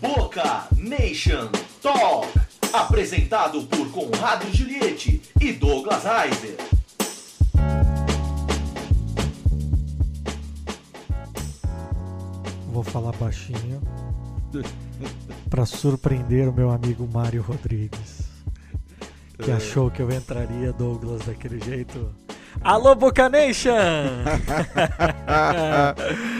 [0.00, 1.50] Boca Nation
[1.82, 2.28] Talk.
[2.72, 6.56] Apresentado por Conrado Juliette e Douglas Heiser.
[12.72, 13.82] Vou falar baixinho
[15.50, 18.28] para surpreender o meu amigo Mário Rodrigues,
[19.36, 22.10] que achou que eu entraria Douglas daquele jeito.
[22.62, 23.70] Alô, Boca Nation!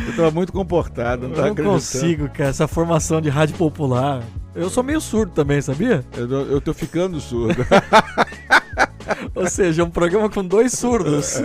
[0.07, 1.75] eu tava muito comportado, não Eu tava não acreditando.
[1.77, 4.23] consigo, cara, essa formação de rádio popular.
[4.55, 6.05] Eu sou meio surdo também, sabia?
[6.17, 7.65] Eu, eu tô ficando surdo.
[9.35, 11.41] Ou seja, um programa com dois surdos.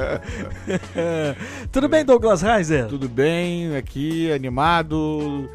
[1.72, 2.88] Tudo bem, Douglas Reiser?
[2.88, 5.50] Tudo bem, aqui, animado,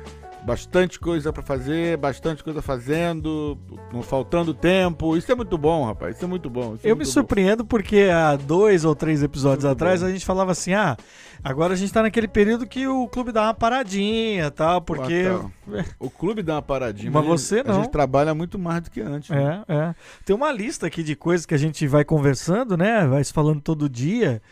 [0.50, 3.56] bastante coisa pra fazer, bastante coisa fazendo,
[3.92, 5.16] não faltando tempo.
[5.16, 6.16] Isso é muito bom, rapaz.
[6.16, 6.74] Isso é muito bom.
[6.82, 7.12] é Eu me muito bom.
[7.12, 10.08] surpreendo porque há dois ou três episódios Muito atrás bom.
[10.08, 10.96] a gente falava assim: ah,
[11.44, 15.24] agora a gente tá naquele período que o clube dá uma paradinha e tal, porque.
[15.30, 15.50] Ah, tá.
[16.00, 17.74] O clube dá uma paradinha, Mas a gente- você A não.
[17.82, 19.30] gente trabalha muito mais do que antes.
[19.30, 19.62] né?
[19.68, 19.94] É, é.
[20.24, 23.06] Tem uma lista aqui de coisas que a gente vai conversando, né?
[23.06, 24.42] Vai se falando todo dia.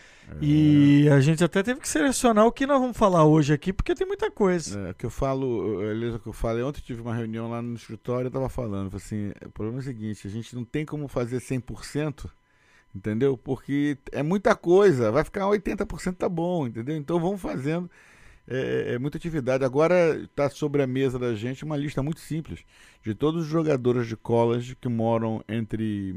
[0.40, 3.94] E a gente até teve que selecionar o que nós vamos falar hoje aqui, porque
[3.94, 4.88] tem muita coisa.
[4.88, 8.28] É, que eu falo, Elisa, que eu falei, ontem tive uma reunião lá no escritório,
[8.28, 11.38] eu tava falando, assim, o problema é o seguinte, a gente não tem como fazer
[11.38, 12.30] 100%,
[12.94, 13.36] entendeu?
[13.36, 16.96] Porque é muita coisa, vai ficar 80% tá bom, entendeu?
[16.96, 17.90] Então vamos fazendo,
[18.46, 19.64] é, é muita atividade.
[19.64, 22.64] Agora tá sobre a mesa da gente uma lista muito simples
[23.08, 26.14] de todos os jogadores de college que moram entre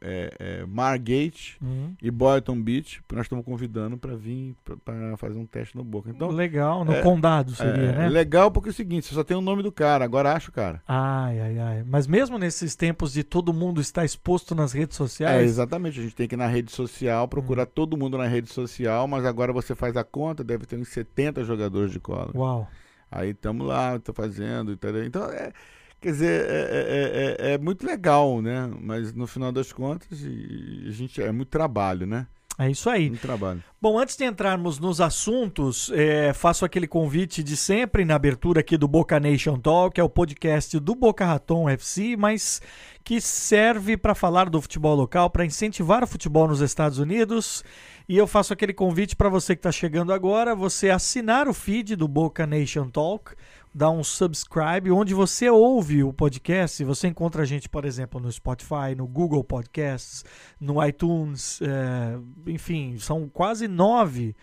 [0.00, 5.38] é, é, Margate Hum, e Boynton Beach, que nós estamos convidando para vir para fazer
[5.38, 6.08] um teste no Boca.
[6.08, 8.08] Então, Legal, no é, condado seria, é, né?
[8.08, 10.52] Legal porque é o seguinte, você só tem o nome do cara, agora acha o
[10.52, 10.82] cara.
[10.88, 11.84] Ai, ai, ai.
[11.86, 15.50] Mas mesmo nesses tempos de todo mundo estar exposto nas redes É, sociais.
[15.50, 16.00] exatamente.
[16.00, 17.70] A gente tem que ir na rede social, procurar Hum.
[17.74, 21.44] todo mundo na rede social, mas agora você faz a conta, deve ter uns 70
[21.44, 22.30] jogadores de cola.
[22.34, 22.66] Uau.
[23.10, 25.04] Aí estamos lá, tô fazendo, entendeu?
[25.04, 25.52] Então, é,
[26.00, 28.70] quer dizer, é, é- é- é muito legal, né?
[28.80, 32.26] Mas no final das contas, a gente, é muito trabalho, né?
[32.58, 33.08] É isso aí.
[33.08, 33.64] Muito trabalho.
[33.80, 38.76] Bom, antes de entrarmos nos assuntos, é, faço aquele convite de sempre na abertura aqui
[38.76, 42.60] do Boca Nation Talk, que é o podcast do Boca Raton FC, mas
[43.02, 47.64] que serve para falar do futebol local, para incentivar o futebol nos Estados Unidos.
[48.06, 51.96] E eu faço aquele convite para você que está chegando agora, você assinar o feed
[51.96, 53.32] do Boca Nation Talk,
[53.72, 56.82] dar um subscribe, onde você ouve o podcast.
[56.84, 60.24] Você encontra a gente, por exemplo, no Spotify, no Google Podcasts,
[60.60, 64.34] no iTunes, é, enfim, são quase nove.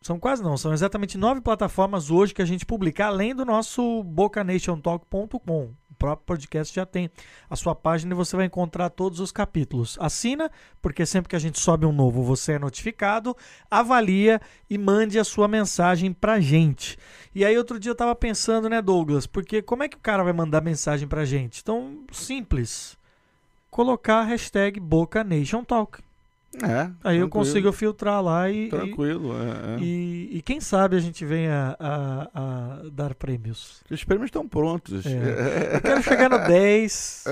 [0.00, 4.02] São quase não, são exatamente nove plataformas hoje que a gente publica, além do nosso
[4.02, 5.70] bocanationtalk.com.
[5.92, 7.10] O próprio podcast já tem
[7.50, 9.98] a sua página e você vai encontrar todos os capítulos.
[10.00, 13.36] Assina, porque sempre que a gente sobe um novo, você é notificado,
[13.70, 16.98] avalia e mande a sua mensagem pra gente.
[17.34, 20.24] E aí outro dia eu tava pensando, né, Douglas, porque como é que o cara
[20.24, 21.60] vai mandar mensagem pra gente?
[21.60, 22.96] Então, simples.
[23.70, 26.00] Colocar a hashtag BocaNationTalk.
[26.62, 26.90] É.
[27.02, 29.78] Aí eu tranquilo, consigo filtrar lá e, e, Tranquilo, é, é.
[29.82, 33.80] e, e quem sabe a gente venha a, a dar prêmios.
[33.90, 35.06] Os prêmios estão prontos.
[35.06, 35.76] É.
[35.76, 37.24] Eu quero chegar no 10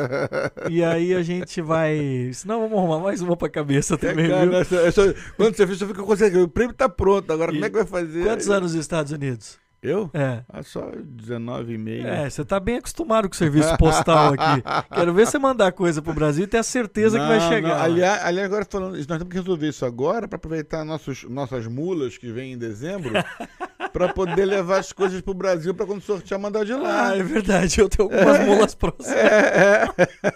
[0.70, 2.30] e aí a gente vai.
[2.32, 6.02] Senão vamos arrumar mais uma pra cabeça também, cara, essa- quando você fez, você fica
[6.02, 6.44] conseguindo.
[6.44, 8.24] O prêmio tá pronto, agora E como é que vai fazer?
[8.24, 9.58] Quantos anos nos Estados Unidos?
[9.82, 10.10] Eu?
[10.12, 10.42] É.
[10.46, 12.06] Ah, só 19 e meio.
[12.06, 14.62] É, você tá bem acostumado com o serviço postal aqui.
[14.94, 17.68] Quero ver você mandar coisa pro Brasil e ter a certeza que vai Não, chegar.
[17.76, 17.84] não.
[17.84, 21.66] Aliás, aliás, agora falando isso, nós temos que resolver isso agora para aproveitar nossos, nossas
[21.66, 23.10] mulas que vêm em dezembro
[23.90, 27.08] para poder levar as coisas pro Brasil para quando sortear mandar de lá.
[27.08, 29.10] Ah, é verdade, eu tenho algumas mulas próximas.
[29.16, 30.32] É, é.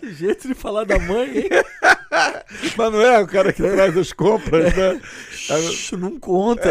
[0.00, 1.48] Que jeito de falar da mãe, hein?
[2.76, 5.00] Mas não é o cara que traz as compras, né?
[5.30, 6.68] Shhh, não conta.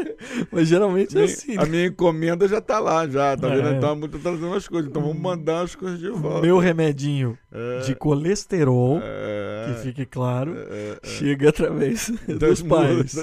[0.50, 1.56] Mas geralmente é assim.
[1.58, 3.56] A minha encomenda já tá lá, já, tá É.
[3.56, 3.74] vendo?
[3.76, 4.88] Então tô trazendo as coisas.
[4.90, 6.40] Então vamos mandar as coisas de volta.
[6.42, 11.06] Meu remedinho É, de colesterol, é, que fique claro, é, é.
[11.08, 13.16] chega através Das dos pais.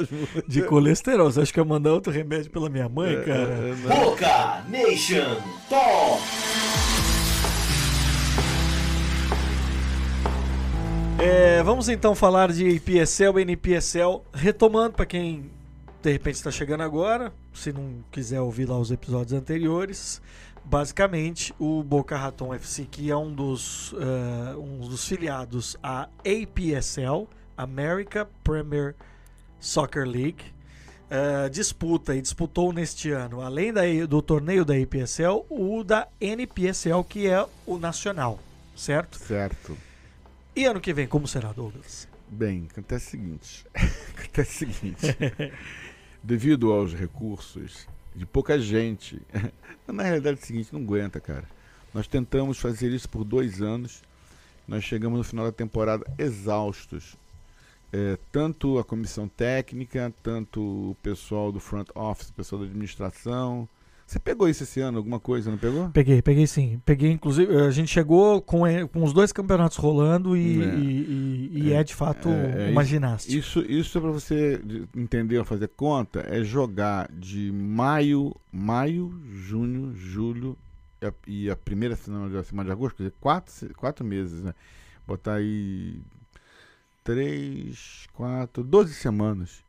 [0.48, 1.32] De colesterol.
[1.32, 3.42] Você acha que eu ia mandar outro remédio pela minha mãe, É, cara?
[3.42, 3.74] é.
[3.88, 5.38] Boca Nation
[5.70, 6.22] Talk.
[11.25, 15.50] É, vamos então falar de PSL NPSL, retomando para quem
[16.02, 20.22] de repente está chegando agora, se não quiser ouvir lá os episódios anteriores.
[20.66, 27.26] Basicamente, o Boca Raton FC, que é um dos, eh, um dos filiados à APSL,
[27.56, 28.94] America Premier
[29.62, 30.44] Soccer League,
[31.10, 37.02] eh, disputa e disputou neste ano, além da, do torneio da APSL, o da NPSL,
[37.06, 38.40] que é o nacional,
[38.76, 39.18] certo?
[39.19, 39.93] Certo.
[40.56, 42.08] E ano que vem, como será, Douglas?
[42.30, 43.66] Bem, acontece o seguinte.
[44.16, 45.08] acontece o seguinte.
[46.22, 49.20] Devido aos recursos de pouca gente.
[49.88, 51.46] Na realidade é o seguinte, não aguenta, cara.
[51.92, 54.04] Nós tentamos fazer isso por dois anos.
[54.68, 57.16] Nós chegamos no final da temporada exaustos.
[57.92, 60.62] É, tanto a comissão técnica, tanto
[60.92, 63.68] o pessoal do front office, o pessoal da administração.
[64.06, 65.90] Você pegou isso esse ano, alguma coisa, não pegou?
[65.90, 66.80] Peguei, peguei sim.
[66.86, 70.66] Peguei, inclusive, a gente chegou com, eh, com os dois campeonatos rolando e É.
[70.66, 73.34] é, e, e- e é de fato É, é uma ginástica.
[73.36, 79.94] Isso, isso é para você de- entender, fazer conta, é jogar de maio, maio, junho,
[79.96, 80.58] julho
[81.28, 84.54] e a, primeira semana de, semana de agosto, quer dizer, quatro, quatro meses, né?
[85.08, 86.00] Botar aí
[87.04, 89.64] três, quatro, doze semanas.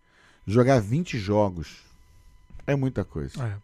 [0.46, 1.82] Jogar 20 jogos
[2.66, 3.42] é muita coisa.
[3.42, 3.56] É.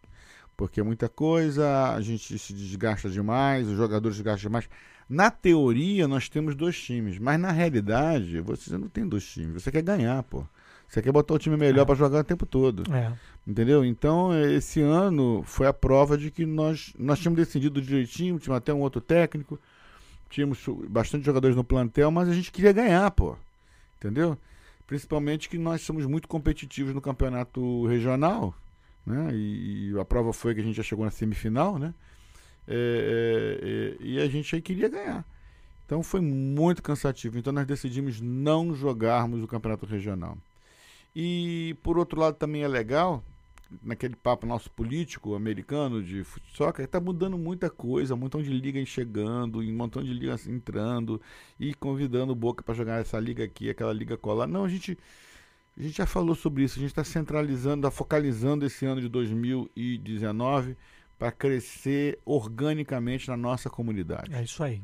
[0.60, 4.68] Porque é muita coisa, a gente se desgasta demais, os jogadores se desgastam demais.
[5.08, 9.62] Na teoria, nós temos dois times, mas na realidade, você não tem dois times.
[9.62, 10.44] Você quer ganhar, pô.
[10.86, 11.84] Você quer botar o time melhor É.
[11.86, 12.82] pra jogar o tempo todo.
[12.94, 13.10] É.
[13.46, 13.82] Entendeu?
[13.86, 18.74] Então, esse ano foi a prova de que nós, nós tínhamos decidido direitinho, tínhamos até
[18.74, 19.58] um outro técnico,
[20.28, 23.34] tínhamos bastante jogadores no plantel, mas a gente queria ganhar, pô.
[23.96, 24.36] Entendeu?
[24.86, 28.54] Principalmente que nós somos muito competitivos no campeonato regional,
[29.04, 29.30] né?
[29.32, 31.94] E, e a prova foi que a gente já chegou na semifinal, né?
[32.68, 35.24] É, é, é, e a gente aí queria ganhar.
[35.86, 37.38] Então foi muito cansativo.
[37.38, 40.38] Então nós decidimos não jogarmos o campeonato regional.
[41.14, 43.24] E por outro lado também é legal,
[43.82, 46.24] naquele papo nosso político americano de
[46.74, 51.20] que está mudando muita coisa, um montão de ligas chegando, um montão de ligas entrando
[51.58, 54.46] e convidando o Boca para jogar essa liga aqui, aquela liga colar.
[54.46, 54.98] Não, a gente
[55.80, 59.08] a gente já falou sobre isso, a gente está centralizando, está focalizando esse ano de
[59.08, 60.76] 2019
[61.18, 64.34] para crescer organicamente na nossa comunidade.
[64.34, 64.82] É isso aí.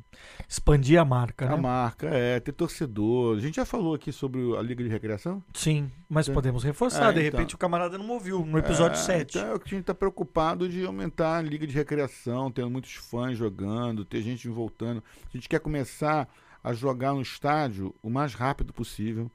[0.48, 1.56] Expandir a marca, A né?
[1.56, 3.36] marca é ter torcedor.
[3.36, 5.42] A gente já falou aqui sobre a Liga de Recreação?
[5.52, 7.10] Sim, mas podemos reforçar.
[7.10, 7.38] É, de então.
[7.38, 9.36] repente o camarada não ouviu no episódio É, 7.
[9.38, 12.70] Então é o que a gente está preocupado de aumentar a liga de recreação, tendo
[12.70, 15.02] muitos fãs jogando, ter gente voltando.
[15.28, 16.26] A gente quer começar
[16.64, 19.30] a jogar no estádio o mais rápido possível,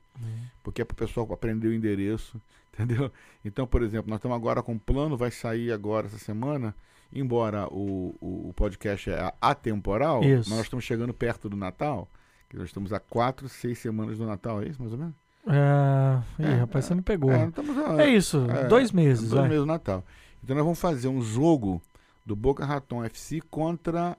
[0.64, 2.40] porque é para o pessoal aprender o endereço,
[2.74, 3.12] entendeu?
[3.44, 6.76] Então, por exemplo, nós estamos agora com um plano, vai sair agora essa semana,
[7.14, 10.50] embora o, o, o podcast é atemporal, Isso.
[10.50, 12.08] nós estamos chegando perto do Natal,
[12.50, 15.16] que nós estamos a quatro, seis semanas do Natal, é isso mais ou menos?
[15.48, 16.42] É...
[16.42, 17.32] Ih, É, rapaz, você me pegou.
[17.32, 19.30] É, É, estamos a- isso, é, dois meses.
[19.30, 20.04] Dois meses do Natal.
[20.44, 21.82] Então nós vamos fazer um jogo
[22.26, 24.18] do Boca Raton FC contra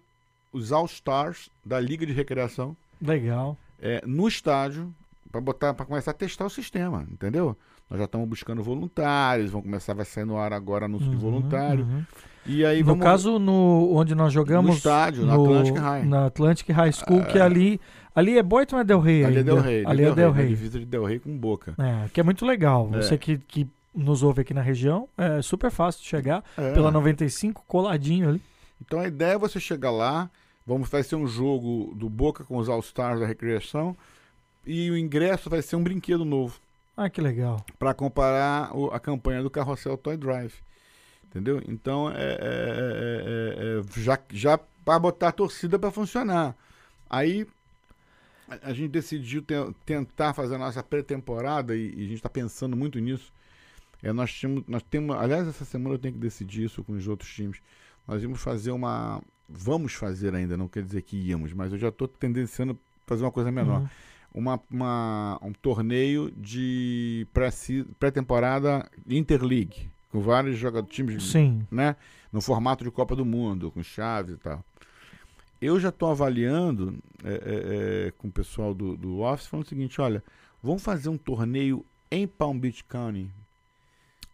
[0.53, 3.57] os All Stars da Liga de Recreação Legal.
[3.81, 4.93] é, no estádio
[5.33, 7.57] para botar para começar a testar o sistema, entendeu?
[7.91, 11.21] Nós já estamos buscando voluntários, vão começar vai sair no ar agora anúncio de Uhum,
[11.21, 11.85] voluntário.
[11.85, 12.05] uhum.
[12.47, 14.71] E aí No vamos caso, no, onde nós jogamos.
[14.71, 16.05] No estádio, no Atlantic High.
[16.07, 17.81] Na Atlantic High School, que ali.
[18.15, 19.25] Ali é Boyton ou é Del Rey?
[19.25, 19.43] ali é?
[19.43, 20.49] Del Rey, Ali é Del na Rey.
[20.49, 21.75] divisa de Del Rey com Boca.
[21.79, 22.91] É, que é muito legal.
[22.93, 22.97] É.
[23.01, 26.45] Você que, que nos ouve aqui na região, é super fácil de chegar.
[26.59, 26.73] É.
[26.75, 28.43] Pela 95, coladinho ali.
[28.85, 30.29] Então a ideia é você chegar lá,
[30.67, 33.97] vamos vai ser um jogo do Boca com os All Stars da recreação
[34.67, 36.59] e o ingresso vai ser um brinquedo novo.
[36.97, 37.65] Ah, que legal.
[37.79, 40.55] para comparar o- a campanha do Carrossel Toy Drive.
[41.25, 41.63] Entendeu?
[41.67, 46.55] Então, é, é- é- é- é- já, já para botar a torcida para funcionar.
[47.09, 47.47] Aí,
[48.47, 49.55] a, a gente decidiu te-
[49.87, 53.33] tentar fazer a nossa pré-temporada e, e a gente está pensando muito nisso.
[54.03, 57.09] É, nós, tínhamos, nós temos, aliás, essa semana eu tenho que decidir isso com os
[57.09, 57.59] outros times.
[58.07, 59.23] Nós íamos fazer uma.
[59.49, 63.33] Vamos fazer ainda, não quer dizer que íamos, mas eu já estou tendenciando fazer uma
[63.33, 63.89] coisa menor Uhum.
[64.35, 67.51] Uma, uma- um torneio de pré-
[67.99, 71.67] pré-temporada Interleague, com vários jogadores, times, Sim.
[71.71, 71.97] né?
[72.33, 74.65] No formato de Copa do Mundo, com chaves e tal.
[75.61, 79.69] Eu já estou avaliando é, é, é, com o pessoal do, do Office, falando o
[79.69, 80.23] seguinte, olha,
[80.63, 83.29] vamos fazer um torneio em Palm Beach County.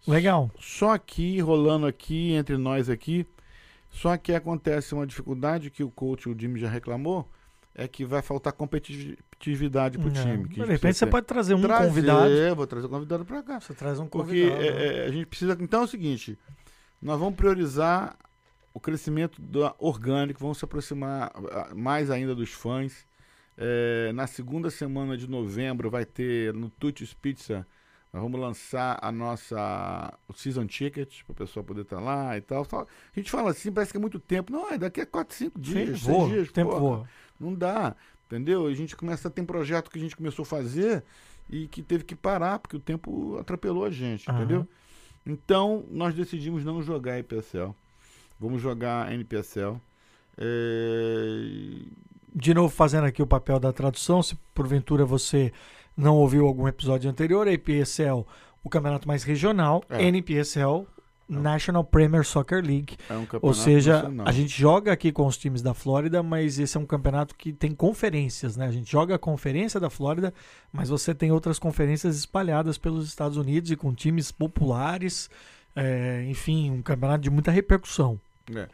[0.06, 0.50] Legal.
[0.58, 3.26] Só aqui, rolando aqui, entre nós aqui,
[3.90, 7.28] só que acontece uma dificuldade que o coach, o Jimmy já reclamou,
[7.74, 8.52] é que vai faltar
[9.38, 10.12] competitividade pro É.
[10.12, 10.48] time.
[10.48, 12.56] De repente você pode trazer um Trazer, convidado.
[12.56, 13.60] Vou trazer um convidado para cá.
[13.60, 14.62] Você traz um Porque convidado.
[14.62, 15.56] é, é, a gente precisa.
[15.60, 16.38] Então é o seguinte:
[17.00, 18.16] nós vamos priorizar
[18.74, 23.06] o crescimento do orgânico, vamos se aproximar ah, mais ainda dos fãs.
[23.56, 27.66] É, na segunda semana de novembro vai ter no Tutis Pizza.
[28.12, 32.40] Nós vamos lançar a nossa o season ticket para o pessoal poder estar lá e
[32.40, 32.66] tal.
[32.72, 34.50] A gente fala assim, parece que é muito tempo.
[34.50, 36.28] Não, é daqui a 4, 5 Sim, dias, 6 voa.
[36.28, 36.48] dias.
[36.48, 37.08] O tempo voa.
[37.38, 37.94] Não dá,
[38.28, 38.66] entendeu?
[38.66, 41.02] A gente começa a ter projeto que a gente começou a fazer
[41.50, 44.38] e que teve que parar porque o tempo atropelou a gente, Aham.
[44.38, 44.68] entendeu?
[45.26, 47.74] Então nós decidimos não jogar IPSL.
[48.38, 49.76] Vamos jogar NPSL.
[50.36, 51.82] É,
[52.34, 55.52] De novo, fazendo aqui o papel da tradução, se porventura você
[55.96, 58.24] não ouviu algum episódio anterior, a IPSL,
[58.62, 60.04] o campeonato mais regional, É.
[60.04, 60.86] NPSL,
[61.28, 62.96] National Premier Soccer League.
[63.08, 66.58] É um campeonato Ou seja, a gente joga aqui com os times da Flórida, mas
[66.58, 68.66] esse é um campeonato que tem conferências, né?
[68.66, 70.32] A gente joga a conferência da Flórida,
[70.72, 75.28] mas você tem outras conferências espalhadas pelos Estados Unidos e com times populares.
[75.76, 78.18] é, enfim, um campeonato de muita repercussão.
[78.54, 78.68] É.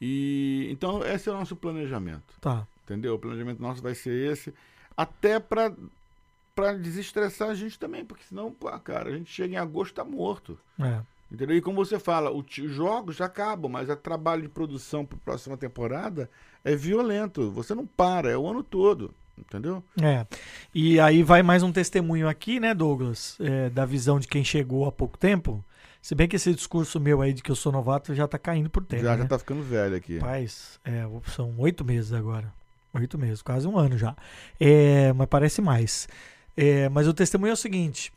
[0.00, 2.66] E então esse é o nosso planejamento, Tá.
[2.84, 3.14] entendeu?
[3.14, 4.52] O planejamento nosso vai ser esse,
[4.96, 5.72] até para
[6.54, 10.04] para desestressar a gente também, porque senão, pô, cara, a gente chega em agosto tá
[10.04, 10.58] morto.
[10.78, 11.00] É.
[11.30, 11.56] Entendeu?
[11.56, 15.20] E como você fala, os jogos já acabam, mas o trabalho de produção para a
[15.20, 16.28] próxima temporada
[16.64, 17.50] é violento.
[17.52, 19.14] Você não para, é o ano todo.
[19.38, 19.82] Entendeu?
[20.00, 20.26] É.
[20.74, 23.38] E aí vai mais um testemunho aqui, né, Douglas?
[23.40, 25.64] É, da visão de quem chegou há pouco tempo.
[26.02, 28.68] Se bem que esse discurso meu aí de que eu sou novato já tá caindo
[28.68, 29.02] por terra.
[29.02, 29.22] já, né?
[29.22, 30.18] já tá ficando velho aqui.
[30.18, 32.52] Rapaz, é, são oito meses agora.
[32.92, 34.16] Oito meses, quase um ano já.
[34.58, 36.08] É, mas parece mais.
[36.56, 38.12] É, mas o testemunho é o seguinte: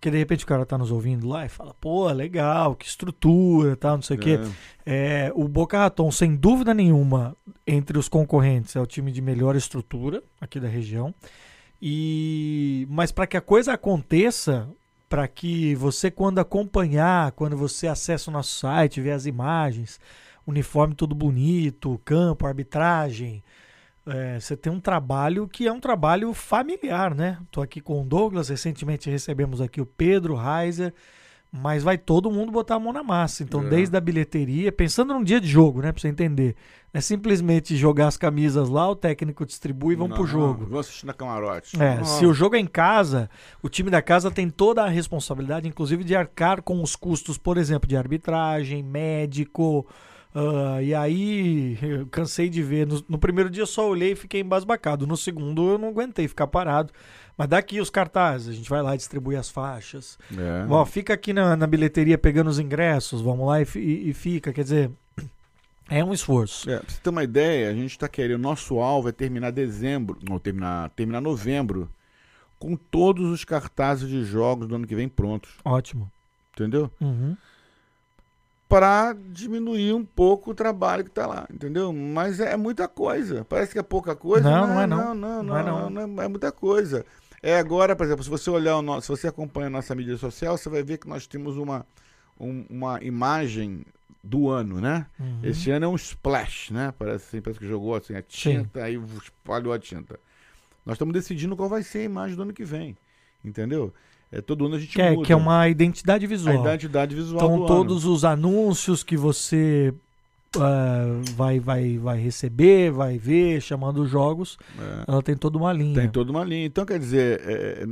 [0.00, 3.76] porque de repente o cara tá nos ouvindo lá e fala, pô, legal, que estrutura,
[3.76, 4.40] tal, não sei o quê.
[4.86, 5.26] É.
[5.26, 9.54] É, o Boca Raton, sem dúvida nenhuma, entre os concorrentes, é o time de melhor
[9.54, 11.14] estrutura aqui da região.
[11.82, 14.66] E mas para que a coisa aconteça,
[15.06, 20.00] para que você quando acompanhar, quando você acessa o nosso site, vê as imagens,
[20.46, 23.44] uniforme tudo bonito, campo, arbitragem,
[24.06, 27.38] é, você tem um trabalho que é um trabalho familiar, né?
[27.50, 30.92] Tô aqui com o Douglas, recentemente recebemos aqui o Pedro Reiser,
[31.52, 33.42] mas vai todo mundo botar a mão na massa.
[33.42, 33.68] Então, É.
[33.68, 35.90] desde a bilheteria, pensando num dia de jogo, né?
[35.92, 36.54] Pra você entender.
[36.92, 40.64] Não é simplesmente jogar as camisas lá, o técnico distribui e vão pro Não, jogo.
[40.64, 41.80] Vamos assistir na camarote.
[41.80, 42.04] É, Não.
[42.04, 43.28] se o jogo é em casa,
[43.62, 47.56] o time da casa tem toda a responsabilidade, inclusive de arcar com os custos, por
[47.58, 49.86] exemplo, de arbitragem, médico.
[50.34, 52.86] Ah, e aí, eu cansei de ver.
[52.86, 55.06] No, no primeiro dia eu só olhei e fiquei embasbacado.
[55.06, 56.92] No segundo eu não aguentei ficar parado.
[57.36, 60.18] Mas daqui os cartazes, a gente vai lá e distribui as faixas.
[60.36, 60.66] É.
[60.68, 64.52] Ó, fica aqui na, na bilheteria pegando os ingressos, vamos lá e, e- e fica.
[64.52, 64.90] Quer dizer,
[65.88, 66.68] é um esforço.
[66.70, 70.18] É, pra você ter uma ideia, a gente está querendo, nosso alvo é terminar dezembro,
[70.28, 71.88] não, terminar, terminar novembro,
[72.58, 76.12] com todos os cartazes de jogos do ano que vem prontos, Ótimo.
[76.52, 76.90] entendeu?
[77.00, 77.34] Uhum.
[78.70, 81.92] Para diminuir um pouco o trabalho que tá lá, entendeu?
[81.92, 83.44] Mas é, muita coisa.
[83.48, 84.48] Parece que é pouca coisa.
[84.48, 84.96] Não, não é não.
[84.98, 86.06] Não, não, Não é não, não.
[86.06, 87.04] não é, é muita coisa.
[87.42, 90.16] É agora, por exemplo, se você olhar o nosso, se você acompanha a nossa mídia
[90.16, 91.84] social, você vai ver que nós temos uma,
[92.38, 93.84] um- uma imagem
[94.22, 95.06] do ano, né?
[95.18, 95.40] Uhum.
[95.42, 96.94] Esse ano é um splash, né?
[96.98, 100.20] Parece, assim, parece que jogou assim a tinta, aí espalhou a tinta.
[100.86, 102.96] Nós estamos decidindo qual vai ser a imagem do ano que vem,
[103.44, 103.92] entendeu?
[104.32, 105.26] É, todo ano a gente Que é, muda.
[105.26, 106.54] que é uma identidade a visual.
[106.60, 109.92] identidade visual Então, todos os anúncios que você
[110.56, 115.04] ah, vai, vai, vai receber, vai ver, chamando os jogos, ano.
[115.06, 115.10] É.
[115.12, 115.94] ela tem toda uma linha.
[116.00, 116.64] Tem toda uma linha.
[116.66, 117.86] Então, quer dizer, é, é,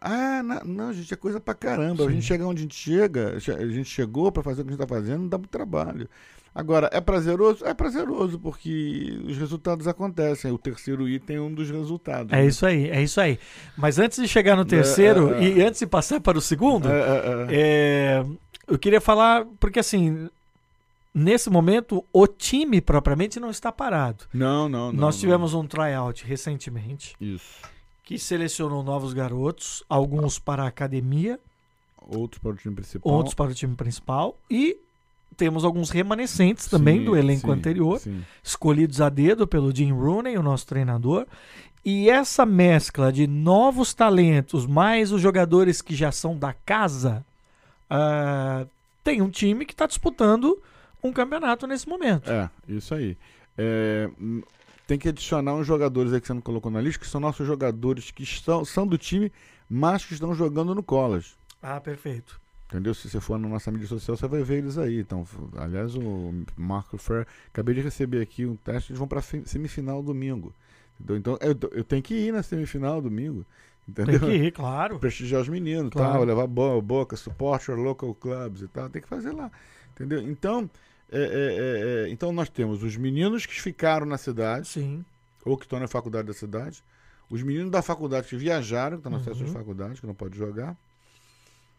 [0.00, 2.04] ah, não, não, gente, é coisa pra caramba.
[2.04, 2.14] A Sim.
[2.14, 4.72] gente chega onde a gente chega, che- a gente chegou pra fazer o que a
[4.76, 6.08] gente tá fazendo, não dá muito trabalho.
[6.54, 7.64] Agora, é prazeroso?
[7.66, 10.52] É prazeroso, porque os resultados acontecem.
[10.52, 12.32] O terceiro item é um dos resultados.
[12.32, 12.46] É né?
[12.46, 13.38] isso aí, é isso aí.
[13.76, 15.48] Mas antes de chegar no terceiro é, é.
[15.48, 17.46] e antes de passar para o segundo, É, é, é.
[17.50, 18.26] é,
[18.68, 20.28] eu queria falar, porque assim,
[21.12, 24.24] nesse momento, o time propriamente não está parado.
[24.32, 25.00] Não, não, não.
[25.00, 25.20] Nós não.
[25.20, 27.62] tivemos um tryout recentemente Isso.
[28.04, 31.38] que selecionou novos garotos, alguns para a academia,
[32.06, 33.12] Outros para o time principal.
[33.12, 34.76] outros para o time principal e
[35.36, 38.24] temos alguns remanescentes também Sim, do elenco sim, anterior, Sim.
[38.42, 41.26] escolhidos a dedo pelo Jim Rooney, o nosso treinador.
[41.84, 47.24] E essa mescla de novos talentos, mais os jogadores que já são da casa,
[47.90, 48.66] ah,
[49.02, 50.58] tem um time que está disputando
[51.02, 52.30] um campeonato nesse momento.
[52.30, 53.16] É, isso aí.
[53.58, 54.42] É, hum,
[54.86, 57.46] tem que adicionar uns jogadores aí que você não colocou na lista, que são nossos
[57.46, 59.30] jogadores que estão, são do time,
[59.68, 61.34] mas que estão jogando no college.
[61.62, 62.40] Ah, perfeito.
[62.74, 62.92] Entendeu?
[62.92, 64.98] Se você for na nossa mídia social, você vai ver eles aí.
[64.98, 65.24] Então,
[65.56, 70.52] aliás, o Marco Fer, acabei de receber aqui um teste, eles vão para semifinal domingo.
[70.98, 71.16] Entendeu?
[71.16, 73.46] Então, eu, eu tenho que ir na semifinal domingo.
[73.88, 74.18] Entendeu?
[74.18, 74.98] Tem que ir, claro.
[74.98, 76.14] prestigiar os meninos, Claro.
[76.14, 79.52] tal, levar bo boca, support our local clubs e tal, tem que fazer lá,
[79.92, 80.20] entendeu?
[80.22, 80.68] Então,
[81.12, 85.04] é, é, é, é, então nós temos os meninos que ficaram na cidade Sim.
[85.44, 86.82] ou que estão na faculdade da cidade,
[87.28, 89.46] os meninos da faculdade que viajaram, que estão no acesso Uhum.
[89.46, 90.74] de faculdade, que não pode jogar,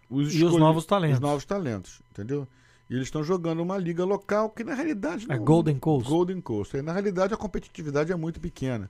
[0.10, 1.16] os, E os novos talentos.
[1.16, 2.48] os novos talentos, entendeu?
[2.90, 6.08] E eles estão jogando uma liga local que na realidade É não- Golden Coast.
[6.10, 6.76] Golden Coast.
[6.76, 8.90] Aí, Na realidade, a competitividade é muito pequena.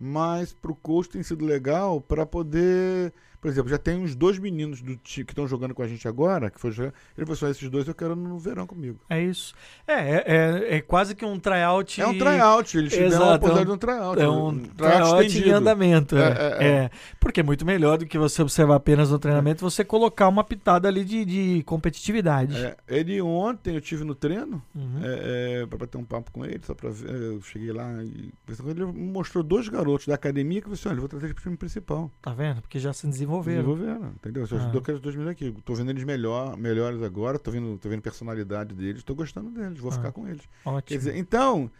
[0.00, 3.12] Mas para o Coast tem sido legal para poder,
[3.44, 6.08] Por exemplo, já tem uns dois meninos do time que estão jogando com a gente
[6.08, 6.94] agora, que foi jogar.
[7.14, 8.98] Ele falou assim: "Ah, esses dois eu quero no verão comigo.
[9.10, 9.52] É isso.
[9.86, 12.00] É, é, é, é quase que um tryout.
[12.00, 14.20] É um tryout, eles te deram a Exato, oportunidade é de um- um tryout.
[14.22, 15.56] É um tryout em estendido.
[15.56, 16.16] andamento.
[16.16, 16.32] É, É,
[16.66, 16.90] é, é.
[17.20, 20.88] Porque é muito melhor do que você observar apenas no treinamento, você colocar uma pitada
[20.88, 22.56] ali de, de competitividade.
[22.56, 25.00] É, ele ontem eu tive no treino, Uhum.
[25.02, 27.10] é, é, pra bater um papo com ele, só pra ver.
[27.10, 28.32] Eu cheguei lá e
[28.66, 31.42] ele, mostrou dois garotos da academia que falei assim: olha, eu vou trazer eles pro
[31.42, 32.10] time principal.
[32.22, 32.62] Tá vendo?
[32.62, 33.06] Porque já se
[33.42, 33.74] desenvolveram.
[33.74, 34.46] Desenvolveram, entendeu?
[34.46, 34.58] Você Ah.
[34.58, 35.54] ajudou aqueles dois meninos aqui.
[35.64, 39.78] Tô vendo eles melhor, melhores agora, tô vendo, tô vendo personalidade deles, tô gostando deles,
[39.78, 39.94] vou Ah.
[39.94, 40.42] ficar com eles.
[40.64, 40.98] Ótimo.
[40.98, 41.70] Dizer, então,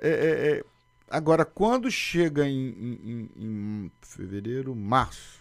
[0.00, 0.64] é, é, é,
[1.10, 5.38] agora, quando chega em- em- em fevereiro, março,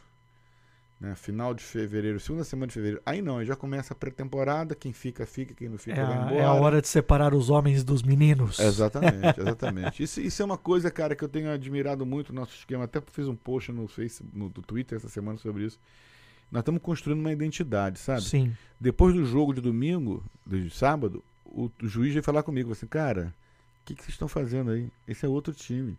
[1.00, 4.74] né, final de fevereiro, segunda semana de fevereiro, aí não, aí já começa a pré-temporada,
[4.74, 6.36] quem fica, fica, quem não fica, é, vai embora.
[6.36, 8.60] é a hora de separar os homens dos meninos.
[8.60, 10.04] Exatamente, exatamente.
[10.04, 12.86] Isso, isso é uma coisa, cara, que eu tenho admirado muito no nosso esquema.
[12.86, 15.80] Até fiz um post no Facebook, no, Twitter essa semana sobre isso.
[16.52, 18.24] Nós estamos construindo uma identidade, sabe?
[18.24, 18.56] Sim.
[18.80, 23.34] Depois do jogo de domingo, de sábado, o, o juiz veio falar comigo, assim, cara,
[23.82, 24.90] o que, que vocês estão fazendo aí?
[25.08, 25.98] Esse é outro time.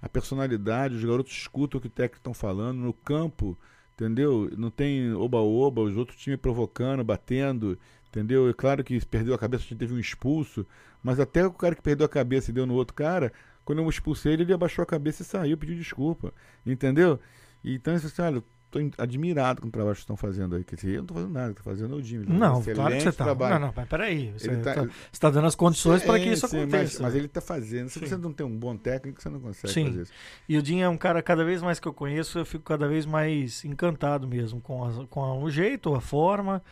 [0.00, 3.56] A personalidade, os garotos escutam o que o técnico estão falando, no campo,
[3.94, 4.50] entendeu?
[4.56, 8.48] Não tem oba-oba, os outros times provocando, batendo, entendeu?
[8.48, 10.66] É claro que perdeu a cabeça, a gente teve um expulso,
[11.02, 13.32] mas até o cara que perdeu a cabeça e deu no outro cara,
[13.64, 16.32] quando eu expulsei ele, ele abaixou a cabeça e saiu, pediu desculpa,
[16.66, 17.18] entendeu?
[17.64, 20.64] Então, assim, olha, tô admirado com o trabalho que estão fazendo aí.
[20.64, 22.26] Quer dizer, eu não tô fazendo nada, tô fazendo o Jimmy.
[22.26, 23.24] Não, claro que você tá.
[23.24, 23.54] trabalho.
[23.60, 24.32] Não, não, mas peraí.
[24.32, 24.88] Você Ele tá, tá-
[25.20, 27.02] tá dando as condições para que isso sim, mas- aconteça.
[27.02, 27.88] Mas, ele tá fazendo.
[27.90, 28.06] Se Sim.
[28.06, 29.86] você não tem um bom técnico, você não consegue Sim.
[29.86, 30.12] fazer isso.
[30.48, 32.88] E o Dinho é um cara, cada vez mais que eu conheço, eu fico cada
[32.88, 36.62] vez mais encantado mesmo com, com a- o jeito, a forma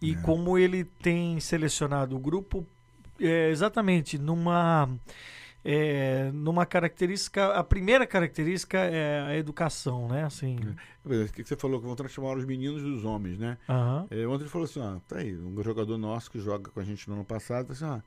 [0.00, 0.16] e É.
[0.22, 2.64] como ele tem selecionado o grupo
[3.20, 4.88] é, exatamente numa.
[5.64, 10.24] É, numa característica, a primeira característica é a educação, né?
[10.24, 10.56] Assim,
[11.04, 11.80] O que que você falou?
[11.80, 13.58] Que vão transformar os meninos dos homens, né?
[13.68, 14.06] aham.
[14.10, 16.84] É, ontem ele falou assim: ó, tá aí, um jogador nosso que joga com a
[16.84, 17.98] gente no ano passado, assim: ó,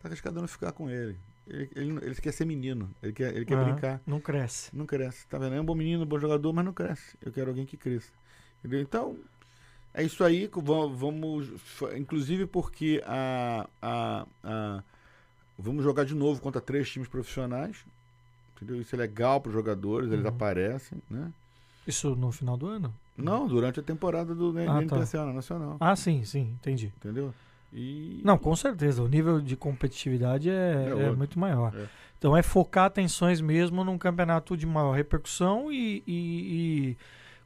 [0.00, 1.18] tá arriscado não ficar com ele.
[1.46, 3.72] Ele, ele, ele quer ser menino, ele quer, ele quer aham.
[3.72, 4.00] brincar.
[4.06, 4.74] Não cresce.
[4.76, 5.54] Não cresce, tá vendo?
[5.56, 7.16] É um bom menino, um bom jogador, mas não cresce.
[7.20, 8.12] Eu quero alguém que cresça.
[8.60, 8.80] Entendeu?
[8.80, 9.16] Então,
[9.92, 10.48] é isso aí.
[10.94, 11.48] Vamos.
[11.56, 14.84] fa- Inclusive porque a, a, a-
[15.60, 17.84] vamos jogar de novo contra três times profissionais.
[18.56, 18.80] Entendeu?
[18.80, 20.28] Isso é legal para os jogadores, eles Uhum.
[20.30, 21.30] aparecem, né?
[21.86, 22.92] Isso no final do ano?
[23.16, 24.96] Não, durante a temporada do Ah, tá.
[24.96, 25.76] NPCA na Nacional.
[25.80, 26.92] Ah, sim, sim, entendi.
[26.98, 27.32] Entendeu?
[27.72, 28.20] E.
[28.24, 29.02] Não, com certeza.
[29.02, 31.72] O nível de competitividade é, É é muito maior.
[31.74, 31.86] É.
[32.18, 36.96] Então é focar atenções mesmo num campeonato de maior repercussão e, e- e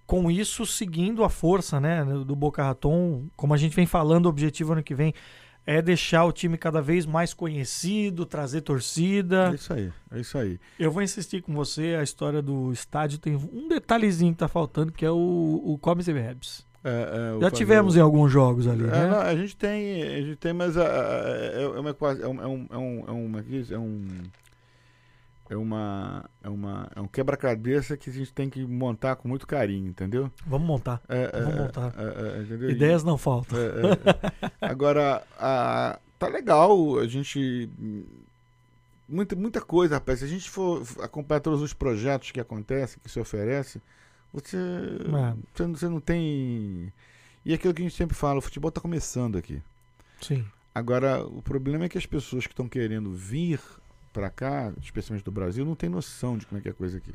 [0.07, 3.25] com isso seguindo a força né, do Boca Raton.
[3.37, 5.15] Como a gente vem falando, o objetivo ano que vem
[5.67, 9.53] é deixar o time cada vez mais conhecido, trazer É torcida.
[9.55, 10.59] isso aí, é isso aí.
[10.79, 14.93] Eu vou insistir com você, a história do estádio tem um detalhezinho que tá faltando,
[14.93, 16.67] que é o, o Comes e Bebes.
[16.87, 19.07] É, é, Já tivemos o- em alguns jogos ali, É, né?
[19.09, 22.47] não, a gente tem, a gente tem, mas é, é uma quase, é um, é
[22.47, 23.05] um, é um,
[25.51, 28.65] é uma, é um, é uma, é é um quebra-cabeça que a gente tem que
[28.65, 30.31] montar com muito carinho, entendeu?
[30.47, 31.01] Vamos montar.
[31.09, 31.95] É, é, Vamos é, montar.
[31.97, 32.69] é, é?
[32.69, 33.59] E- Ideias não faltam.
[33.59, 34.51] é, é, é.
[34.61, 37.69] Agora, a, tá legal, a gente
[39.09, 40.21] muita, muita coisa, rapaz.
[40.21, 43.81] Se a gente for acompanhar todos os projetos que acontecem, que se oferece,
[44.33, 45.35] você, É.
[45.55, 46.93] você, não- você não tem.
[47.45, 49.61] E é aquilo que a gente sempre fala, o futebol está começando aqui.
[50.21, 50.45] Sim.
[50.75, 53.61] Agora, o problema é que as pessoas que estão querendo vir
[54.15, 56.99] para cá, especialmente do Brasil, não têm noção de como é que é a coisa
[56.99, 57.13] aqui.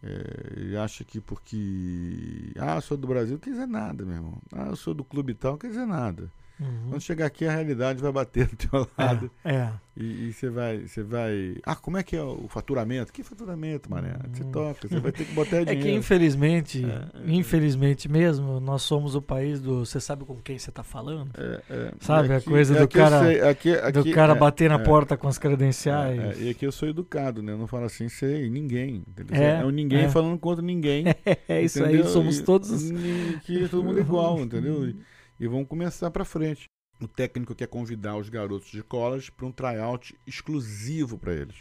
[0.00, 2.52] É, e acha que porque.
[2.56, 4.38] Ah, eu sou do Brasil, não quer dizer nada, meu irmão.
[4.52, 6.30] Ah, eu sou do clube tal, não quer dizer nada.
[6.60, 6.90] Uhum.
[6.90, 9.30] Quando chegar aqui, a realidade vai bater do teu lado.
[9.44, 9.72] É, é.
[9.94, 11.56] E você vai, você vai.
[11.64, 13.12] Ah, como é que é o faturamento?
[13.12, 14.14] Que faturamento, mané?
[14.32, 14.50] Você Hum.
[14.50, 15.82] toca, você vai ter que botar É dinheiro.
[15.82, 16.88] que infelizmente, É,
[17.28, 17.34] é.
[17.34, 19.84] infelizmente mesmo, nós somos o país do.
[19.84, 21.30] Você sabe com quem você tá falando?
[21.36, 21.92] É, é.
[22.00, 24.78] Sabe, a Aqui- coisa do cara- sei, aqui- do aqui- cara é, bater na é.
[24.78, 26.18] porta com as credenciais.
[26.18, 27.52] É, é, e aqui eu sou educado, né?
[27.52, 29.04] Eu não falo assim, sei, ninguém.
[29.30, 30.08] É, É, um ninguém é.
[30.08, 31.04] falando contra ninguém.
[31.48, 32.04] É, isso entendeu?
[32.06, 32.70] aí, somos todos.
[32.70, 34.86] os- e é todo mundo igual, entendeu?
[34.88, 34.96] E,
[35.38, 36.66] e vamos começar pra frente.
[37.00, 41.56] O técnico quer convidar os garotos de college para um tryout exclusivo para eles.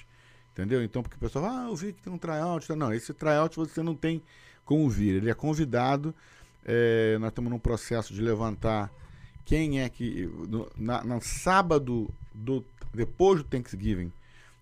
[0.51, 0.83] Entendeu?
[0.83, 2.69] Então, porque o pessoal, ah, eu vi que tem um tryout.
[2.75, 4.21] Não, esse tryout você não tem
[4.65, 5.15] como vir.
[5.15, 6.13] Ele é convidado.
[6.65, 8.91] é, nós estamos num processo de levantar
[9.45, 10.29] quem é que.
[10.47, 14.11] No, na, no sábado, do, depois do Thanksgiving,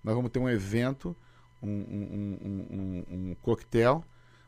[0.04, 1.16] nós vamos ter um evento,
[1.62, 4.04] um, um, um, um, um coquetel,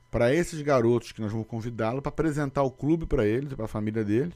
[0.09, 3.67] para esses garotos que nós vamos convidá-los para apresentar o clube para eles, para a
[3.67, 4.35] família deles.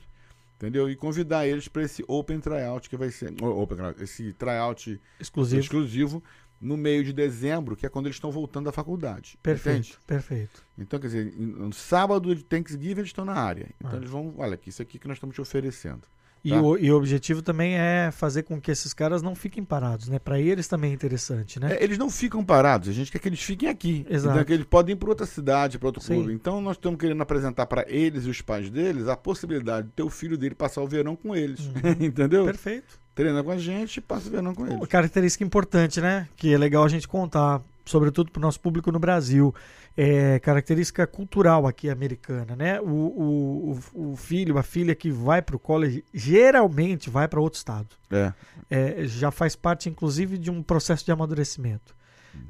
[0.57, 0.89] Entendeu?
[0.89, 3.33] E convidar eles para esse Open Tryout que vai ser.
[3.43, 5.61] Open, esse tryout Exclusivo.
[5.61, 6.23] exclusivo
[6.61, 9.37] no meio de dezembro, que é quando eles estão voltando da faculdade.
[9.43, 9.97] Perfeito, Entende?
[10.07, 10.63] perfeito.
[10.77, 13.69] Então, quer dizer, no sábado de Thanksgiving eles estão na área.
[13.77, 13.97] Então Ah.
[13.97, 16.07] eles vão, olha isso aqui que nós estamos te oferecendo.
[16.45, 16.61] E, Tá.
[16.61, 20.19] o, e o objetivo também é fazer com que esses caras não fiquem parados, né?
[20.19, 21.73] Para eles também é interessante, né?
[21.73, 24.05] É, eles não ficam parados, a gente quer que eles fiquem aqui.
[24.07, 24.35] Exato.
[24.35, 26.13] Então, que eles podem ir para outra cidade, para outro Sim.
[26.17, 26.33] clube.
[26.33, 30.03] Então nós estamos querendo apresentar para eles e os pais deles a possibilidade de ter
[30.03, 31.61] o filho dele passar o verão com eles.
[31.65, 31.73] Uhum.
[32.05, 32.45] Entendeu?
[32.45, 32.99] Perfeito.
[33.15, 34.87] Treina com a gente e passa o verão com Uma eles.
[34.87, 36.27] característica importante, né?
[36.35, 39.55] Que é legal a gente contar, sobretudo para o nosso público no Brasil.
[39.97, 42.81] É característica cultural aqui americana, né?
[42.81, 47.39] O, o, o- o filho, a filha que vai para o college, geralmente vai para
[47.39, 47.95] outro estado.
[48.11, 48.33] É.
[48.69, 51.95] É, já faz parte, inclusive, de um processo de amadurecimento.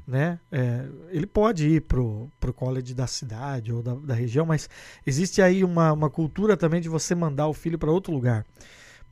[0.04, 0.40] Né?
[0.50, 4.68] É, ele pode ir pro, pro college da cidade ou da, da região, mas
[5.06, 8.44] existe aí uma, uma cultura também de você mandar o filho para outro lugar.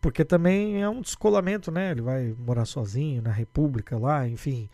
[0.01, 1.93] Porque também é um descolamento, né?
[1.93, 4.69] Ele vai morar sozinho na República lá, enfim.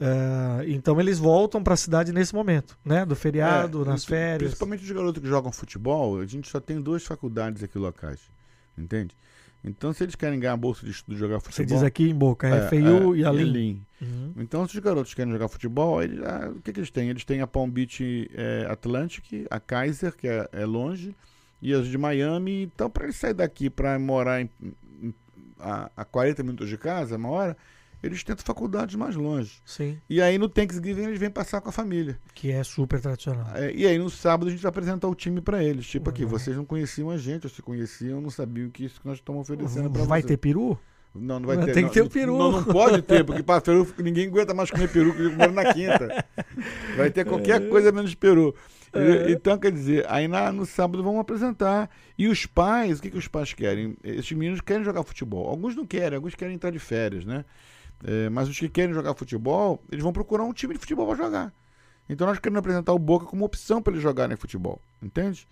[0.00, 3.04] Ah, então eles voltam para a cidade nesse momento, né?
[3.06, 4.50] Do feriado, É, nas férias.
[4.50, 8.20] Principalmente os garotos que jogam futebol, a gente só tem duas faculdades aqui locais.
[8.76, 9.14] Entende?
[9.66, 11.76] Então, se eles querem ganhar a bolsa de estudo jogar Você futebol.
[11.76, 13.44] diz aqui em Boca, é, FIU é, e a Lin.
[13.44, 13.82] Lin.
[14.02, 14.32] Uhum.
[14.36, 17.08] Então, se os garotos querem jogar futebol, eles, ah, o que, que eles têm?
[17.08, 21.14] Eles têm a Palm Beach é, Atlantic, a Kaiser, que é, é longe,
[21.62, 22.64] e as de Miami.
[22.64, 24.50] Então, para eles saírem daqui para morar em-
[25.02, 25.14] em-
[25.58, 27.56] a, a 40 minutos de casa, uma hora,
[28.04, 29.52] eles tentam faculdades mais longe.
[29.64, 32.18] Sim, E aí, no Thanksgiving, eles vêm passar com a família.
[32.34, 33.46] que é super tradicional.
[33.54, 35.86] É, e aí, no sábado, a gente vai apresentar o time para eles.
[35.86, 36.38] Tipo aqui, Legal.
[36.38, 39.42] vocês não conheciam a gente, ou se conheciam, não sabiam que isso que nós estamos
[39.48, 40.28] oferecendo para Vai vocês.
[40.30, 40.78] ter peru?
[41.16, 41.74] Não, não vai Mas ter.
[41.74, 42.36] tem não, que ter o não- peru.
[42.38, 45.52] Não, não pode ter, porque para peru ninguém aguenta mais comer peru que eu comer
[45.52, 46.24] na quinta.
[46.96, 48.52] Vai ter qualquer coisa menos peru.
[48.92, 49.30] E- É.
[49.30, 51.88] Então, quer dizer, aí na- no sábado vamos apresentar.
[52.18, 53.96] E os pais, o que, que os pais querem?
[54.02, 55.46] Esses meninos querem jogar futebol.
[55.48, 57.44] Alguns não querem, alguns querem entrar de férias, né?
[58.02, 61.16] É, mas os que querem jogar futebol, eles vão procurar um time de futebol para
[61.16, 61.52] jogar.
[62.08, 65.46] Então nós queremos apresentar o Boca como opção para eles jogarem futebol, entende?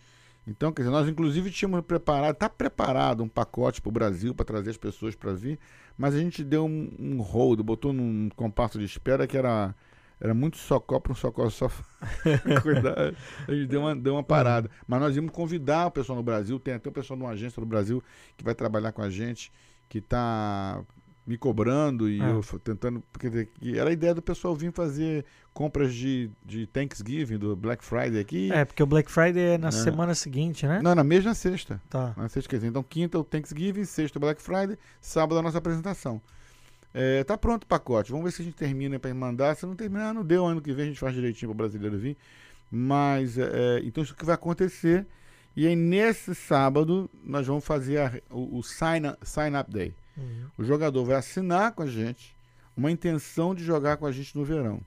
[0.47, 4.45] Então, quer dizer, nós inclusive tínhamos preparado, está preparado um pacote para o Brasil para
[4.45, 5.59] trazer as pessoas para vir,
[5.97, 9.73] mas a gente deu um, um hold, botou num compasso de espera que era,
[10.21, 11.71] era muito socó para um socó só.
[13.47, 14.69] A gente deu uma, deu uma parada.
[14.87, 17.61] Mas nós íamos convidar o pessoal no Brasil, tem até o pessoal de uma agência
[17.61, 18.03] no Brasil
[18.37, 19.53] que vai trabalhar com a gente,
[19.89, 20.83] que está
[21.27, 22.31] me cobrando e Ah.
[22.31, 23.03] eu tentando.
[23.13, 28.19] Porque era a ideia do pessoal vir fazer compras de, de Thanksgiving, do Black Friday
[28.21, 28.51] aqui.
[28.53, 29.71] É, porque o Black Friday é na É.
[29.71, 30.81] semana seguinte, né?
[30.83, 31.81] Não, na mesma sexta.
[31.91, 32.13] Tá.
[32.17, 35.59] Na sexta, quer dizer, então quinta o Thanksgiving, sexta o Black Friday, sábado a nossa
[35.59, 36.21] apresentação.
[36.95, 38.11] É, tá pronto o pacote.
[38.11, 39.55] Vamos ver se a gente termina para mandar.
[39.57, 40.45] Se não terminar, não deu.
[40.45, 42.17] Ano que vem a gente faz direitinho para o brasileiro vir.
[42.71, 45.07] Mas, é, então isso que vai acontecer.
[45.55, 49.95] E aí, nesse sábado, nós vamos fazer a- o, o sign, up- sign Up Day.
[50.17, 50.47] Uhum.
[50.59, 52.37] O jogador vai assinar com a gente
[52.77, 54.81] uma intenção de jogar com a gente no verão.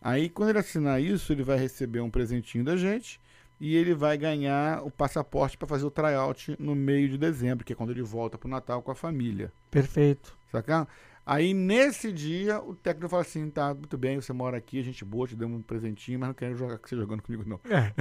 [0.00, 3.20] Aí, quando ele assinar isso, ele vai receber um presentinho da gente
[3.60, 7.72] e ele vai ganhar o passaporte para fazer o tryout no meio de dezembro, que
[7.72, 9.52] é quando ele volta para o Natal com a família.
[9.70, 10.36] Perfeito.
[10.52, 10.86] Sacou?
[11.28, 15.04] Aí, nesse dia, o técnico fala assim: tá, muito bem, você mora aqui, a gente
[15.04, 17.58] boa, te demos um presentinho, mas não quero jogar com você jogando comigo, não.
[17.68, 17.92] É,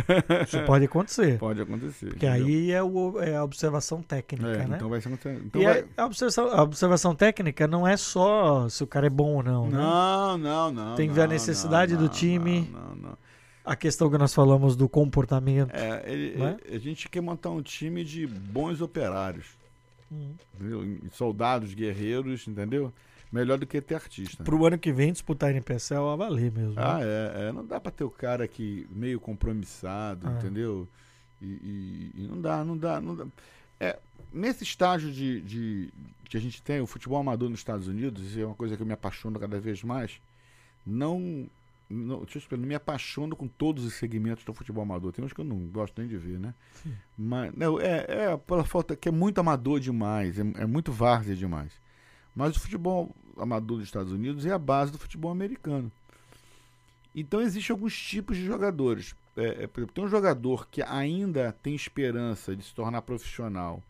[0.43, 1.39] isso pode acontecer.
[1.39, 2.09] Pode acontecer.
[2.09, 2.45] Porque entendeu?
[2.45, 4.75] aí é, o, é a observação técnica, É, né?
[4.75, 5.09] então vai ser.
[5.43, 5.85] Então e vai...
[5.97, 9.67] a, observação, a observação técnica não é só se o cara é bom ou não,
[9.69, 9.77] né?
[9.77, 10.95] Não, não, não.
[10.95, 12.69] Tem que ver a necessidade não, do time.
[12.71, 13.17] Não, não, não.
[13.65, 15.71] A questão que nós falamos do comportamento.
[15.73, 16.57] É, ele- Não é?
[16.71, 19.57] a gente quer montar um time de bons operários,
[20.11, 20.99] Uhum.
[21.11, 22.93] Soldados, guerreiros, entendeu?
[23.31, 24.43] Melhor do que ter artista.
[24.43, 26.73] Pro ano que vem disputar a NPSL a valer mesmo.
[26.77, 27.03] Ah, né?
[27.05, 30.31] é, é, Não dá pra ter o cara que meio compromissado, Ah.
[30.37, 30.87] entendeu?
[31.41, 33.25] E, e- e não dá, não dá, não dá.
[33.79, 33.99] É,
[34.31, 35.89] nesse estágio de, de-
[36.29, 38.81] que a gente tem, o futebol amador nos Estados Unidos, isso é uma coisa que
[38.81, 40.21] eu me apaixono cada vez mais.
[40.85, 41.47] Não.
[41.89, 45.11] Não deixa eu explicar, não me apaixono com todos os segmentos do futebol amador.
[45.11, 46.53] Tem uns que eu não gosto nem de ver, né?
[47.17, 51.35] Mas, não, é, é pela falta que é muito amador demais, é, é muito várzea
[51.35, 51.71] demais.
[52.35, 55.91] Mas o futebol amador dos Estados Unidos é a base do futebol americano.
[57.15, 59.15] Então existem alguns tipos de jogadores.
[59.37, 63.81] É, é, por exemplo, tem um jogador que ainda tem esperança de se tornar profissional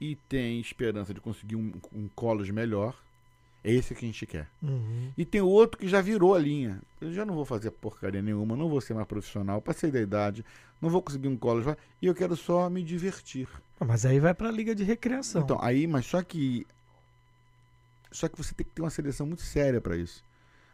[0.00, 2.96] e tem esperança de conseguir um, um college melhor.
[3.64, 4.46] É esse que a gente quer.
[4.62, 5.10] Uhum.
[5.16, 6.80] E tem outro que já virou a linha.
[7.00, 10.44] Eu já não vou fazer porcaria nenhuma, não vou ser mais profissional, passei da idade,
[10.82, 13.48] não vou conseguir um college e eu quero só me divertir.
[13.80, 15.40] Ah, Mas aí vai pra liga de recreação.
[15.42, 16.66] Então, aí, mas só que.
[18.12, 20.22] Só que você tem que ter uma seleção muito séria para isso.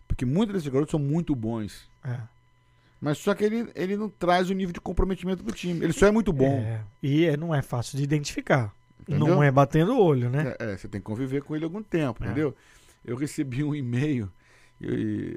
[0.06, 1.88] Porque muitos desses garotos são muito bons.
[2.04, 2.18] É.
[3.00, 5.82] Mas só que ele, ele não traz o nível de comprometimento pro time.
[5.82, 6.58] Ele só é muito bom.
[6.58, 6.82] É.
[7.02, 8.74] E é- não é fácil de identificar.
[9.00, 9.28] Entendeu?
[9.28, 10.54] Não é batendo o olho, né?
[10.60, 12.28] É, é, você tem que conviver com ele algum tempo, É.
[13.04, 14.30] Eu recebi um e-mail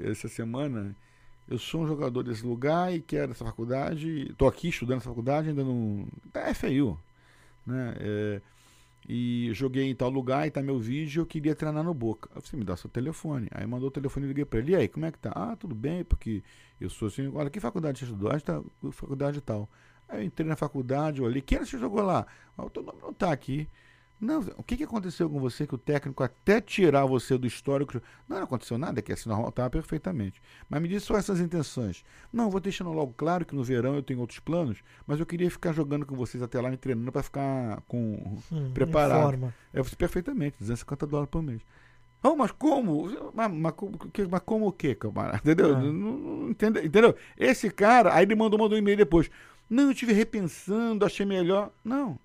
[0.04, 0.96] essa semana,
[1.46, 5.50] eu sou um jogador desse lugar e quero essa faculdade, estou aqui estudando essa faculdade,
[5.50, 6.06] ainda não.
[6.32, 6.98] Tá FIU.
[7.66, 7.94] Né?
[7.98, 8.40] É,
[9.06, 12.30] e joguei em tal lugar e tá meu vídeo eu queria treinar no Boca.
[12.40, 13.48] Você me dá seu telefone.
[13.50, 14.72] Aí mandou o telefone e liguei para ele.
[14.72, 15.30] E aí, como é que tá?
[15.34, 16.42] Ah, tudo bem, porque
[16.80, 17.30] eu sou assim.
[17.34, 18.30] Olha, que faculdade você estudou?
[18.30, 19.68] Ah, tá, faculdade tal.
[20.08, 21.42] Aí eu entrei na faculdade, olhei.
[21.42, 22.26] Quem era que você jogou lá?
[22.56, 23.68] Ah, o teu nome não tá aqui.
[24.20, 28.00] Não, o que, que aconteceu com você que o técnico até tirar você do histórico.
[28.28, 30.40] Não, não aconteceu nada, que assim normal, estava perfeitamente.
[30.68, 32.04] Mas me disse só essas intenções.
[32.32, 35.50] Não, vou deixando logo claro que no verão eu tenho outros planos, mas eu queria
[35.50, 38.38] ficar jogando com vocês até lá, me treinando para ficar com
[38.72, 39.52] preparado.
[39.72, 41.60] É perfeitamente, 250 dólares por mês.
[42.22, 43.10] Oh, mas como?
[43.34, 43.74] Mas, mas,
[44.30, 45.36] mas como o quê, camarada?
[45.36, 45.76] Entendeu?
[45.76, 45.80] Ah.
[45.80, 46.82] Não, não, entendeu?
[46.82, 47.14] Entendeu?
[47.36, 49.30] Esse cara, aí ele mandou, mandou um e-mail depois.
[49.68, 51.70] Não, eu estive repensando, achei melhor.
[51.84, 52.18] Não,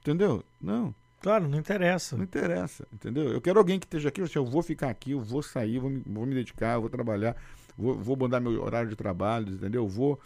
[0.00, 0.42] Entendeu?
[0.60, 0.94] Não.
[1.20, 2.16] Claro, não interessa.
[2.16, 3.30] Não interessa, entendeu?
[3.30, 5.90] Eu quero alguém que esteja aqui, assim, eu vou ficar aqui, eu vou sair, vou
[5.90, 7.36] me, vou me dedicar, vou trabalhar,
[7.76, 9.82] vou, vou mudar meu horário de trabalho, entendeu?
[9.82, 10.18] Eu vou.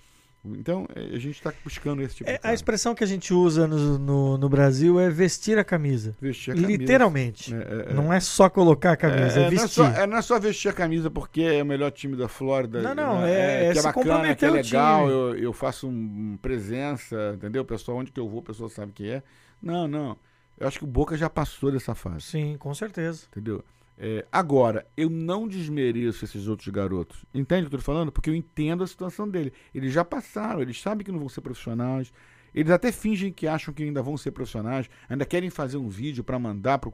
[0.44, 2.52] Então, é, a gente está buscando esse tipo é, de coisa.
[2.52, 6.14] A expressão que a gente usa no, no, no, Brasil é vestir a camisa.
[6.20, 6.70] Vestir a camisa.
[6.70, 7.54] Literalmente.
[7.54, 7.94] É, é, é.
[7.94, 9.56] não é só colocar a camisa, é, vestir.
[9.56, 12.28] Não é, só, não é, só, vestir a camisa porque é o melhor time da
[12.28, 12.82] Flórida.
[12.82, 13.68] Não, não, né?
[13.68, 17.62] é, que é bacana, que é legal, eu, eu, faço um, presença, entendeu?
[17.62, 19.22] O pessoal, onde que eu vou, a pessoa sabe que é.
[19.62, 20.16] Não, não.
[20.58, 22.22] Eu acho que o Boca já passou dessa fase.
[22.22, 23.26] Sim, com certeza.
[23.30, 23.64] Entendeu?
[23.96, 27.24] É, agora, eu não desmereço esses outros garotos.
[27.32, 28.10] Entende o que eu tô falando?
[28.10, 29.52] Porque eu entendo a situação dele.
[29.74, 32.12] Eles já passaram, eles sabem que não vão ser profissionais.
[32.54, 36.22] Eles até fingem que acham que ainda vão ser profissionais, ainda querem fazer um vídeo
[36.22, 36.92] para mandar pro,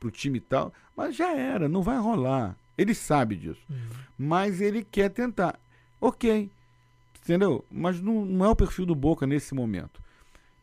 [0.00, 0.72] pro time e tal.
[0.96, 2.56] Mas já era, não vai rolar.
[2.78, 3.60] Ele sabe disso.
[3.68, 3.76] Uhum.
[4.18, 5.58] Mas ele quer tentar.
[6.00, 6.50] Ok.
[7.22, 7.64] Entendeu?
[7.70, 10.01] Mas não, não é o perfil do Boca nesse momento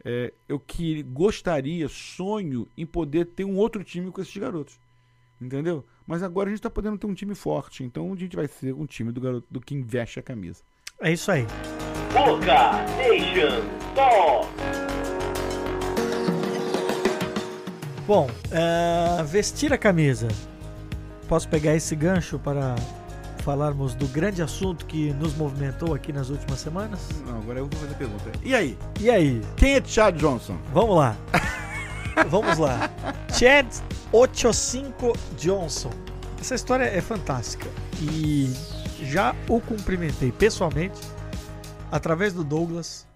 [0.04, 4.80] é, eu que gostaria, sonho em poder ter um outro time com esses garotos.
[5.42, 5.86] Entendeu?
[6.06, 7.84] Mas agora a gente está podendo ter um time forte.
[7.84, 10.62] Então a gente vai ser um time do garoto do que investe a camisa.
[11.00, 11.46] É isso aí.
[12.14, 13.64] Boca Nation
[13.96, 14.50] Talk.
[18.06, 20.28] Bom, uh, vestir a camisa.
[21.28, 22.76] Posso pegar esse gancho para
[23.44, 27.00] falarmos do grande assunto que nos movimentou aqui nas últimas semanas?
[27.26, 28.32] Não, agora eu vou fazer a pergunta.
[28.44, 28.78] E aí?
[29.00, 29.42] E aí?
[29.56, 30.58] Quem é Chad Johnson?
[30.74, 31.16] Vamos lá.
[32.30, 32.90] Vamos lá.
[33.38, 33.68] Chad
[34.12, 35.92] 85 Johnson.
[36.40, 37.68] Essa história é fantástica
[38.02, 38.52] e
[39.02, 41.00] já o cumprimentei pessoalmente
[41.92, 43.08] através do Douglas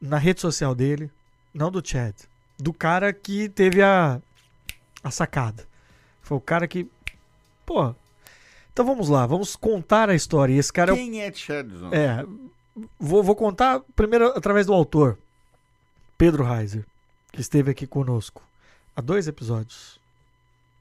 [0.00, 1.10] na rede social dele,
[1.52, 2.14] não do Chad,
[2.58, 4.20] do cara que teve a
[5.02, 5.66] a sacada.
[6.22, 6.86] Foi o cara que,
[7.64, 7.94] pô,
[8.80, 10.54] então vamos lá, vamos contar a história.
[10.54, 11.28] Esse cara Quem é, o...
[11.28, 11.90] é Chadson?
[11.92, 12.24] É,
[12.98, 15.18] vou, vou contar primeiro através do autor,
[16.16, 16.86] Pedro Reiser,
[17.30, 18.42] que esteve aqui conosco
[18.96, 20.00] há dois episódios.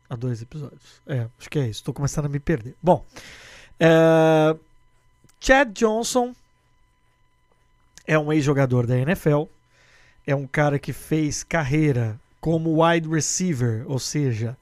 [0.10, 1.02] Há dois episódios.
[1.06, 1.82] É, acho que é isso.
[1.82, 2.74] Estou começando a me perder.
[2.82, 3.06] Bom,
[3.78, 4.56] é...
[5.42, 6.34] Chad Johnson
[8.08, 9.44] é um ex-jogador da NFL.
[10.26, 14.58] É um cara que fez carreira como wide receiver, ou seja,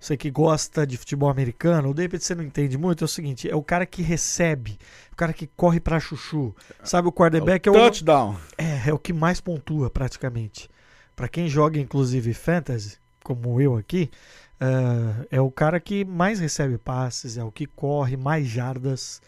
[0.00, 3.08] você que gosta de futebol americano, ou de repente você não entende muito, é o
[3.08, 4.78] seguinte: é o cara que recebe,
[5.12, 6.56] o cara que corre para chuchu.
[6.82, 7.74] Sabe, o quarterback é o.
[7.74, 8.36] Touchdown.
[8.56, 10.70] É, é o que mais pontua praticamente.
[11.14, 14.10] Para quem joga, inclusive, fantasy, como eu aqui,
[14.58, 19.20] uh, é o cara que mais recebe passes, é o que corre mais jardas.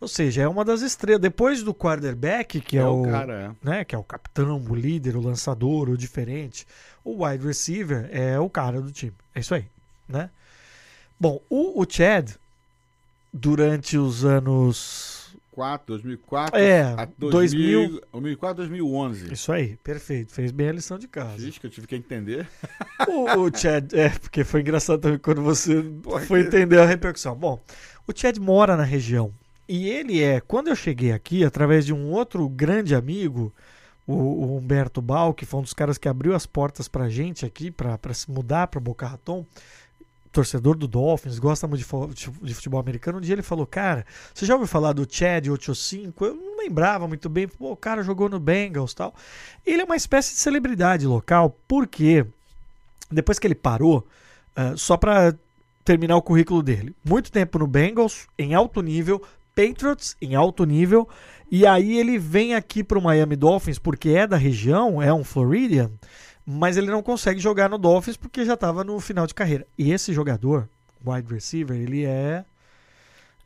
[0.00, 1.20] Ou seja, é uma das estrelas.
[1.20, 3.68] Depois do quarterback, que é, é o, cara, é.
[3.68, 6.66] Né, que é o capitão, o líder, o lançador, o diferente,
[7.04, 9.14] o wide receiver é o cara do time.
[9.32, 9.66] É isso aí
[10.08, 10.30] né?
[11.20, 12.30] Bom, o, o Chad,
[13.32, 15.18] durante os anos
[15.58, 19.32] 4, 2004 é, a 2000, 2004, 2011.
[19.32, 20.32] Isso aí, perfeito.
[20.32, 21.36] Fez bem a lição de casa.
[21.38, 22.46] Diz que eu tive que entender.
[23.08, 27.34] O, o Chad, é, porque foi engraçado também quando você Porra, foi entender a repercussão.
[27.34, 27.60] Bom,
[28.06, 29.32] o Chad mora na região.
[29.68, 33.52] E ele é, quando eu cheguei aqui, através de um outro grande amigo,
[34.06, 37.44] o, o Humberto Bal, que foi um dos caras que abriu as portas pra gente
[37.44, 39.44] aqui, pra, pra se mudar pra Boca Raton,
[40.38, 41.84] torcedor do Dolphins, gosta muito
[42.42, 46.24] de futebol americano, um dia ele falou, cara, você já ouviu falar do Chad 85?
[46.24, 49.12] Eu não lembrava muito bem, pô, o cara jogou no Bengals tal.
[49.66, 52.24] Ele é uma espécie de celebridade local, porque
[53.10, 54.06] depois que ele parou,
[54.56, 55.34] uh, só para
[55.84, 59.20] terminar o currículo dele, muito tempo no Bengals, em alto nível,
[59.56, 61.08] Patriots em alto nível,
[61.50, 65.24] e aí ele vem aqui para o Miami Dolphins, porque é da região, é um
[65.24, 65.90] Floridian,
[66.50, 69.66] mas ele não consegue jogar no Dolphins porque já estava no final de carreira.
[69.76, 70.66] E esse jogador,
[71.04, 72.42] wide receiver, ele é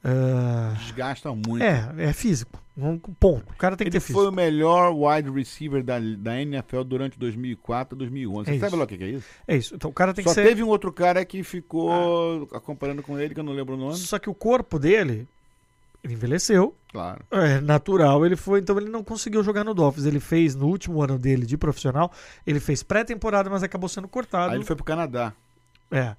[0.04, 1.62] Ah, Desgasta muito.
[1.62, 2.60] é, é físico.
[2.76, 3.52] Um ponto.
[3.52, 4.28] O cara tem que Ele ter foi físico.
[4.32, 8.48] o melhor wide receiver da, da NFL durante 2004 2011.
[8.50, 8.76] É Você sabe isso.
[8.76, 9.26] lá o que é isso?
[9.46, 9.74] É isso.
[9.74, 10.46] Então o cara tem Só que ser.
[10.48, 13.96] teve um outro cara que ficou acompanhando com ele, que eu não lembro o nome.
[13.96, 15.28] Só que o corpo dele
[16.02, 16.74] ele envelheceu.
[16.90, 17.24] Claro.
[17.30, 20.04] É natural, ele foi, então ele não conseguiu jogar no Dolphins.
[20.04, 22.12] Ele fez no último ano dele de profissional,
[22.46, 24.50] ele fez pré-temporada, mas acabou sendo cortado.
[24.52, 25.32] Aí ele foi pro Canadá.
[25.90, 26.14] É.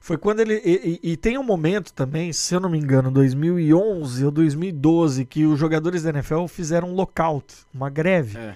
[0.00, 0.54] Foi quando ele.
[0.64, 5.24] E, e- e tem um momento também, se eu não me engano, 2011 ou 2012,
[5.24, 8.54] que os jogadores da NFL fizeram um lockout, uma greve, É.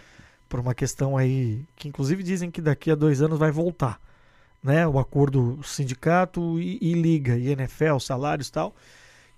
[0.49, 1.65] por uma questão aí.
[1.75, 4.01] Que inclusive dizem que daqui a dois anos vai voltar.
[4.63, 4.87] Né?
[4.87, 8.75] O acordo sindicato e, e liga, e NFL, salários e tal.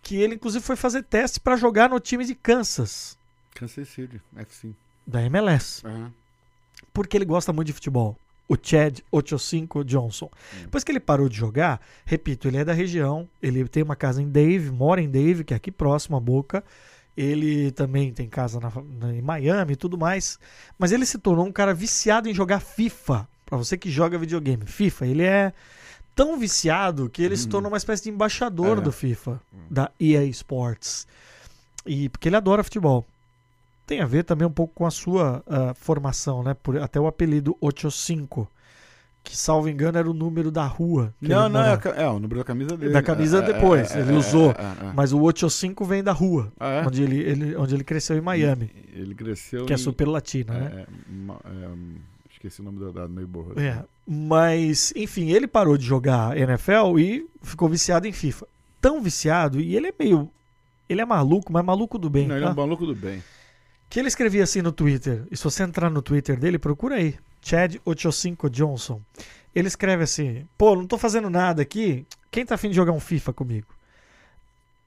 [0.04, 3.18] Que ele, inclusive, foi fazer teste para jogar no time de Kansas,
[3.54, 4.70] Kansas City, FC.
[5.06, 5.84] da MLS.
[5.86, 6.12] Aham.
[6.92, 8.16] porque ele gosta muito de futebol.
[8.48, 10.30] O Chad Ochocinco Johnson.
[10.60, 14.20] Depois que ele parou de jogar, repito, ele é da região, ele tem uma casa
[14.22, 16.62] em Dave, mora em Dave, que é aqui próximo a Boca.
[17.16, 20.38] Ele também tem casa na- na- em Miami e tudo mais.
[20.78, 23.26] Mas ele se tornou um cara viciado em jogar FIFA.
[23.46, 24.66] Pra você que joga videogame.
[24.66, 25.52] FIFA, ele é
[26.14, 28.80] tão viciado que ele se tornou uma espécie de embaixador É.
[28.80, 31.06] do FIFA, da EA Sports.
[31.86, 33.04] E porque ele adora futebol
[33.86, 36.54] tem a ver também um pouco com a sua ah, formação, né?
[36.54, 38.48] Por, até o apelido 85,
[39.22, 41.12] que salvo engano era o número da rua.
[41.20, 42.92] Não, não, é, é o número da camisa dele.
[42.92, 44.52] Da camisa É, é, depois, é, ele é, usou.
[44.52, 44.92] é, é, é.
[44.94, 46.86] Mas o 85 vem da rua, Ah, é?
[46.86, 50.54] onde, ele, ele- onde ele cresceu em Miami, Ele cresceu que é em- super latina,
[50.54, 50.86] é, né?
[50.86, 51.96] é, é, hum,
[52.30, 53.60] esqueci o nome da, da neighborhood.
[53.60, 53.84] É.
[54.06, 58.46] Mas, enfim, ele parou de jogar NFL e ficou viciado em FIFA.
[58.80, 60.30] Tão viciado, e ele é meio.
[60.88, 62.28] Ele é maluco, mas maluco do bem.
[62.28, 62.52] Não, ele é tá?
[62.52, 63.22] um maluco do bem.
[63.88, 65.24] Que ele escrevia assim no Twitter.
[65.30, 67.16] E se você entrar no Twitter dele, procura aí.
[67.40, 69.00] Chad 85 Johnson.
[69.54, 72.06] Ele escreve assim: Pô, não tô fazendo nada aqui.
[72.30, 73.68] Quem tá afim de jogar um FIFA comigo?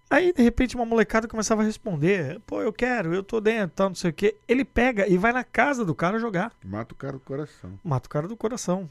[0.09, 3.89] Aí, de repente, uma molecada começava a responder: Pô, eu quero, eu tô dentro, tal,
[3.89, 4.35] não sei o quê.
[4.47, 6.51] Ele pega e vai na casa do cara jogar.
[6.63, 7.79] Mata o cara do coração.
[7.83, 8.89] Mata o cara do coração.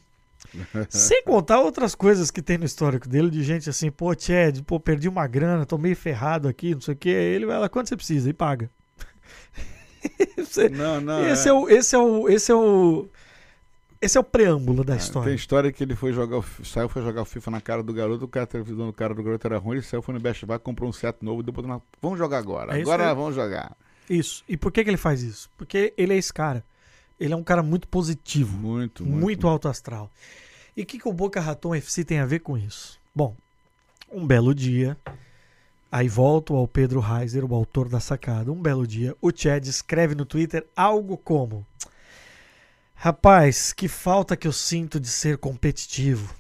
[0.89, 4.79] Sem contar outras coisas que tem no histórico dele, de gente assim, pô, Chad, pô,
[4.81, 7.09] perdi uma grana, tô meio ferrado aqui, não sei o quê.
[7.09, 8.29] Ele vai lá, quanto você precisa?
[8.31, 8.71] E paga.
[10.37, 11.27] Você- Não, não.
[11.27, 11.53] esse é.
[11.53, 13.09] o esse é o esse é o
[14.01, 15.27] esse é o preâmbulo da Ah, história.
[15.29, 18.25] Tem história que ele foi jogar, saiu, foi jogar o FIFA na cara do garoto,
[18.25, 20.59] o cara televisão do cara do garoto era ruim, ele saiu, foi no Best Buy,
[20.61, 21.81] comprou um set novo, depois na...
[22.01, 23.77] vamos jogar agora, É agora vamos jogar.
[24.09, 24.45] Isso.
[24.49, 25.51] E por que que ele faz isso?
[25.57, 26.63] Porque ele é esse cara.
[27.19, 29.49] Ele é um cara muito positivo, Muito, muito, muito.
[29.49, 30.11] alto astral.
[30.77, 33.01] E o que que o Boca Raton FC tem a ver com isso?
[33.15, 33.35] Bom,
[34.13, 34.97] um belo dia,
[35.91, 38.53] aí volto ao Pedro Reiser, o autor da sacada.
[38.53, 41.67] Um belo dia, o Chad escreve no Twitter algo como:
[42.95, 46.35] Rapaz, que falta que eu sinto de ser competitivo.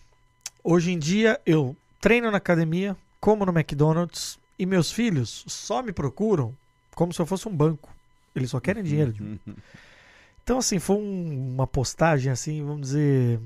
[0.62, 5.92] Hoje em dia eu treino na academia, como no McDonald's e meus filhos só me
[5.92, 6.54] procuram
[6.94, 7.88] como se eu fosse um banco.
[8.34, 9.40] Eles só querem dinheiro de mim.
[10.46, 13.40] Então, assim, foi um- uma postagem, assim, vamos dizer.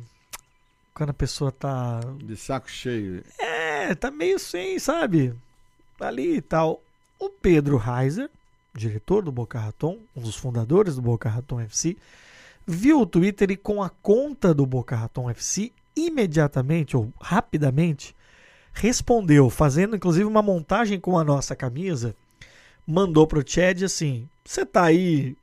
[0.92, 1.98] Quando a pessoa tá.
[2.22, 3.24] De saco cheio.
[3.38, 5.34] É, tá meio sem, sabe?
[5.98, 6.82] Ali e tal.
[7.18, 8.28] O Pedro Reiser,
[8.74, 11.96] diretor do Boca Raton, um dos fundadores do Boca Raton FC,
[12.66, 18.14] viu o Twitter e com a conta do Boca Raton FC, imediatamente ou rapidamente,
[18.74, 22.14] respondeu, fazendo inclusive uma montagem com a nossa camisa,
[22.86, 25.34] mandou pro Chad assim: Você tá aí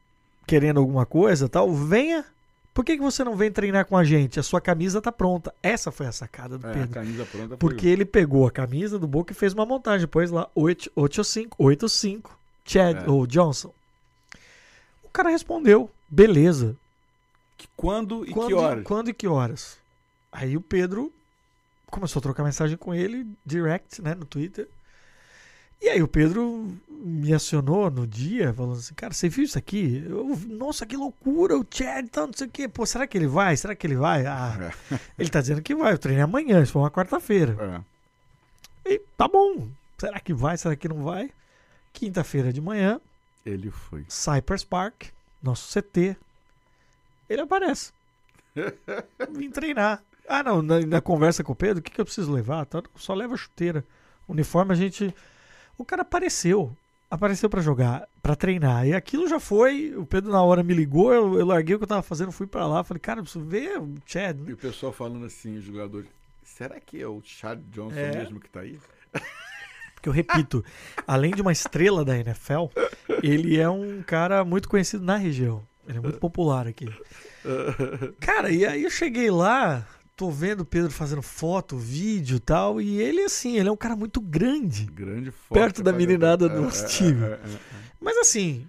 [0.48, 1.72] querendo alguma coisa tal?
[1.72, 2.26] Venha.
[2.74, 4.40] Por que, que você não vem treinar com a gente?
[4.40, 5.54] A sua camisa tá pronta.
[5.64, 6.90] Essa foi a sacada do É, a Pedro.
[6.90, 10.08] camisa pronta Porque ele pegou a camisa do Boca e fez uma montagem.
[10.08, 13.10] Pôs lá 8- 85, 85, Chad É.
[13.10, 13.74] ou Johnson.
[15.04, 16.76] O cara respondeu, beleza.
[17.58, 18.84] Que- Quando e quando, que horas?
[18.84, 19.78] Quando e que horas?
[20.32, 21.12] Aí o Pedro
[21.90, 24.68] começou a trocar mensagem com ele, direct, né, no Twitter.
[25.82, 30.04] E aí o Pedro me acionou no dia, falando assim, cara, você viu isso aqui?
[30.08, 32.68] Eu- nossa, que loucura, o Chad, tá, não sei o quê.
[32.68, 33.56] Pô, será que ele vai?
[33.56, 34.26] Será que ele vai?
[34.26, 34.72] Ah,
[35.18, 37.86] ele tá dizendo que vai, eu treinei amanhã, isso foi uma quarta-feira.
[38.86, 39.68] É, E tá bom.
[39.98, 40.58] Será que vai?
[40.58, 41.32] Será que não vai?
[41.94, 43.00] Quinta-feira de manhã,
[43.46, 44.04] ele foi.
[44.10, 45.06] Cypress Park,
[45.42, 46.16] nosso CT.
[47.30, 47.92] Ele aparece.
[49.32, 50.02] Vim treinar.
[50.28, 52.66] Ah, não, na, na conversa com o Pedro, o que, que eu preciso levar?
[52.66, 53.84] Tá, só leva chuteira.
[54.28, 55.14] Uniforme a gente.
[55.78, 56.76] O cara apareceu.
[57.10, 58.86] Apareceu pra jogar, pra treinar.
[58.86, 59.94] E aquilo já foi.
[59.96, 62.46] O Pedro na hora me ligou, eu, eu larguei o que eu tava fazendo, fui
[62.48, 62.84] pra lá.
[62.84, 64.38] Falei, cara, preciso ver o Chad.
[64.48, 66.08] E o pessoal falando assim, os jogadores,
[66.44, 68.18] será que é o Chad Johnson É.
[68.18, 68.78] mesmo que tá aí?
[69.96, 70.64] Porque eu repito,
[71.08, 72.66] além de uma estrela da NFL,
[73.24, 75.64] ele é um cara muito conhecido na região.
[75.88, 76.88] Ele é muito popular aqui.
[78.20, 79.88] Cara, e aí eu cheguei lá,
[80.18, 83.78] tô vendo o Pedro fazendo foto, vídeo e tal, e ele, assim, ele é um
[83.78, 84.86] cara muito grande.
[84.88, 85.54] Grande forte.
[85.62, 87.24] Perto da meninada do nosso time.
[87.24, 87.60] é, é, é.
[88.02, 88.68] Mas assim,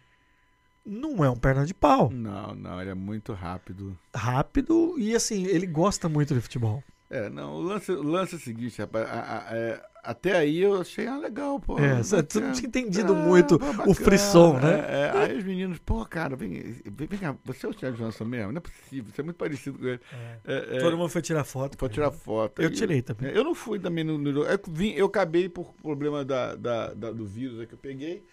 [0.84, 2.10] não é um perna de pau.
[2.12, 3.96] Não, não, ele é muito rápido.
[4.14, 6.84] Rápido e assim, ele gosta muito de futebol.
[7.10, 9.08] É, não, o lance, o lance é o seguinte, rapaz.
[9.08, 11.78] a- a- é, até aí eu achei ah, legal, pô.
[11.78, 12.52] É, você- não bacana.
[12.52, 14.72] tinha entendido Ah, muito pô, o bacana, frisson, né?
[14.88, 15.18] é, é.
[15.22, 16.50] aí os meninos, pô, cara, vem,
[16.84, 18.52] vem, vem cá, você é o Thiago Johnson mesmo?
[18.52, 20.00] Não é possível, você é muito parecido com ele.
[20.44, 21.76] É, é, Todo mundo foi tirar foto.
[21.76, 22.62] Pode tirar foto.
[22.62, 23.30] Eu tirei também.
[23.32, 24.44] Eu não fui também no, no.
[24.44, 28.24] Eu, vim, eu acabei por problema da, da- da- do vírus que eu peguei.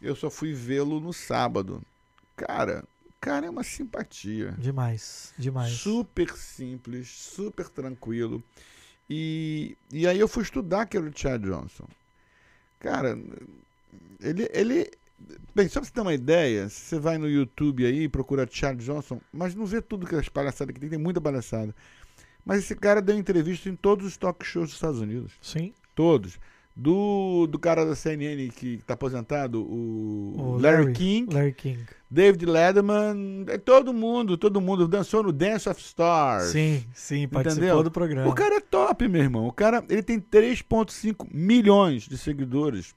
[0.00, 1.80] Eu só fui vê-lo no sábado.
[2.36, 2.82] Cara,
[3.20, 4.52] cara é uma simpatia.
[4.58, 5.72] Demais, demais.
[5.72, 8.42] Super simples, super tranquilo.
[9.14, 11.86] E, e aí eu fui estudar o Chad Johnson.
[12.80, 13.18] Cara,
[14.18, 14.90] ele, ele.
[15.54, 19.20] Bem, só pra você ter uma ideia, você vai no YouTube aí procura Chad Johnson,
[19.30, 21.74] mas não vê tudo que as palhaçadas que tem, tem muita palhaçada.
[22.42, 25.34] Mas esse cara deu entrevista em todos os talk shows dos Estados Unidos.
[25.42, 25.74] Sim.
[25.94, 26.40] Todos.
[26.74, 30.92] Do, do cara da CNN que tá aposentado, o, O Larry, Larry.
[30.94, 31.84] King, Larry King.
[32.10, 36.44] David Letterman, é todo mundo, todo mundo dançou no Dance of Stars.
[36.50, 37.82] Sim, sim, participou Entendeu?
[37.84, 38.28] do programa.
[38.30, 39.46] O cara é top, meu irmão.
[39.46, 42.94] O cara, ele tem 3.5 milhões de seguidores,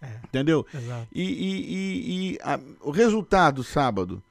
[0.00, 0.66] É, entendeu?
[0.74, 1.06] exato.
[1.14, 4.22] E, e- e- e a- o resultado sábado,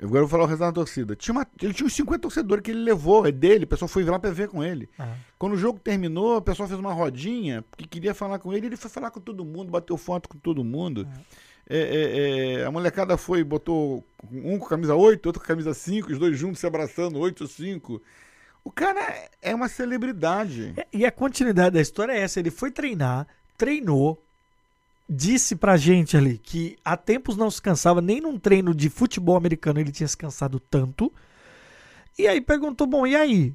[0.00, 1.16] agora eu vou falar o resultado da torcida.
[1.16, 4.04] Tinha uma, ele tinha uns 50 torcedores que ele levou, é dele, o pessoal foi
[4.04, 4.88] lá pra ver com ele.
[4.98, 8.66] Ah, Quando o jogo terminou, o pessoal fez uma rodinha que queria falar com ele,
[8.66, 11.06] ele foi falar com todo mundo, bateu foto com todo mundo.
[11.70, 16.10] É, é, é, a molecada foi, botou um com camisa 8, outro com camisa 5,
[16.12, 18.00] os dois juntos se abraçando, 8 ou 5.
[18.64, 20.74] O cara é- é uma celebridade.
[20.92, 23.26] E a continuidade da história é essa: ele foi treinar,
[23.56, 24.22] treinou,
[25.08, 29.36] disse pra gente ali que há tempos não se cansava, nem num treino de futebol
[29.36, 31.12] americano ele tinha se cansado tanto.
[32.18, 33.54] E aí perguntou: bom, e aí?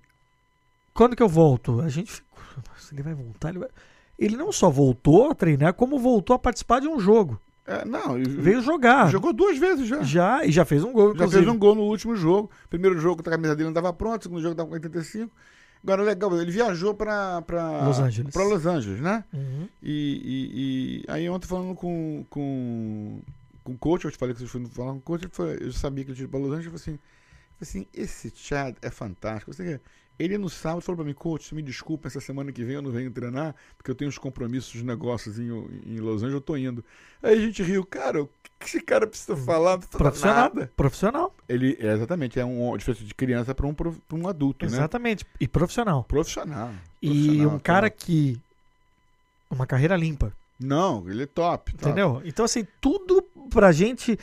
[0.93, 1.81] Quando que eu volto?
[1.81, 2.39] A gente ficou.
[2.69, 3.49] "Nossa, Ele vai voltar?
[3.49, 3.69] Ele, vai...
[4.17, 7.39] ele não só voltou a treinar, como voltou a participar de um jogo.
[7.65, 9.09] É, não, Veio jogar.
[9.09, 9.97] jogou duas vezes já.
[10.03, 10.03] Já,
[10.39, 11.37] Já, e já fez um gol, inclusive.
[11.43, 12.51] fez um gol no último jogo.
[12.69, 15.31] Primeiro jogo a camisa dele não estava pronta, segundo jogo estava com 85.
[15.84, 17.43] Agora, legal, ele viajou para
[17.86, 18.34] Los Angeles.
[18.34, 19.23] Para Los Angeles, né?
[19.34, 19.67] Uhum.
[19.81, 19.91] E,
[20.23, 23.19] e- e aí ontem falando com, com,
[23.63, 25.27] com o coach, eu te falei que vocês foram falar com o coach,
[25.59, 26.91] eu sabia que ele tinha ido para Los Angeles, eu falei assim,
[27.59, 29.51] eu falei assim, esse Chad é fantástico.
[29.53, 29.81] Você,
[30.20, 32.91] ele no sábado falou para mim, coach, me desculpa, essa semana que vem eu não
[32.91, 35.47] venho treinar, porque eu tenho uns compromissos de negócios em,
[35.86, 36.84] em Los Angeles, eu tô indo.
[37.22, 39.78] Aí a gente riu, cara, o que esse cara precisa falar?
[39.78, 40.36] Precisa Profissional.
[40.36, 40.72] nada.
[40.76, 41.36] Profissional.
[41.49, 44.72] Ele, é, exatamente, é um diferença de criança para um, pra um adulto, né?
[44.72, 45.26] Exatamente.
[45.39, 46.03] E profissional.
[46.03, 46.72] Profissional.
[47.01, 48.05] E Profissional, um cara top.
[48.05, 48.41] que.
[49.49, 50.34] Uma carreira limpa.
[50.59, 51.72] Não, ele é top.
[51.72, 51.86] top.
[51.86, 52.22] Entendeu?
[52.24, 54.18] Então, assim, tudo pra gente.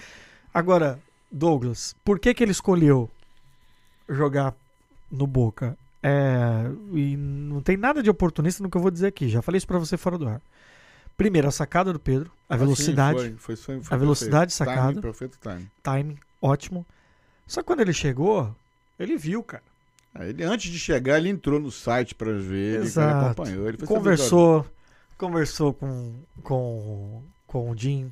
[0.53, 0.99] Agora,
[1.31, 3.09] Douglas, por que, que ele escolheu
[4.09, 4.55] jogar
[5.11, 5.77] no Boca?
[6.03, 9.29] É, e não tem nada de oportunista no que eu vou dizer aqui.
[9.29, 10.41] Já falei isso pra você fora do ar.
[11.17, 14.71] Primeiro, a sacada do Pedro, a Ah, sim, velocidade, foi, foi, foi, a velocidade perfeito.
[14.71, 14.89] sacada.
[14.89, 15.71] Timing, perfeito time.
[15.83, 16.87] timing, ótimo.
[17.47, 18.55] Só que quando ele chegou,
[18.99, 19.63] ele viu, cara.
[20.15, 23.27] Aí ele, antes de chegar, ele entrou no site pra ver, ele, ele Exato.
[23.41, 23.69] acompanhou.
[23.69, 24.67] Ele Conversou,
[25.19, 28.11] conversou com, com, com o Jim.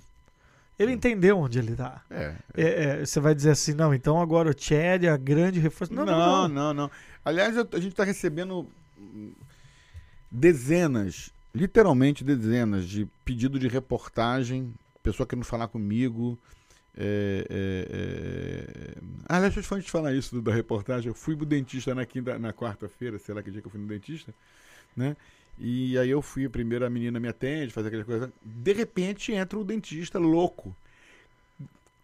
[0.78, 2.02] Ele entendeu onde ele tá.
[2.08, 2.34] É.
[2.56, 5.92] É, é, você vai dizer assim, não, então agora o Chad é a grande reforço.
[5.92, 6.90] Não, Não, não, não, não.
[7.24, 8.66] Aliás, a gente está recebendo
[8.96, 9.32] hum,
[10.30, 14.72] dezenas, literalmente dezenas, de pedido de reportagem,
[15.02, 16.38] pessoa querendo falar comigo.
[16.96, 18.94] É, é, é...
[19.28, 21.08] Ah, aliás, deixa eu te falar isso do- da reportagem.
[21.08, 23.80] Eu fui pro dentista na, quinta, na quarta-feira, sei lá que dia que eu fui
[23.80, 24.34] no dentista,
[24.96, 25.16] né?
[25.60, 28.32] E aí eu fui, a primeira menina me atende, faz aquela coisa.
[28.42, 30.74] De repente entra o dentista louco.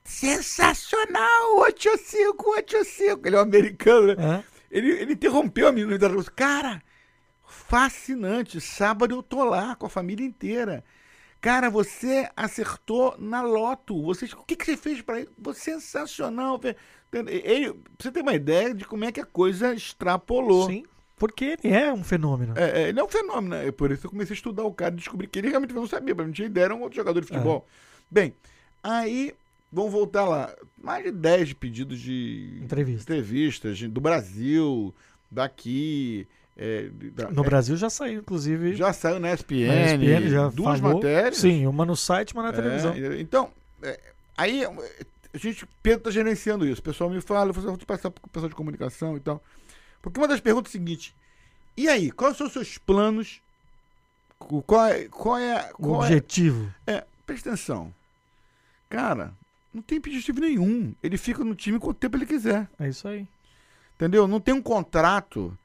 [0.05, 1.59] Sensacional!
[1.61, 3.27] 85, 85!
[3.27, 4.17] Ele é um americano, né?
[4.19, 4.45] Hã?
[4.71, 6.83] Ele, ele interrompeu a menina e falou: Cara,
[7.47, 8.61] fascinante.
[8.61, 10.85] Sábado eu tô lá com a família inteira.
[11.41, 14.03] Cara, você acertou na loto.
[14.03, 15.31] Você, o que, que você fez para ele?
[15.55, 16.59] Sensacional.
[16.59, 16.77] velho."
[17.13, 20.67] Ele, pra você ter uma ideia de como é que a coisa extrapolou.
[20.67, 20.85] Sim,
[21.17, 22.55] porque ele é um fenômeno.
[22.57, 23.69] É, é, ele é um fenômeno, né?
[23.69, 25.73] É por isso que eu comecei a estudar o cara e descobri que ele realmente
[25.75, 26.15] não sabia.
[26.15, 27.67] Pra mim, tinha ideia, era um outro jogador de futebol.
[28.11, 28.35] Bem,
[28.83, 29.33] aí,
[29.73, 30.55] vamos voltar lá.
[30.83, 33.13] Mais de 10 pedidos de Entrevista.
[33.13, 34.95] entrevistas do Brasil,
[35.31, 36.27] daqui.
[36.57, 38.75] é, da- No é, Brasil já saiu, inclusive.
[38.77, 40.97] já saiu na ESPN, na ESPN já duas falou.
[40.97, 41.37] matérias.
[41.39, 42.95] Sim, uma no site, uma na É, televisão.
[43.19, 43.51] então,
[43.83, 43.99] é,
[44.37, 46.81] aí a gente, Pedro tá gerenciando isso.
[46.81, 49.43] O pessoal me fala, eu vou passar pro pessoal de comunicação e tal.
[50.05, 51.15] Porque uma das perguntas é a seguinte:
[51.77, 53.41] e aí, quais são os seus planos?
[54.39, 55.09] Qual é.
[55.09, 56.73] Qual é, O qual é, objetivo.
[56.87, 57.93] é, presta atenção.
[58.89, 59.33] Cara,
[59.73, 60.95] não tem objetivo nenhum.
[61.03, 62.69] Ele fica no time quanto tempo ele quiser.
[62.79, 63.27] É isso aí.
[63.97, 64.29] Entendeu?
[64.29, 65.57] Não tem um contrato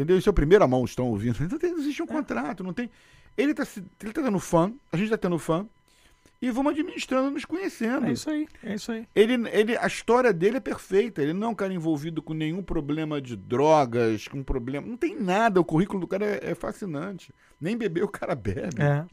[0.00, 0.16] Entendeu?
[0.16, 1.36] Isso é o primeira mão, estão ouvindo.
[1.44, 2.90] Então tem, existe um contrato, não tem.
[3.36, 3.66] Ele tá,
[4.02, 5.66] ele tá tendo fã, a gente tá tendo fã,
[6.42, 8.06] e vamos administrando, nos conhecendo.
[8.06, 9.06] É isso aí, é isso aí.
[9.14, 11.20] Ele, ele, a história dele é perfeita.
[11.22, 14.86] Ele não é um cara envolvido com nenhum problema de drogas, com problema.
[14.86, 15.60] Não tem nada.
[15.60, 17.34] O currículo do cara é, é fascinante.
[17.60, 18.80] Nem beber o cara bebe.
[18.80, 19.04] É.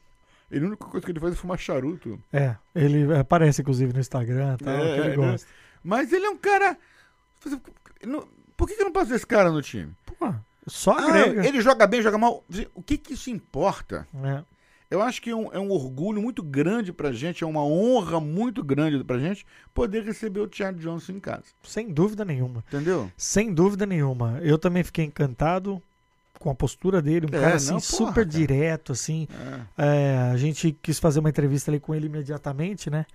[0.49, 2.17] Ele, a única coisa que ele faz é fumar charuto.
[2.31, 5.15] É, ele aparece inclusive no Instagram tal, É, que ele né?
[5.15, 5.47] gosta.
[5.83, 6.77] Mas ele é um cara.
[8.55, 9.91] Por que, que eu não posso esse cara no time?
[10.05, 10.33] Pô,
[10.65, 12.43] só Ah, ele joga bem, joga mal.
[12.73, 14.07] O que, que isso importa?
[14.23, 14.43] É.
[14.89, 18.19] Eu acho que é um, é um orgulho muito grande pra gente, é uma honra
[18.21, 21.43] muito grande pra gente poder receber o Thiago Johnson em casa.
[21.63, 22.63] Sem dúvida nenhuma.
[22.69, 23.11] Entendeu?
[23.17, 24.39] Sem dúvida nenhuma.
[24.41, 25.81] Eu também fiquei encantado
[26.39, 28.25] com a postura dele, um É, cara assim, não, porra, super cara.
[28.25, 29.27] direto, assim.
[29.77, 29.85] É.
[29.85, 33.05] É, a gente quis fazer uma entrevista ali com ele imediatamente, né?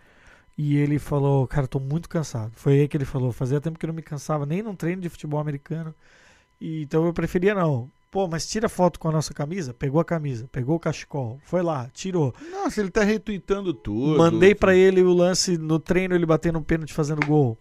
[0.58, 2.52] E ele falou, cara, tô muito cansado.
[2.54, 5.00] Foi aí que ele falou, fazia tempo que eu não me cansava nem num treino
[5.00, 5.94] de futebol americano.
[6.60, 7.88] E, então eu preferia não.
[8.12, 9.72] Pô, mas tira foto com a nossa camisa?
[9.72, 12.34] Pegou a camisa, pegou o cachecol, foi lá, tirou.
[12.50, 14.18] Nossa, ele tá retweetando tudo.
[14.18, 17.56] Mandei pra ele o lance no treino, ele batendo um pênalti fazendo gol.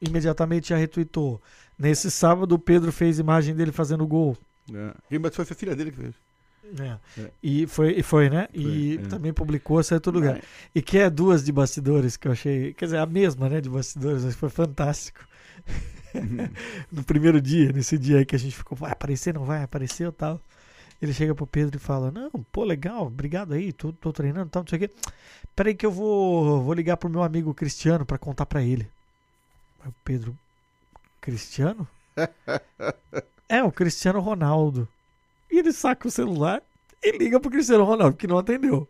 [0.00, 1.38] Imediatamente já retweetou.
[1.78, 4.38] Nesse sábado o Pedro fez imagem dele fazendo gol.
[4.72, 4.94] É.
[5.10, 6.14] Quem bateu foi a filha dele que fez.
[6.80, 7.20] É.
[7.20, 7.30] É.
[7.42, 8.48] E foi, e foi, né?
[8.54, 9.08] e Foi, é.
[9.10, 10.40] também publicou, saiu todo lugar.
[10.74, 12.72] E que é duas de bastidores que eu achei.
[12.72, 13.60] Quer dizer, a mesma, né?
[13.60, 15.20] De bastidores, mas foi fantástico.
[16.90, 20.06] no primeiro dia, nesse dia aí que a gente ficou, vai aparecer, não vai aparecer
[20.06, 20.40] ou tal.
[21.00, 24.50] Ele chega pro Pedro e fala: Não, pô, legal, obrigado aí, tô, tô treinando e
[24.50, 24.90] tal, não sei o quê.
[25.54, 28.88] Peraí que eu vou, vou ligar pro meu amigo Cristiano pra contar pra ele.
[29.80, 30.38] Aí o Pedro,
[31.20, 31.88] Cristiano?
[33.48, 34.88] é, o Cristiano Ronaldo.
[35.50, 36.62] E ele saca o celular
[37.02, 38.88] e liga pro Cristiano Ronaldo, que não atendeu.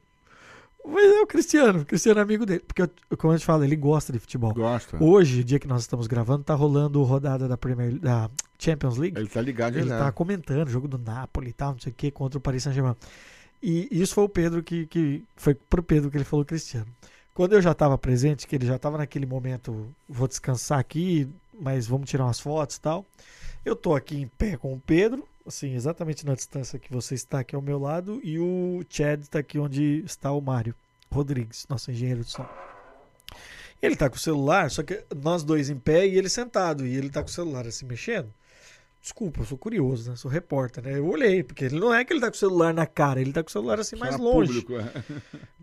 [0.85, 2.61] Mas é o Cristiano, o Cristiano é amigo dele.
[2.61, 4.53] Porque, como a gente fala, ele gosta de futebol.
[4.53, 5.03] Gosta.
[5.03, 8.29] Hoje, dia que nós estamos gravando, tá rolando rodada da Premier da
[8.59, 9.19] Champions League.
[9.19, 9.99] Ele tá ligado Ele já.
[9.99, 12.65] tá comentando o jogo do Napoli e tal, não sei o que, contra o Paris
[12.65, 12.97] Saint-Germain.
[13.63, 15.25] E isso foi o Pedro que, que.
[15.37, 16.87] Foi pro Pedro que ele falou Cristiano.
[17.33, 21.29] Quando eu já tava presente, que ele já tava naquele momento, vou descansar aqui,
[21.59, 23.07] mas vamos tirar umas fotos e tal.
[23.65, 27.41] Eu tô aqui em pé com o Pedro, assim, exatamente na distância que você está
[27.41, 30.75] aqui ao meu lado, e o Chad tá aqui onde está o Mário
[31.11, 32.47] Rodrigues, nosso engenheiro de som.
[33.81, 36.97] Ele tá com o celular, só que nós dois em pé e ele sentado, e
[36.97, 38.33] ele tá com o celular assim mexendo.
[39.03, 40.17] Desculpa, eu sou curioso, né?
[40.17, 40.97] Sou repórter, né?
[40.97, 43.33] Eu olhei, porque ele não é que ele tá com o celular na cara, ele
[43.33, 44.63] tá com o celular assim mais Chama longe.
[44.63, 44.93] público, é.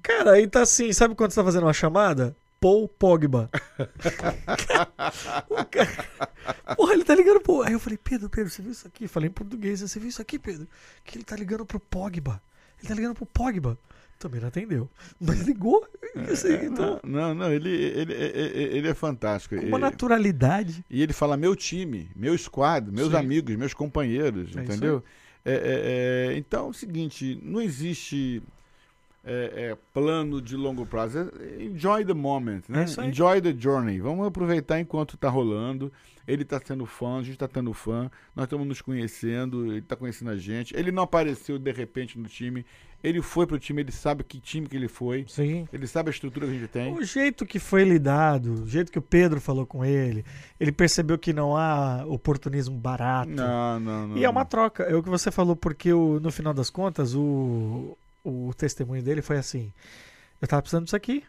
[0.03, 2.35] Cara, aí tá assim, sabe quando você tá fazendo uma chamada?
[2.59, 3.49] Paul Pogba.
[5.49, 7.61] O cara- Porra, ele tá ligando pro.
[7.61, 9.07] Aí eu falei, Pedro, Pedro, você viu isso aqui?
[9.07, 10.67] Falei em português, você viu isso aqui, Pedro?
[11.03, 12.41] Que ele tá ligando pro Pogba.
[12.79, 13.77] Ele tá ligando pro Pogba.
[14.17, 14.89] Também não atendeu.
[15.19, 15.87] Mas ligou.
[16.15, 19.55] e assim, então, Não, não, ele, ele, ele, ele é fantástico.
[19.55, 20.83] com uma E- naturalidade.
[20.89, 23.17] E ele fala meu time, meu squad, meus Sim.
[23.17, 25.01] amigos, meus companheiros, É entendeu?
[25.45, 28.43] É, é, é, então é o seguinte, não existe
[29.23, 31.19] é, é, plano de longo prazo.
[31.39, 32.85] É, enjoy the moment, É né?
[32.97, 33.09] aí.
[33.09, 33.99] enjoy the journey.
[33.99, 35.91] Vamos aproveitar enquanto tá rolando.
[36.27, 38.03] Ele tá sendo fã, a gente tá tendo fã,
[38.35, 40.75] nós estamos nos conhecendo, ele tá conhecendo a gente.
[40.77, 42.63] Ele não apareceu de repente no time,
[43.03, 45.67] ele foi pro time, ele sabe que time que ele foi, Sim.
[45.73, 46.93] ele sabe a estrutura que a gente tem.
[46.93, 50.23] O jeito que foi lidado, o jeito que o Pedro falou com ele,
[50.59, 53.31] ele percebeu que não há oportunismo barato.
[53.31, 54.17] Não, não, não.
[54.17, 57.15] E é uma troca, é o que você falou, porque o- no final das contas,
[57.15, 59.71] o, o testemunho dele foi assim:
[60.41, 61.23] eu tava precisando disso aqui.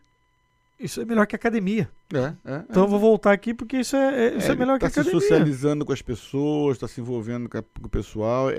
[0.78, 1.91] Isso é melhor que academia.
[2.14, 2.86] É, é, Então é.
[2.86, 5.20] eu vou voltar aqui porque isso é, é- isso é, melhor que tá se academia.
[5.20, 8.49] socializando com as pessoas, tá se envolvendo com, a- com o pessoal.
[8.51, 8.55] É,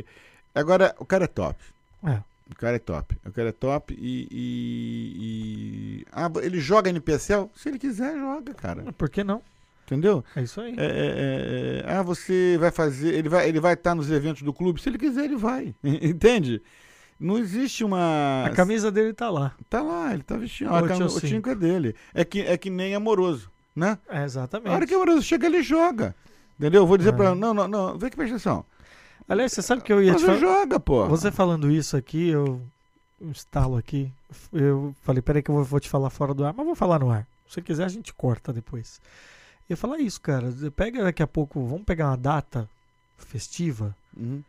[0.00, 0.04] é-
[0.54, 1.58] Agora, o cara é top.
[2.04, 2.20] É.
[2.50, 3.16] O cara é top.
[3.24, 4.28] O cara é top e.
[4.30, 7.48] e- e- Ah, ele joga NPSL?
[7.56, 8.92] Se ele quiser, joga, cara.
[8.92, 9.40] Por que não?
[9.86, 10.22] Entendeu?
[10.36, 10.74] É isso aí.
[10.76, 13.14] É, é- é- Ah, você vai fazer.
[13.14, 14.80] Ele vai ele vai estar nos eventos do clube.
[14.80, 15.74] Se ele quiser, ele vai.
[15.82, 16.60] Entende?
[17.22, 18.44] Não existe uma.
[18.46, 19.54] A camisa dele tá lá.
[19.70, 20.70] Tá lá, ele tá vestindo.
[20.70, 21.94] O A cam- O tinco é dele.
[22.12, 23.96] É que, é que nem amoroso, né?
[24.08, 24.72] É, A exatamente.
[24.74, 26.14] hora que o amoroso chega, ele joga.
[26.58, 26.82] Entendeu?
[26.82, 27.12] Eu vou dizer É.
[27.12, 28.64] pra ela, não, não, não, vem aqui presta atenção.
[29.28, 30.38] Aliás, você sabe que eu ia te Você falar.
[30.38, 31.06] joga, pô.
[31.08, 32.60] Você falando isso aqui, eu
[33.20, 34.10] um estalo aqui.
[34.52, 36.98] Eu falei, peraí que eu vou, vou te falar fora do ar, mas vou falar
[36.98, 37.22] no ar.
[37.46, 39.00] Se você quiser, a gente corta depois.
[39.68, 40.52] Eu ia falar isso, cara.
[40.74, 42.68] Pega daqui a pouco, vamos pegar uma data
[43.16, 44.42] festiva, Uhum.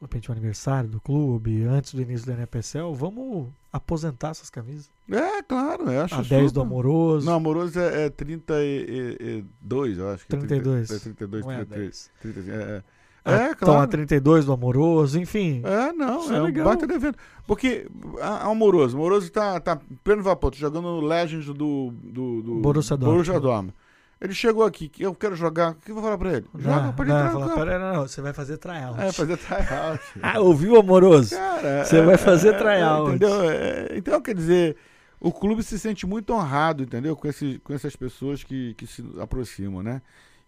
[0.00, 4.88] De repente o aniversário do clube, antes do início do NPSL, vamos aposentar essas camisas.
[5.10, 6.60] É, claro, eu acho A 10 do super.
[6.60, 7.26] amoroso.
[7.26, 10.24] Não, amoroso é, é 32, eu acho.
[10.26, 10.90] Que 32.
[10.90, 12.10] É 32, não é a 33.
[12.22, 12.34] 10.
[12.34, 12.82] 30, é, é.
[13.24, 13.90] Ah, É, Então a claro.
[13.90, 15.60] 32 do amoroso, enfim.
[15.64, 16.64] É, não, Isso é, é um legal.
[16.66, 17.18] baita de evento.
[17.46, 17.86] Porque
[18.20, 22.54] a, a Amoroso, Amoroso tá, tá pleno vapor, tá jogando no Legends do, do, do
[22.60, 23.40] Borussia Dortmund.
[23.40, 23.74] Dortmund.
[24.20, 25.72] Ele chegou aqui, eu quero jogar.
[25.72, 26.46] O que eu vou falar pra ele?
[26.58, 29.00] Joga, não, pode não, entrar fala, pera, não, você vai fazer tryout.
[29.00, 30.00] É, fazer tryout.
[30.20, 31.36] Ah, ouviu, amoroso?
[31.36, 33.10] Cara, Você é- vai fazer é- tryout.
[33.10, 33.50] Entendeu?
[33.50, 34.76] É, então, quer dizer,
[35.20, 37.14] o clube se sente muito honrado, entendeu?
[37.14, 40.02] Com, esse, com essas pessoas que, que se aproximam, né?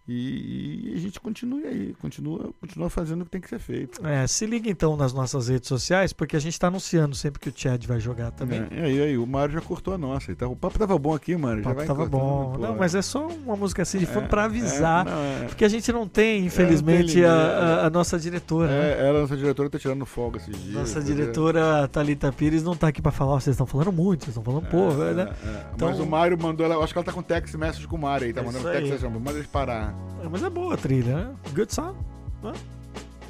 [0.07, 4.05] E, e a gente continua aí, continua, continua fazendo o que tem que ser feito.
[4.05, 7.49] É, se liga então nas nossas redes sociais, porque a gente tá anunciando sempre que
[7.49, 8.61] o Chad vai jogar também.
[8.71, 10.31] É, e aí, aí, o Mário já cortou a nossa.
[10.31, 11.61] Então, o papo tava bom aqui, Mário.
[11.61, 12.57] O papo tava bom.
[12.59, 15.07] Não, mas é só uma música assim de fundo É, pra avisar.
[15.07, 15.47] é, não, é.
[15.47, 17.31] Porque a gente não tem, infelizmente, limite, a, é.
[17.31, 18.67] a- a nossa diretora.
[18.69, 18.93] né?
[18.99, 20.73] É, ela, nossa diretora, tá tirando folga esses dias.
[20.73, 21.15] Nossa entendeu?
[21.17, 24.67] diretora Thalita Pires não tá aqui pra falar, vocês estão falando muito, vocês estão falando
[24.67, 25.23] pouco, É, né?
[25.45, 25.65] é, é.
[25.75, 27.99] Então- Mas o Mário mandou ela, acho que ela tá com text message com o
[27.99, 29.91] Mário aí, tá É mandando text message, manda eles parar.
[30.23, 31.35] É, Mas é boa a trilha, né?
[31.53, 31.97] Good song.
[32.43, 32.53] né?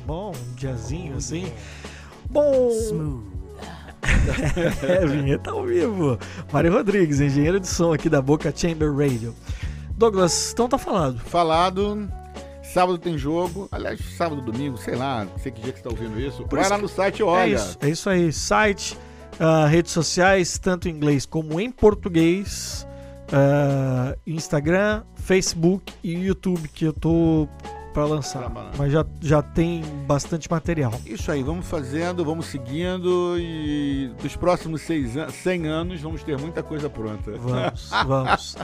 [0.05, 1.51] Bom, um diazinho assim.
[2.29, 2.71] Bom.
[4.83, 6.17] é, vinheta ao vivo.
[6.51, 9.35] Mário Rodrigues, engenheiro de som aqui da Boca Chamber Radio.
[9.95, 11.19] Douglas, então tá falado.
[11.19, 12.09] Falado.
[12.63, 13.67] Sábado tem jogo.
[13.71, 16.43] Aliás, sábado, domingo, sei lá, não sei que dia que você tá ouvindo isso.
[16.43, 17.51] Por Vai isso lá no site e olha.
[17.51, 18.33] É isso, é isso aí.
[18.33, 18.97] Site,
[19.39, 22.87] ah, redes sociais, tanto em inglês como em português.
[23.31, 27.47] Ah, Instagram, Facebook e YouTube que eu tô
[27.93, 28.51] pra lançar.
[28.77, 30.93] Mas já, já tem bastante material.
[31.05, 36.37] Isso aí, vamos fazendo, vamos seguindo e dos próximos seis an 100 anos vamos ter
[36.37, 37.31] muita coisa pronta.
[37.37, 38.57] Vamos, vamos.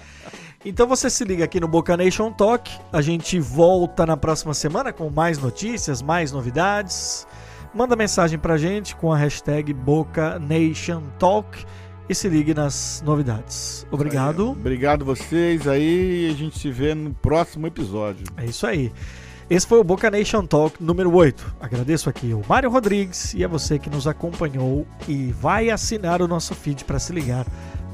[0.65, 2.69] Então você se liga aqui no Boca Nation Talk.
[2.91, 7.27] A gente volta na próxima semana com mais notícias, mais novidades.
[7.73, 11.65] Manda mensagem pra gente com a hashtag Boca Nation Talk
[12.09, 13.85] e se ligue nas novidades.
[13.91, 14.51] Obrigado.
[14.51, 18.25] Obrigado vocês aí e a gente se vê no próximo episódio.
[18.37, 18.91] É isso aí.
[19.49, 21.55] Esse foi o Boca Nation Talk número 8.
[21.61, 26.27] Agradeço aqui o Mário Rodrigues e a você que nos acompanhou e vai assinar o
[26.27, 27.45] nosso feed para se ligar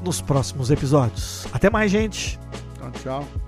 [0.04, 1.46] nos próximos episódios.
[1.52, 2.40] Até mais, gente.
[2.76, 3.43] Então, tchau.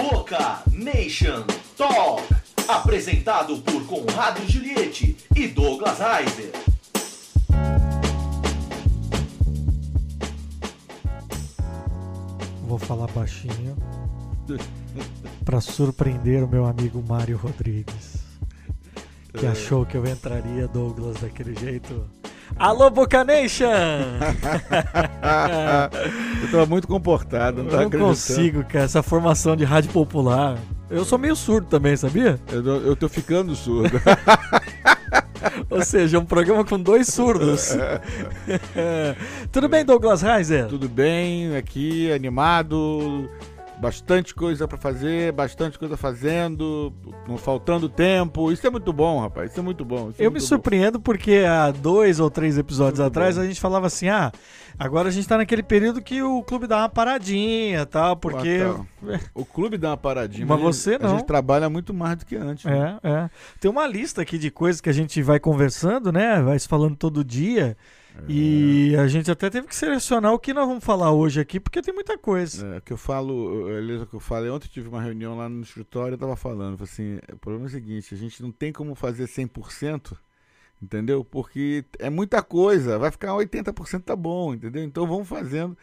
[0.00, 1.44] Boca Nation
[1.76, 2.22] Talk.
[2.66, 6.52] Apresentado por Conrado Juliette e Douglas Heiser.
[12.66, 13.76] Vou falar baixinho
[15.44, 18.24] para surpreender o meu amigo Mário Rodrigues,
[19.34, 22.08] que achou que eu entraria Douglas daquele jeito.
[22.56, 23.66] Alô, Boca Nation!
[26.42, 30.56] Eu tava muito comportado, não Eu não consigo, cara, essa formação de rádio popular.
[30.88, 32.40] Eu sou meio surdo também, sabia?
[32.50, 34.00] Eu, tô- eu tô ficando surdo.
[35.70, 37.76] Ou seja, um programa com dois surdos.
[39.52, 40.66] Tudo bem, Douglas Reiser?
[40.66, 43.28] Tudo bem, aqui, animado,
[43.80, 46.92] bastante coisa pra fazer, bastante coisa fazendo,
[47.26, 48.52] não faltando tempo.
[48.52, 49.50] Isso é muito bom, rapaz.
[49.50, 50.10] Isso é muito bom.
[50.18, 50.46] é Eu me muito bom.
[50.48, 53.42] surpreendo porque há dois ou três episódios atrás bom.
[53.42, 54.30] a gente falava assim: ah,
[54.78, 58.60] agora a gente tá naquele período que o clube dá uma paradinha tal, porque.
[58.64, 59.20] Ah, tá.
[59.34, 61.08] O clube dá uma paradinha, Mas a gente- você A não.
[61.16, 62.64] gente trabalha muito mais do que antes.
[62.66, 62.98] né?
[63.02, 63.30] É, é.
[63.58, 66.42] Tem uma lista aqui de coisas que a gente vai conversando, né?
[66.42, 67.76] Vai se falando todo dia.
[68.28, 71.80] E a gente até teve que selecionar o que nós vamos falar hoje aqui, porque
[71.82, 72.76] tem muita coisa.
[72.76, 76.14] É, que eu falo, Elisa, que eu falei, ontem tive uma reunião lá no escritório,
[76.14, 79.24] eu tava falando, assim, o problema é o seguinte, a gente não tem como fazer
[79.24, 80.16] 100%,
[80.82, 81.24] entendeu?
[81.24, 84.82] Porque é muita coisa, vai ficar 80% tá bom, entendeu?
[84.84, 85.76] Então vamos fazendo,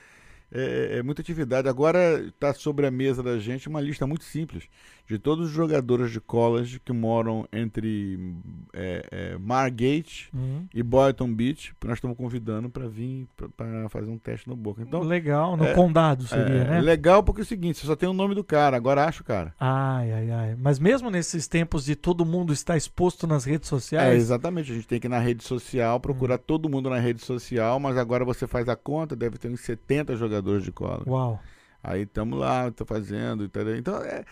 [0.51, 1.67] é, é muita atividade.
[1.67, 4.69] Agora está sobre a mesa da gente uma lista muito simples
[5.08, 8.36] de todos os jogadores de college que moram entre
[8.74, 14.18] é, é, Margate Hum, e Boynton Beach, nós estamos convidando para vir para fazer um
[14.18, 14.82] teste no Boca.
[14.82, 16.82] Então, Legal, no é, condado seria, é, né?
[16.82, 19.26] legal porque é o seguinte, você só tem o nome do cara, agora acha o
[19.26, 19.53] cara.
[19.60, 20.55] Ai, ai, ai.
[20.60, 24.72] Mas mesmo nesses tempos de todo mundo estar exposto nas redes É, sociais, exatamente.
[24.72, 26.43] A gente tem que ir na rede social, procurar Hum.
[26.45, 30.16] todo mundo na rede social, mas agora você faz a conta, deve ter uns 70
[30.18, 31.03] jogadores de cola.
[31.08, 31.39] uau.
[31.84, 33.78] Aí estamos lá, tô fazendo, entendeu?
[33.78, 34.26] Então, é,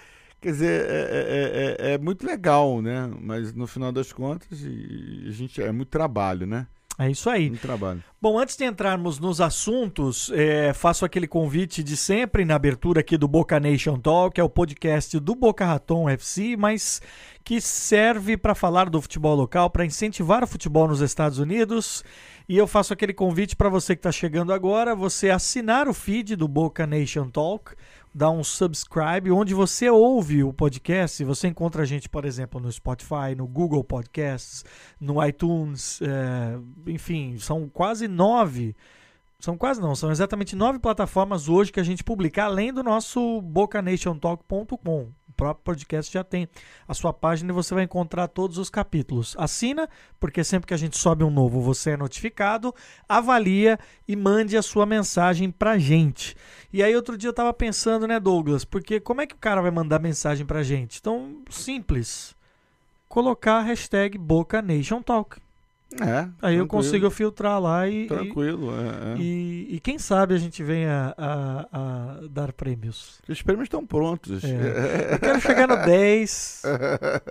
[0.45, 3.11] quer dizer, é, é- é- é muito legal, né?
[3.19, 6.67] Mas no final das contas, e- a gente, é muito trabalho, né?
[6.97, 7.49] É isso aí.
[7.49, 8.01] Muito trabalho.
[8.21, 13.17] Bom, antes de entrarmos nos assuntos, é, faço aquele convite de sempre na abertura aqui
[13.17, 17.01] do Boca Nation Talk, que é o podcast do Boca Raton FC, mas
[17.43, 22.01] que serve para falar do futebol local, para incentivar o futebol nos Estados Unidos.
[22.47, 26.35] E eu faço aquele convite para você que está chegando agora, você assinar o feed
[26.37, 27.73] do Boca Nation Talk,
[28.15, 31.21] dar um subscribe, onde você ouve o podcast.
[31.25, 34.63] Você encontra a gente, por exemplo, no Spotify, no Google Podcasts,
[34.97, 36.57] no iTunes, é,
[36.87, 38.73] enfim, são quase nove.
[39.37, 43.41] São quase não, são exatamente nove plataformas hoje que a gente publica, além do nosso
[43.41, 45.09] bocanationtalk.com.
[45.35, 46.47] próprio podcast já tem
[46.87, 49.35] a sua página e você vai encontrar todos os capítulos.
[49.37, 52.73] Assina, porque sempre que a gente sobe um novo, você é notificado,
[53.07, 53.77] avalia
[54.07, 56.35] e mande a sua mensagem pra gente.
[56.71, 59.61] E aí outro dia eu tava pensando, né, Douglas, porque como é que o cara
[59.61, 60.99] vai mandar mensagem pra gente?
[60.99, 62.35] Então, simples.
[63.07, 65.44] Colocar a hashtag Boca Nation Talk.
[66.01, 66.27] É.
[66.41, 69.17] Aí eu consigo filtrar lá e, Tranquilo, é, é.
[69.17, 73.19] e, e quem sabe a gente venha a, a dar prêmios.
[73.29, 74.43] Os prêmios estão prontos.
[74.43, 75.13] É.
[75.15, 76.63] Eu quero chegar no 10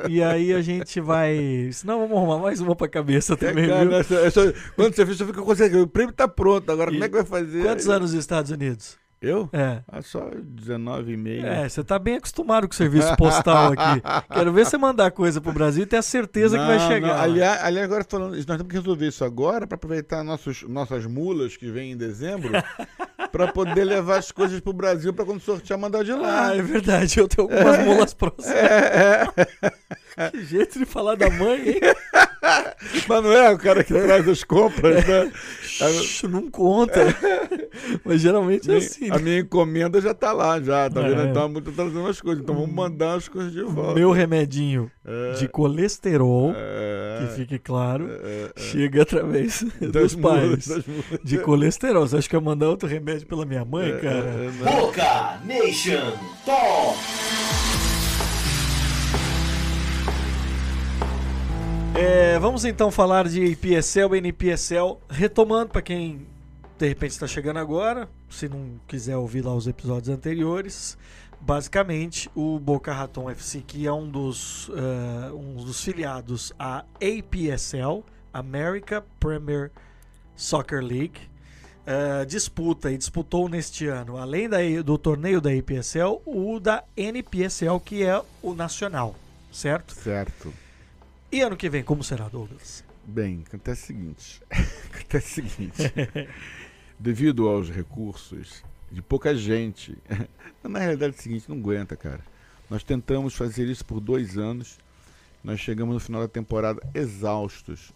[0.08, 1.68] e aí a gente vai.
[1.72, 4.54] Senão vamos arrumar mais uma pra cabeça É, também, cara, viu?
[4.76, 5.82] quando você fez, você fica conseguindo.
[5.82, 6.70] O prêmio tá pronto.
[6.70, 7.62] Agora, E como é que vai fazer?
[7.62, 8.96] Quantos anos nos Estados Unidos?
[9.24, 9.48] Eu?
[9.52, 9.80] É.
[9.88, 11.46] Ah, só 19 e meio.
[11.46, 14.02] É, você tá bem acostumado com o serviço postal aqui.
[14.32, 17.16] Quero ver você mandar coisa pro Brasil e ter a certeza que vai Não, chegar.
[17.16, 17.22] não.
[17.22, 21.56] Aliás, aliás, agora falando, nós temos que resolver isso agora para aproveitar nossos, nossas mulas
[21.56, 22.52] que vêm em dezembro
[23.32, 26.48] para poder levar as coisas pro Brasil para quando sortear mandar de lá.
[26.48, 28.50] Ah, é verdade, eu tenho algumas mulas próximas.
[28.50, 29.26] É,
[30.16, 30.30] é.
[30.30, 31.80] Que jeito de falar da mãe, hein?
[33.08, 35.32] Mas não é o cara que traz as compras, né?
[36.02, 37.00] Shhh, não conta.
[38.04, 39.10] Mas geralmente é assim.
[39.10, 41.08] A minha encomenda já tá lá, já, tá É.
[41.08, 41.28] vendo?
[41.28, 42.42] Então tô trazendo as coisas.
[42.42, 43.94] Então vamos mandar as coisas de volta.
[43.94, 48.60] Meu remedinho É, de colesterol, é, que fique claro, é, é.
[48.60, 50.84] chega através Das dos mulas, pais.
[51.24, 52.06] De colesterol.
[52.06, 54.16] Você acha que eu ia mandar outro remédio pela minha mãe, É, cara?
[54.16, 54.50] é.
[54.80, 56.12] Boca Nation
[56.46, 57.73] Talk.
[61.96, 66.26] É, vamos então falar de IPSL, NPSL, retomando para quem
[66.76, 70.98] de repente está chegando agora, se não quiser ouvir lá os episódios anteriores.
[71.40, 78.02] Basicamente, o Boca Raton FC, que é um dos, eh, um dos filiados à APSL,
[78.32, 79.70] America Premier
[80.34, 81.20] Soccer League,
[81.86, 87.78] eh, disputa e disputou neste ano, além da, do torneio da APSL, o da NPSL,
[87.78, 89.14] que é o nacional,
[89.52, 89.94] certo?
[89.94, 90.63] Certo.
[91.34, 92.84] E ano que vem, como será, Douglas?
[93.04, 94.40] Bem, acontece o seguinte.
[94.94, 95.82] acontece o seguinte.
[96.96, 99.98] Devido aos recursos de pouca gente,
[100.62, 102.20] na realidade é o seguinte, não aguenta, cara.
[102.70, 104.78] Nós tentamos fazer isso por dois anos.
[105.42, 107.92] Nós chegamos no final da temporada exaustos.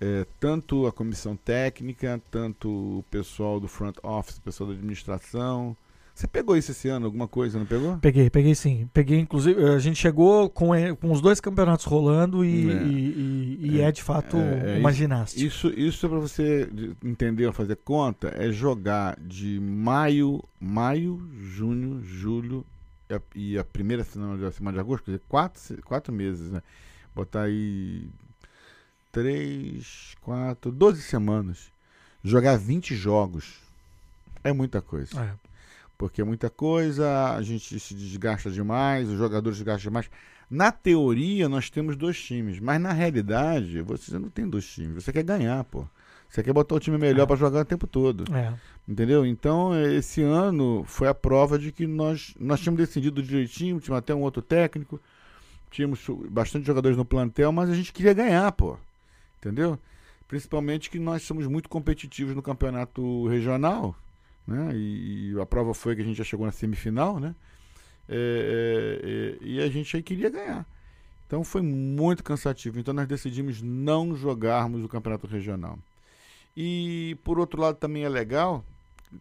[0.00, 5.76] É, tanto a comissão técnica, tanto o pessoal do front office, o pessoal da administração.
[6.16, 7.98] Você pegou isso esse ano, alguma coisa, não pegou?
[7.98, 8.88] Peguei, peguei sim.
[8.94, 12.82] Peguei, inclusive, a gente chegou com, com os dois campeonatos rolando e É.
[12.84, 15.42] e- e- e é, de fato É, é uma isso- ginástica.
[15.46, 22.64] Isso, isso para você de- entender, fazer conta, é jogar de maio, maio, junho, julho
[23.10, 26.50] e a, e a primeira semana de, semana de agosto, quer dizer, quatro, quatro meses,
[26.50, 26.62] né?
[27.14, 28.08] Botar aí
[29.12, 31.70] três, quatro, doze semanas.
[32.24, 33.58] Jogar 20 jogos.
[34.42, 35.20] É muita coisa.
[35.20, 35.45] É.
[35.98, 40.10] Porque é muita coisa, a gente se desgasta demais, os jogadores se desgastam demais.
[40.50, 45.02] Na teoria, nós temos dois times, mas na realidade, você não tem dois times.
[45.02, 45.84] Você quer ganhar, pô.
[46.28, 47.26] Você quer botar o time melhor É.
[47.26, 48.24] pra jogar o tempo todo.
[48.34, 48.52] É.
[48.86, 49.24] Entendeu?
[49.24, 54.14] Então, esse ano foi a prova de que nós, nós tínhamos decidido direitinho, tínhamos até
[54.14, 55.00] um outro técnico,
[55.70, 58.76] tínhamos bastante jogadores no plantel, mas a gente queria ganhar, pô.
[59.38, 59.78] Entendeu?
[60.28, 63.96] Principalmente que nós somos muito competitivos no campeonato regional,
[64.46, 64.70] né?
[64.74, 67.34] E, e a prova foi que a gente já chegou na semifinal, né?
[68.08, 70.66] É, é, é, e a gente aí queria ganhar.
[71.26, 72.78] Então foi muito cansativo.
[72.78, 75.78] Então nós decidimos não jogarmos o campeonato regional.
[76.56, 78.64] E por outro lado também é legal,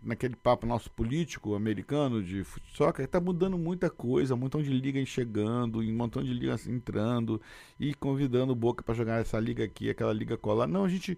[0.01, 5.03] naquele papo nosso político americano de futsal, está mudando muita coisa, um montão de liga
[5.05, 7.41] chegando, um montão de ligas entrando
[7.79, 10.67] e convidando o Boca para jogar essa liga aqui, aquela liga colar.
[10.67, 11.17] Não, a gente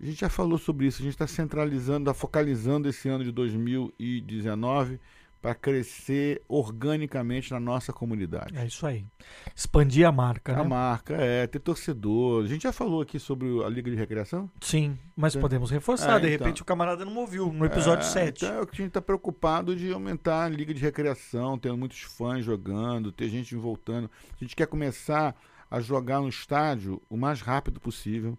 [0.00, 3.32] a gente já falou sobre isso, a gente está centralizando, está focalizando esse ano de
[3.32, 4.98] 2019
[5.40, 8.56] para crescer organicamente na nossa comunidade.
[8.56, 9.06] É isso aí.
[9.54, 10.68] Expandir a marca, A né?
[10.68, 12.42] marca é ter torcedor.
[12.44, 14.50] A gente já falou aqui sobre a Liga de Recreação?
[14.60, 15.40] Sim, mas É.
[15.40, 16.16] podemos reforçar.
[16.16, 16.44] É, de então.
[16.46, 18.44] repente o camarada não ouviu no episódio É, 7.
[18.44, 22.44] Então é a gente está preocupado de aumentar a liga de recreação, tendo muitos fãs
[22.44, 24.10] jogando, ter gente voltando.
[24.34, 25.36] A gente quer começar
[25.70, 28.36] a jogar no estádio o mais rápido possível,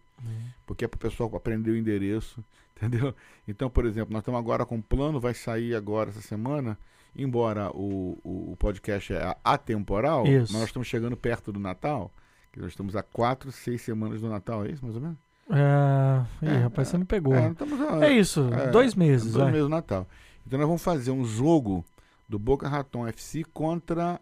[0.66, 2.44] porque é para o pessoal aprender o endereço,
[2.76, 3.14] entendeu?
[3.48, 6.78] Então, por exemplo, nós estamos agora com um plano, vai sair agora essa semana,
[7.16, 10.54] embora o, o, o podcast é atemporal, Isso.
[10.54, 12.12] nós estamos chegando perto do Natal,
[12.52, 15.18] que nós estamos a quatro, seis semanas do Natal, é isso mais ou menos?
[15.52, 16.46] É...
[16.46, 17.34] Ih, É, rapaz, você me pegou.
[17.34, 19.34] É, É, nós estamos a- isso, é, dois meses.
[19.34, 20.08] Dois meses do Natal.
[20.46, 21.84] Então nós vamos fazer um jogo
[22.28, 24.20] do Boca Raton FC contra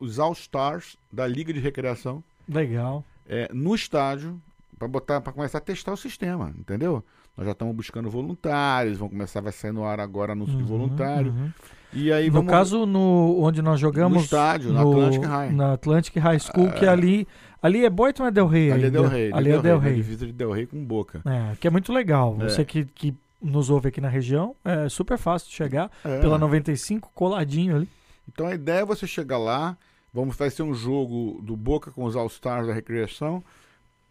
[0.00, 3.04] os All Stars da Liga de Recreação Legal.
[3.28, 4.40] é, no estádio
[4.78, 7.02] para botar para começar a testar o sistema, entendeu?
[7.36, 10.68] Nós já estamos buscando voluntários, vão começar, vai sair no ar agora anúncio de Uhum,
[10.68, 11.32] voluntário.
[11.32, 11.50] uhum.
[11.92, 14.18] E aí No vamos caso, no, onde nós jogamos.
[14.18, 15.52] no estádio, no Atlantic High.
[15.52, 17.26] Na Atlantic High School, que ali.
[17.62, 18.70] Ali é Boyton ou é Del Rey?
[18.72, 18.90] Ali é?
[18.90, 19.32] Del Rey.
[19.32, 19.94] Ali é Del na Rey.
[19.94, 21.22] divisa de Del Rey com Boca.
[21.24, 22.36] É, que é muito legal.
[22.40, 22.48] É.
[22.48, 25.90] Você que, que nos ouve aqui na região, é super fácil de chegar.
[26.04, 26.20] É.
[26.20, 27.88] Pela 95, coladinho ali.
[28.30, 29.76] Então a ideia é você chegar lá,
[30.14, 33.44] vamos vai ser um jogo do Boca com os All-Stars da recreação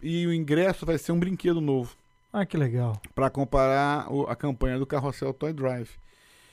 [0.02, 1.96] e o ingresso vai ser um brinquedo novo
[2.32, 3.02] Ah, que legal.
[3.16, 5.90] para comparar o- a campanha do Carrossel Toy Drive.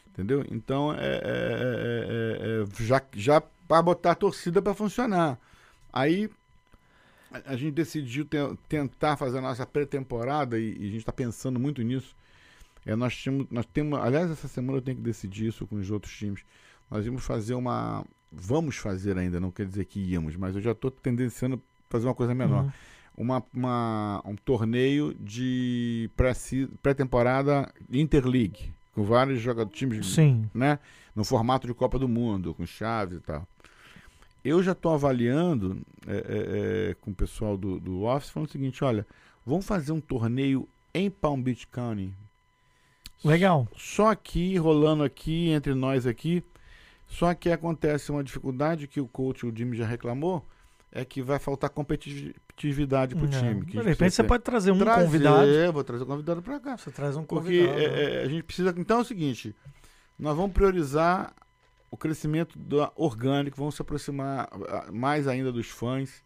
[0.08, 0.44] Entendeu?
[0.50, 5.38] Então é, é- é- é- é- já já para botar a torcida para funcionar.
[5.92, 6.28] Aí
[7.32, 8.36] a, a gente decidiu te-
[8.68, 12.14] tentar fazer a nossa pré-temporada e, e a gente está pensando muito nisso.
[12.84, 15.90] É, nós, tínhamos, nós temos, aliás, essa semana eu tenho que decidir isso com os
[15.90, 16.40] outros times.
[16.90, 18.04] Nós íamos fazer uma.
[18.32, 21.58] Vamos fazer ainda, não quer dizer que íamos, mas eu já estou tendenciando a
[21.90, 22.64] fazer uma coisa menor.
[22.64, 22.70] Uhum.
[23.16, 26.32] Uma, uma- um torneio de pré-
[26.82, 30.48] pré-temporada Interleague, com vários jogadores, times Sim.
[30.54, 30.78] né?
[31.14, 33.46] No formato de Copa do Mundo, com chaves e tal.
[34.44, 38.52] Eu já estou avaliando é, é, é, com o pessoal do, do Office, falando o
[38.52, 39.04] seguinte: olha,
[39.44, 42.10] vamos fazer um torneio em Palm Beach County.
[43.22, 43.68] Legal.
[43.76, 46.42] Só aqui, rolando aqui, entre nós aqui.
[47.12, 50.46] Só que acontece uma dificuldade que o coach, o Jimmy já reclamou,
[50.92, 53.28] é que vai faltar competitividade pro É.
[53.28, 53.64] time.
[53.66, 54.28] Que De repente você ter.
[54.28, 55.72] pode trazer um Trazer, convidado.
[55.72, 56.76] Vou trazer um convidado para cá.
[56.76, 57.78] Você traz um Porque convidado.
[57.78, 57.84] né?
[57.84, 58.74] é, é, a gente precisa.
[58.76, 59.54] Então é o seguinte:
[60.18, 61.34] nós vamos priorizar
[61.90, 66.22] o crescimento do orgânico, vamos se aproximar ah, mais ainda dos fãs.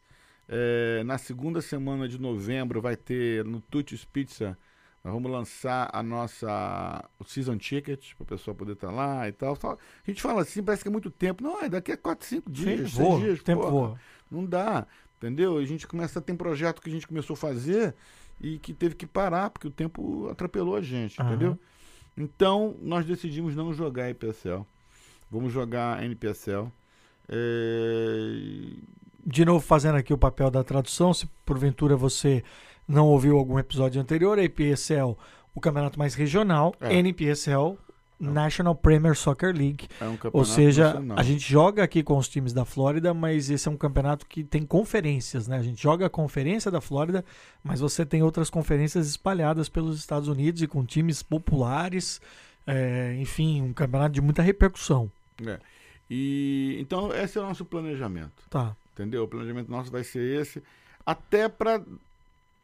[0.47, 4.57] É, na segunda semana de novembro vai ter no Tutis Pizza.
[5.05, 9.33] Nós vamos lançar a nossa o season ticket para o pessoal poder estar lá e
[9.33, 9.57] tal.
[9.63, 9.77] A
[10.11, 11.43] gente fala assim, parece que é muito tempo.
[11.45, 13.43] Não, é daqui a 4, 5 Sim, dias, 6 voa, dias.
[13.43, 13.71] tempo porra.
[13.73, 14.01] voa.
[14.31, 14.87] Não dá,
[15.19, 15.59] entendeu?
[15.59, 17.95] A gente começa a ter projeto que a gente começou a fazer
[18.41, 21.31] e que teve que parar porque o tempo atropelou a gente, Aham.
[21.31, 21.59] entendeu?
[22.17, 24.65] Então nós decidimos não jogar IPSL.
[25.31, 26.69] Vamos jogar NPSL.
[27.29, 28.71] É,
[29.27, 32.43] De novo, fazendo aqui o papel da tradução, se porventura você
[32.87, 35.17] não ouviu algum episódio anterior, a IPSL,
[35.55, 36.95] o campeonato mais regional, É.
[36.95, 37.79] NPSL,
[38.21, 39.89] National Premier Soccer League.
[40.01, 41.19] É um campeonato Ou seja, nacional.
[41.19, 44.45] a gente joga aqui com os times da Flórida, mas esse é um campeonato que
[44.45, 45.59] tem conferências, né?
[45.59, 47.25] A gente joga a conferência da Flórida,
[47.63, 52.21] mas você tem outras conferências espalhadas pelos Estados Unidos e com times populares.
[52.67, 55.11] é, enfim, um campeonato de muita repercussão.
[55.47, 55.59] É.
[56.09, 58.75] E então esse é o nosso planejamento, Tá.
[58.95, 59.25] entendeu?
[59.25, 60.63] O planejamento nosso vai ser esse,
[61.05, 61.83] até para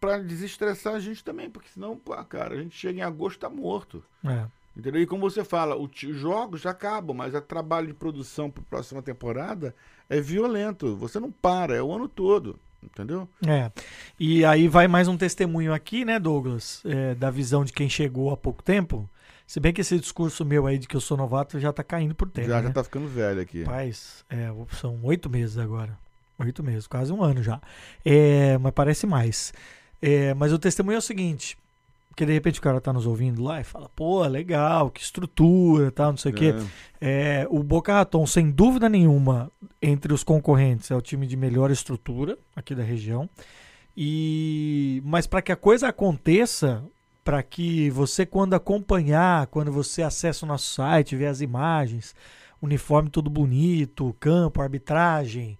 [0.01, 3.51] para desestressar a gente também, porque senão, pô, cara, a gente chega em agosto tá
[3.51, 4.03] morto.
[4.25, 4.47] É.
[4.77, 5.03] Entendeu?
[5.03, 8.67] E como você fala, os jogos já acabam, mas o trabalho de produção para a
[8.71, 9.75] próxima temporada
[10.09, 10.97] é violento.
[10.97, 12.59] Você não para, é o ano todo.
[12.83, 13.29] Entendeu?
[13.47, 13.71] É.
[14.19, 16.83] E aí vai mais um testemunho aqui, né, Douglas?
[16.87, 19.09] É, da visão de quem chegou há pouco tempo.
[19.47, 22.15] Se bem que esse discurso meu aí de que eu sou novato já tá caindo
[22.15, 22.49] por terra.
[22.49, 22.69] já, né?
[22.69, 23.65] já tá ficando velho aqui.
[23.65, 25.99] Rapaz, é, são oito meses agora.
[26.39, 27.61] Oito meses, quase um ano já.
[28.03, 29.53] É, mas parece mais.
[30.01, 31.57] É, mas o testemunho é o seguinte:
[32.17, 35.91] que de repente o cara tá nos ouvindo lá e fala, pô, legal, que estrutura,
[35.91, 36.55] tal, não sei o quê.
[37.01, 37.43] É.
[37.43, 41.71] É, o Boca Raton, sem dúvida nenhuma, entre os concorrentes, é o time de melhor
[41.71, 43.29] estrutura aqui da região.
[43.97, 46.83] E mas para que a coisa aconteça,
[47.25, 52.15] para que você quando acompanhar, quando você acessa o nosso site, vê as imagens,
[52.61, 55.59] uniforme todo bonito, campo, arbitragem,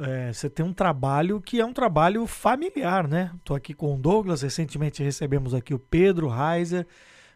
[0.00, 3.30] é, você tem um trabalho que é um trabalho familiar, né?
[3.44, 6.86] Tô aqui com o Douglas, recentemente recebemos aqui o Pedro Reiser,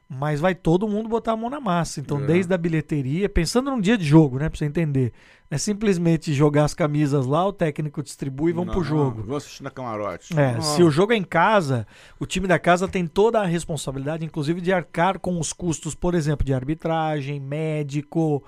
[0.09, 1.99] mas vai todo mundo botar a mão na massa.
[1.99, 2.27] Então, É.
[2.27, 4.49] desde a bilheteria, pensando num dia de jogo, né?
[4.49, 5.13] Pra você entender.
[5.51, 9.23] Não é simplesmente jogar as camisas lá, o técnico distribui e vamos Não, pro jogo.
[9.23, 10.39] Vamos assistir na camarote.
[10.39, 10.63] É, Não.
[10.63, 11.87] se o jogo é em casa,
[12.19, 16.15] o time da casa tem toda a responsabilidade, inclusive, de arcar com os custos, por
[16.15, 18.43] exemplo, de arbitragem, médico.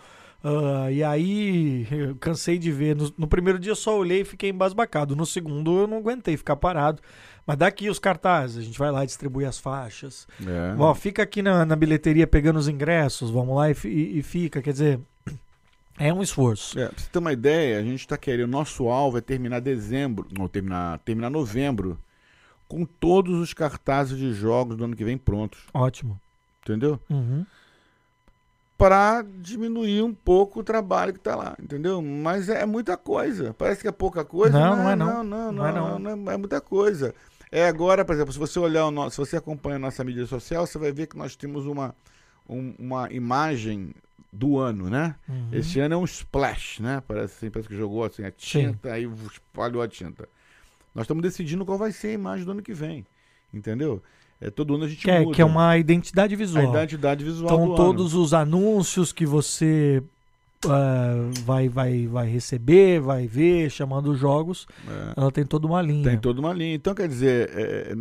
[0.45, 2.95] Ah, e aí, eu cansei de ver.
[2.95, 5.17] No, no primeiro dia eu só olhei e fiquei embasbacado.
[5.17, 7.01] No segundo eu não aguentei ficar parado.
[7.47, 10.27] Mas daqui os cartazes, a gente vai lá distribuir as faixas.
[10.47, 10.75] É.
[10.79, 14.63] Ó, fica aqui na, na bilheteria pegando os ingressos, vamos lá e, e- e fica.
[14.63, 15.01] Quer dizer,
[15.99, 16.79] é um esforço.
[16.79, 20.27] É, pra você ter uma ideia, a gente está querendo, nosso alvo é terminar dezembro,
[20.37, 21.99] não, terminar, terminar novembro,
[22.67, 26.19] com todos os cartazes de jogos do ano que vem prontos, Ótimo.
[26.63, 26.99] entendeu?
[27.11, 27.45] Uhum.
[28.77, 32.03] Para diminuir um pouco o trabalho que está lá, entendeu?
[32.03, 33.55] Mas é, muita coisa.
[33.57, 34.59] Parece que é pouca coisa.
[34.59, 35.07] Não, não é não.
[35.07, 36.17] Não, não, Não é não, não.
[36.17, 37.15] não é, é muita coisa.
[37.53, 40.27] É agora, por exemplo, se você olhar o nosso, se você acompanha a nossa mídia
[40.27, 41.95] social, você vai ver que nós temos uma,
[42.49, 43.95] um- uma imagem
[44.33, 45.15] do ano, né?
[45.29, 45.51] Uhum.
[45.53, 47.01] Esse ano é um splash, né?
[47.07, 50.29] Parece, assim, parece que jogou assim a tinta, aí espalhou a tinta.
[50.93, 53.07] Nós estamos decidindo qual vai ser a imagem do ano que vem,
[53.53, 54.03] entendeu?
[54.47, 55.35] É, todo ano a gente Que é, muda.
[55.35, 56.65] que é uma identidade a visual.
[56.71, 60.03] identidade visual Então, do todos os anúncios que você
[60.67, 65.11] ah, vai, vai, vai receber, vai ver, chamando os jogos, ano.
[65.17, 65.21] É.
[65.21, 66.05] ela tem toda uma linha.
[66.11, 66.75] Tem toda uma linha.
[66.75, 67.95] Então, quer dizer, é, é,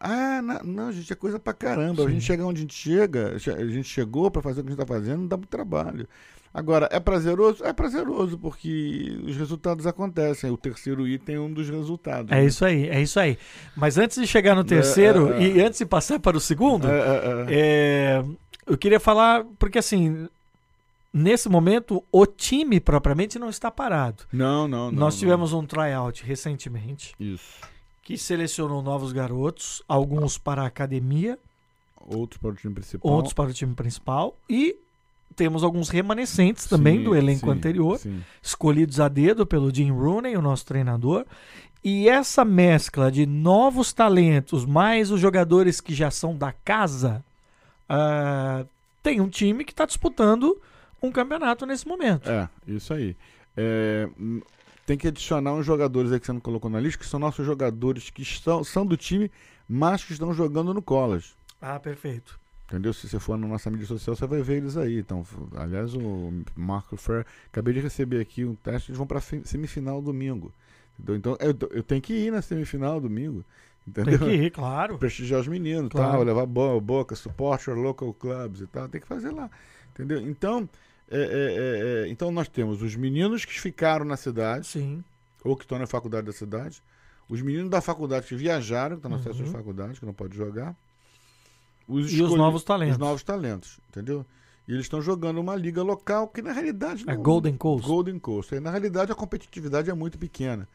[0.00, 2.02] ah, na- não, gente, é coisa pra caramba.
[2.02, 2.12] A Sim.
[2.14, 4.72] gente chegar onde a gente chega, che- a gente chegou pra fazer o que a
[4.72, 6.08] gente tá fazendo, dá muito trabalho.
[6.52, 7.64] Agora, é prazeroso?
[7.64, 10.50] É prazeroso, porque os resultados acontecem.
[10.50, 12.32] O terceiro item é um dos resultados.
[12.32, 12.46] É né?
[12.46, 13.38] isso aí, é isso aí.
[13.76, 15.46] Mas antes de chegar no terceiro é, é.
[15.48, 17.46] e antes de passar para o segundo, É, é, é.
[17.50, 18.24] é,
[18.66, 20.26] eu queria falar, porque assim,
[21.12, 24.24] nesse momento, o time propriamente não está parado.
[24.32, 24.92] Não, não, não.
[24.92, 25.20] Nós não.
[25.20, 27.60] tivemos um tryout recentemente Isso.
[28.02, 31.38] que selecionou novos garotos, alguns para a academia,
[32.10, 33.12] Outros para o time principal.
[33.12, 34.76] outros para o time principal e
[35.38, 38.20] temos alguns remanescentes também Sim, do elenco sim, anterior, Sim.
[38.42, 41.24] escolhidos a dedo pelo Jim Rooney, o nosso treinador.
[41.82, 47.24] E essa mescla de novos talentos, mais os jogadores que já são da casa,
[47.88, 48.64] ah,
[49.00, 50.60] tem um time que está disputando
[51.00, 52.28] um campeonato nesse momento.
[52.28, 53.16] É, isso aí.
[53.56, 54.42] É, hum,
[54.84, 57.46] tem que adicionar uns jogadores aí que você não colocou na lista, que são nossos
[57.46, 59.30] jogadores que estão, são do time,
[59.68, 61.32] mas que estão jogando no college.
[61.62, 62.37] Ah, perfeito.
[62.68, 62.92] Entendeu?
[62.92, 64.98] Se você for na nossa mídia social, você vai ver eles aí.
[64.98, 65.24] Então,
[65.56, 70.52] aliás, o Marco Fer, acabei de receber aqui um teste, eles vão para semifinal domingo.
[70.98, 71.16] Entendeu?
[71.16, 73.42] Então, eu, eu tenho que ir na semifinal domingo.
[73.94, 74.18] Tem Entendeu?
[74.28, 74.98] que ir, claro.
[74.98, 76.12] prestigiar os meninos, Claro.
[76.12, 79.50] tal, levar bo boca, support our local clubs e tal, tem que fazer lá,
[79.94, 80.20] entendeu?
[80.20, 80.68] Então,
[81.10, 85.02] é, é, é, é, então nós temos os meninos que ficaram na cidade Sim.
[85.42, 86.82] ou que estão na faculdade da cidade,
[87.30, 89.54] os meninos da faculdade que viajaram, que estão no acesso às Uhum.
[89.54, 90.76] faculdades, que não pode jogar,
[91.88, 92.92] os, E os escolhi- novos talentos.
[92.94, 94.24] os novos talentos, entendeu?
[94.66, 97.86] E eles estão jogando uma liga local que na realidade É não, Golden Coast.
[97.88, 98.54] Golden Coast.
[98.54, 100.68] Aí, na realidade, a competitividade é muito pequena.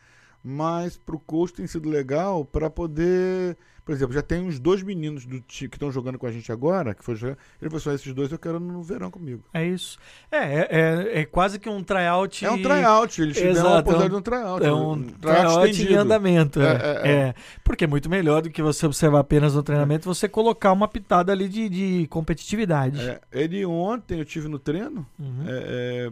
[0.43, 3.55] Mas pro Coast tem sido legal para poder.
[3.86, 6.51] Por exemplo, já tem uns dois meninos do ti- que estão jogando com a gente
[6.51, 7.38] agora, que foi jogar.
[7.61, 9.43] Ele falou só esses dois eu quero no verão comigo.
[9.53, 9.97] É isso.
[10.31, 12.45] É, é, é, é quase que um tryout.
[12.45, 14.65] É um tryout, eles te deram a Exato, oportunidade é um- de um tryout.
[14.65, 15.99] É um tryout em estendido.
[15.99, 16.61] andamento.
[16.61, 17.36] É, É, é, é.
[17.63, 21.31] Porque é muito melhor do que você observar apenas no treinamento, você colocar uma pitada
[21.31, 22.99] ali de, de competitividade.
[23.31, 25.43] Ele ontem eu tive no treino, Uhum.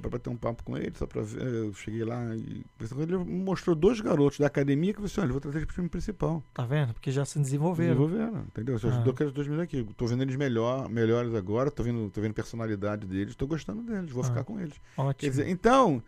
[0.01, 1.41] para bater um papo com ele, só para ver.
[1.41, 2.63] Eu cheguei lá e
[2.99, 5.65] ele mostrou dois garotos da academia que eu falei assim, olha, eu vou trazer eles
[5.67, 6.43] pro time principal.
[6.53, 6.93] Tá vendo?
[6.93, 7.93] Porque já se desenvolveram.
[8.07, 8.79] Desenvolveram, entendeu?
[8.83, 8.87] Ah.
[8.87, 9.87] ajudou aqueles dois meninos aqui.
[9.95, 14.11] Tô vendo eles melhor, melhores agora, tô vendo, tô vendo personalidade deles, tô gostando deles,
[14.11, 14.27] vou Ah.
[14.27, 14.73] ficar com eles.
[14.97, 15.13] Ótimo.
[15.15, 16.01] Quer dizer, então,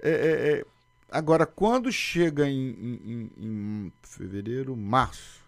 [0.00, 0.64] é, é, é,
[1.10, 2.70] agora quando chega em-
[3.04, 5.43] em- em fevereiro, março,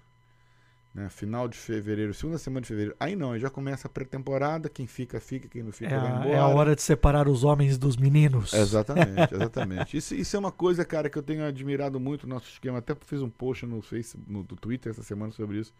[0.96, 4.66] né, final de fevereiro, segunda semana de fevereiro, aí não, aí já começa a pré-temporada,
[4.70, 6.28] quem fica, fica, quem não fica, é, vai embora.
[6.30, 8.54] é a hora de separar os homens dos meninos.
[8.54, 9.94] Exatamente, exatamente.
[9.94, 12.78] Isso, isso é uma coisa, cara, que eu tenho admirado muito o nosso esquema.
[12.78, 15.70] Até fiz um post no Facebook, no, Twitter essa semana sobre isso.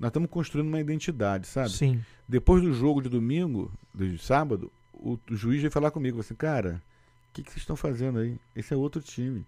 [0.00, 1.70] Nós estamos construindo uma identidade, sabe?
[1.70, 2.04] Sim.
[2.28, 6.82] Depois do jogo de domingo, de sábado, o, o juiz veio falar comigo, assim, cara,
[7.30, 8.36] o que, que vocês estão fazendo aí?
[8.56, 9.46] Esse é outro time.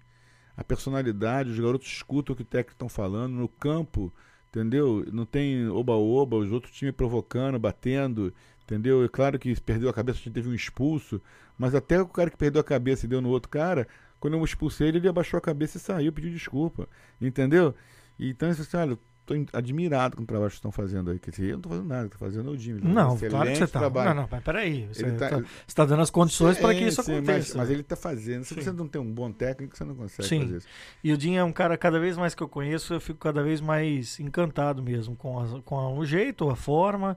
[0.57, 4.13] A personalidade, os garotos escutam o que o técnico estão falando, no campo,
[4.53, 5.05] entendeu?
[5.11, 8.33] Não tem oba-oba, os outros times provocando, batendo,
[8.65, 9.03] entendeu?
[9.03, 11.21] É claro que perdeu a cabeça, a gente teve um expulso,
[11.59, 13.89] mas até o cara que perdeu a cabeça e deu no outro cara,
[14.21, 16.87] quando eu expulsei ele, ele abaixou a cabeça e saiu, pediu desculpa,
[17.21, 17.75] entendeu?
[18.21, 18.99] Então, assim, olha,
[19.35, 21.19] in- admirado com o trabalho que estão fazendo aí.
[21.19, 22.81] Quer dizer, eu não tô fazendo nada, tô fazendo o Jimmy.
[22.83, 23.79] Não, um claro que você tá.
[23.81, 24.09] Trabalho.
[24.11, 24.87] Não, não, mas peraí.
[24.93, 25.43] Você Ele tá, tá-
[25.75, 27.39] tá dando as condições para que isso sim, aconteça.
[27.49, 28.45] Mas, mas ele tá fazendo.
[28.45, 28.61] Se Sim.
[28.63, 30.41] você não tem um bom técnico, você não consegue Sim.
[30.43, 30.67] fazer isso.
[31.03, 33.43] E o Dinho é um cara, cada vez mais que eu conheço, eu fico cada
[33.43, 37.17] vez mais encantado mesmo com, a- com o jeito, a forma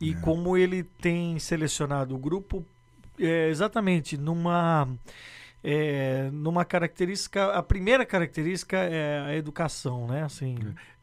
[0.00, 0.14] e É.
[0.16, 2.64] como ele tem selecionado o grupo
[3.18, 4.88] é, exatamente numa.
[5.64, 7.52] É, numa característica.
[7.52, 10.22] A primeira característica é a educação, né?
[10.24, 10.54] Assim.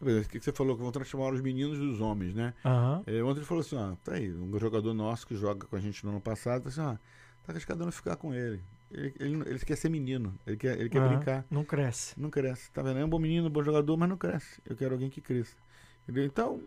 [0.02, 0.76] Exemplo, O que você falou?
[0.76, 2.54] Que vão transformar os meninos dos homens, né?
[2.66, 3.04] aham.
[3.08, 5.80] É, ontem ele falou assim: ó, tá aí, um jogador nosso que joga com a
[5.80, 8.60] gente no ano passado, falou assim: ó, tá arriscado não ficar com ele.
[8.92, 11.10] Ele, ele, ele quer ser menino, ele quer, ele quer aham.
[11.18, 11.46] brincar.
[11.52, 12.20] Não cresce.
[12.20, 13.00] Não cresce, tá vendo?
[13.00, 14.60] É um bom menino, um bom jogador, mas não cresce.
[14.68, 15.56] Eu quero alguém que cresça.
[16.04, 16.26] Entendeu?
[16.26, 16.60] Então,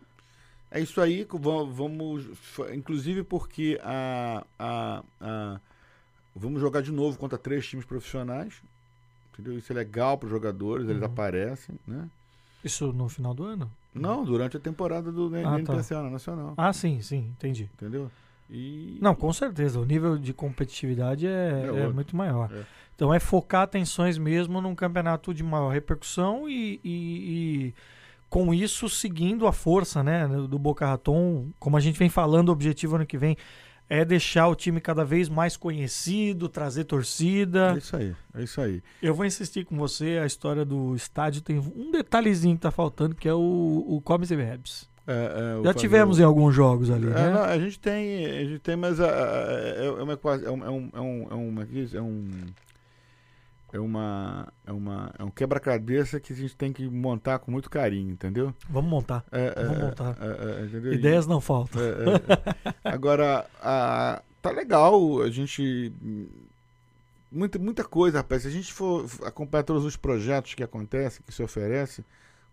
[0.71, 1.27] é isso aí.
[1.29, 2.29] Vamos.
[2.73, 5.61] Inclusive porque a, a, a-
[6.35, 8.63] vamos jogar de novo contra três times profissionais.
[9.33, 9.57] Entendeu?
[9.59, 11.07] Isso é legal para os jogadores, eles Uhum.
[11.07, 12.09] aparecem, né?
[12.63, 13.71] Isso no final do ano?
[13.95, 15.59] Não, durante a temporada do Ah, tá.
[15.75, 16.55] NPSA, na Nacional.
[16.57, 17.69] Ah, sim, sim, entendi.
[17.75, 18.11] Entendeu?
[18.51, 18.99] E.
[19.01, 19.81] Não, com certeza.
[19.81, 22.51] O nível de competitividade é, É é muito maior.
[22.53, 22.63] É.
[22.95, 27.75] Então é focar atenções mesmo num campeonato de maior repercussão e, e- e
[28.29, 31.49] com isso seguindo a força né, do Boca Raton.
[31.59, 33.37] Como a gente vem falando, o objetivo ano que vem
[33.93, 37.75] é deixar o time cada vez mais conhecido, trazer torcida.
[37.75, 38.83] É isso aí, é isso aí.
[39.03, 43.15] Eu vou insistir com você, a história do estádio tem um detalhezinho que tá faltando,
[43.15, 44.89] que é o, o Comes e Bebes.
[45.07, 47.31] É, é, Já tivemos em alguns jogos ali, É, né?
[47.33, 50.71] não, a gente tem, a gente tem, mas é, é uma quase, é um, é
[50.71, 51.01] um, é
[52.01, 52.47] um,
[53.73, 56.87] é uma- é um, é uma, é é um quebra-cabeça que a gente tem que
[56.89, 58.55] montar com muito carinho, entendeu?
[58.69, 59.25] Vamos montar.
[59.33, 60.17] É, é, Vamos é, montar.
[60.21, 60.93] é, é, entendeu?
[60.93, 61.81] Ideias não faltam.
[61.81, 61.93] É, é,
[62.69, 62.75] é.
[62.93, 65.93] Agora, a- tá legal, a gente.
[67.31, 68.43] Muita, muita coisa, rapaz.
[68.43, 72.05] Se a gente for acompanhar todos os projetos que acontecem, que se oferece,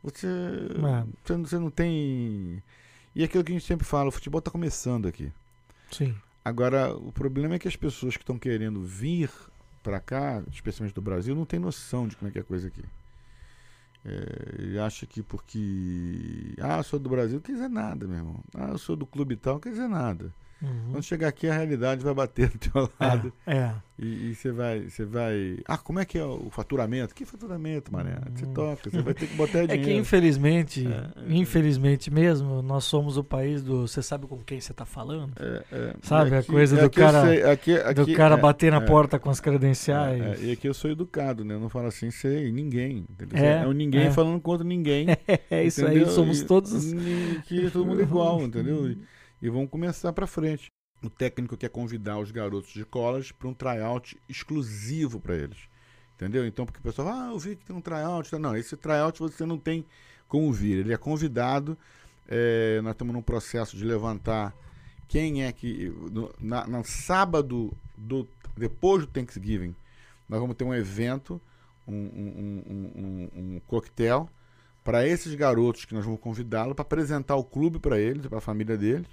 [0.01, 1.03] você, É.
[1.25, 2.63] você, não- você não tem.
[3.13, 5.31] E é aquilo que a gente sempre fala, o futebol tá começando aqui.
[5.91, 6.15] Sim.
[6.45, 9.29] Agora, o problema é que as pessoas que estão querendo vir
[9.81, 12.67] para cá, especialmente do Brasil, não têm noção de como é que é a coisa
[12.67, 12.83] aqui.
[14.05, 16.55] É, e acha que porque.
[16.61, 18.43] Ah, eu sou do Brasil, não quer dizer nada, meu irmão.
[18.55, 20.33] Ah, eu sou do clube tal, não quer dizer nada.
[20.61, 20.91] Uhum.
[20.91, 23.31] Quando chegar aqui, a realidade vai bater do teu lado.
[23.47, 23.73] É, é.
[24.01, 25.59] E você vai, você vai.
[25.65, 27.13] Ah, como é que é o faturamento?
[27.13, 28.15] Que faturamento, mané?
[28.33, 28.53] Você Hum.
[28.53, 29.83] toca, você vai ter que botar É dinheiro.
[29.85, 30.91] que infelizmente, É,
[31.21, 31.33] é.
[31.35, 33.87] infelizmente mesmo, nós somos o país do.
[33.87, 35.33] Você sabe com quem você tá falando?
[35.39, 35.93] É, é.
[36.01, 38.85] Sabe, a Aqui- coisa do cara- sei- aqui- Do aqui- cara é, bater na é.
[38.85, 40.21] porta com as credenciais.
[40.21, 41.55] É, é, e aqui eu sou educado, né?
[41.55, 43.05] Eu não falo assim, sei, ninguém.
[43.33, 44.11] É, É, um ninguém é.
[44.11, 45.07] falando contra ninguém.
[45.51, 46.05] É, isso entendeu?
[46.07, 46.71] aí, somos todos.
[46.73, 48.95] os- e Que é todo mundo igual, entendeu?
[49.41, 50.67] E, vamos começar pra frente.
[51.01, 55.57] O técnico quer convidar os garotos de college para um tryout exclusivo para eles.
[56.15, 56.45] Entendeu?
[56.45, 58.35] Então, porque o pessoal fala, ah, eu vi que tem um tryout.
[58.37, 59.85] Não, esse tryout você não tem
[60.27, 60.79] como vir.
[60.79, 61.77] Ele é convidado.
[62.27, 64.53] é, nós estamos num processo de levantar
[65.07, 65.89] quem é que.
[66.11, 68.27] No, na, no sábado, do,
[68.57, 69.73] depois do Thanksgiving,
[70.27, 71.41] nós vamos ter um evento,
[71.87, 74.29] um, um, um, um, um coquetel,
[74.83, 78.41] para esses garotos que nós vamos convidá-los para apresentar o clube para eles, para a
[78.41, 79.07] família deles.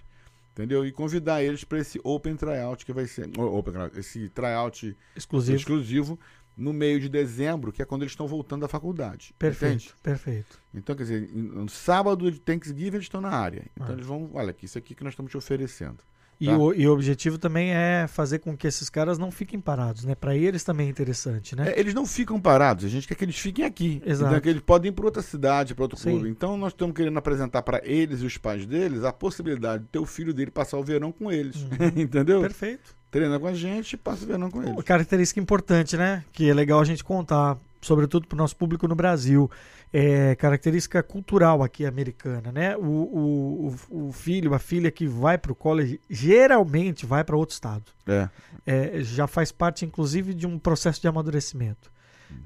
[0.56, 0.86] Entendeu?
[0.86, 3.28] E convidar eles para esse Open Tryout que vai ser.
[3.38, 5.54] Open, esse tryout Exclusivo.
[5.58, 6.18] exclusivo
[6.56, 9.34] no meio de dezembro, que é quando eles estão voltando da faculdade.
[9.38, 9.94] Perfeito, Entende?
[10.02, 10.58] perfeito.
[10.72, 13.66] Então, quer dizer, no sábado de Thanksgiving eles estão na área.
[13.76, 13.92] Então Ah.
[13.92, 15.98] eles vão, olha aqui, isso aqui que nós estamos te oferecendo.
[16.38, 16.58] E, Tá.
[16.58, 20.14] o, e o objetivo também é fazer com que esses caras não fiquem parados, né?
[20.14, 21.70] Pra eles também é interessante, né?
[21.70, 24.02] É, eles não ficam parados, a gente quer que eles fiquem aqui.
[24.04, 24.30] Exato.
[24.30, 26.10] Então, que eles podem ir para outra cidade, para outro Sim.
[26.10, 26.28] clube.
[26.28, 29.98] Então, nós estamos querendo apresentar para eles e os pais deles a possibilidade de ter
[29.98, 31.56] o filho dele passar o verão com eles.
[31.56, 31.68] Uhum.
[32.02, 32.40] Entendeu?
[32.42, 32.94] Perfeito.
[33.10, 34.84] Treina com a gente e passa o verão com Uma eles.
[34.84, 36.22] característica importante, né?
[36.32, 39.50] Que é legal a gente contar, sobretudo para o nosso público no Brasil.
[39.92, 42.76] É característica cultural aqui americana, né?
[42.76, 47.36] O, o, o- o filho, a filha que vai para o college, geralmente vai para
[47.36, 47.84] outro estado.
[48.06, 48.28] É.
[48.66, 51.90] É, já faz parte, inclusive, de um processo de amadurecimento.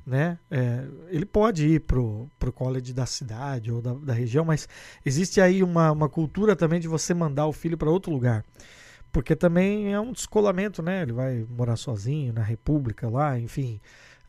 [0.05, 0.39] Né?
[0.51, 4.69] É, ele pode ir pro, pro college da cidade ou da, da região, mas
[5.07, 8.45] existe aí uma, uma cultura também de você mandar o filho para outro lugar.
[9.11, 11.03] Porque também é um descolamento, né?
[11.03, 13.81] Ele vai morar sozinho na República lá, enfim.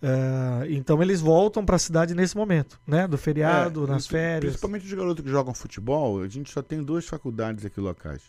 [0.04, 3.08] Ah, então eles voltam para a cidade nesse momento, né?
[3.08, 4.52] Do feriado, É, nas férias.
[4.54, 8.22] Principalmente os garotos que jogam futebol, a gente só tem duas faculdades aqui locais.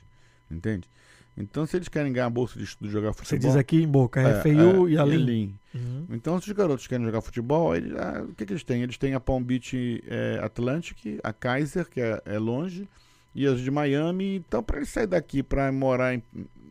[0.50, 0.86] Entende?
[1.34, 3.48] Então, se eles querem ganhar bolsa de estudo jogar Você futebol.
[3.48, 5.16] diz aqui em Boca, é, FIU é, e a Lin.
[5.16, 5.54] Lin.
[5.74, 6.06] Uhum.
[6.10, 8.82] Então, se os garotos querem jogar futebol, eles, ah, o que, que eles têm?
[8.82, 12.86] Eles têm a Palm Beach é, Atlantic, a Kaiser, que é, é longe,
[13.34, 14.36] e as de Miami.
[14.46, 16.22] Então, para eles sair daqui para morar em-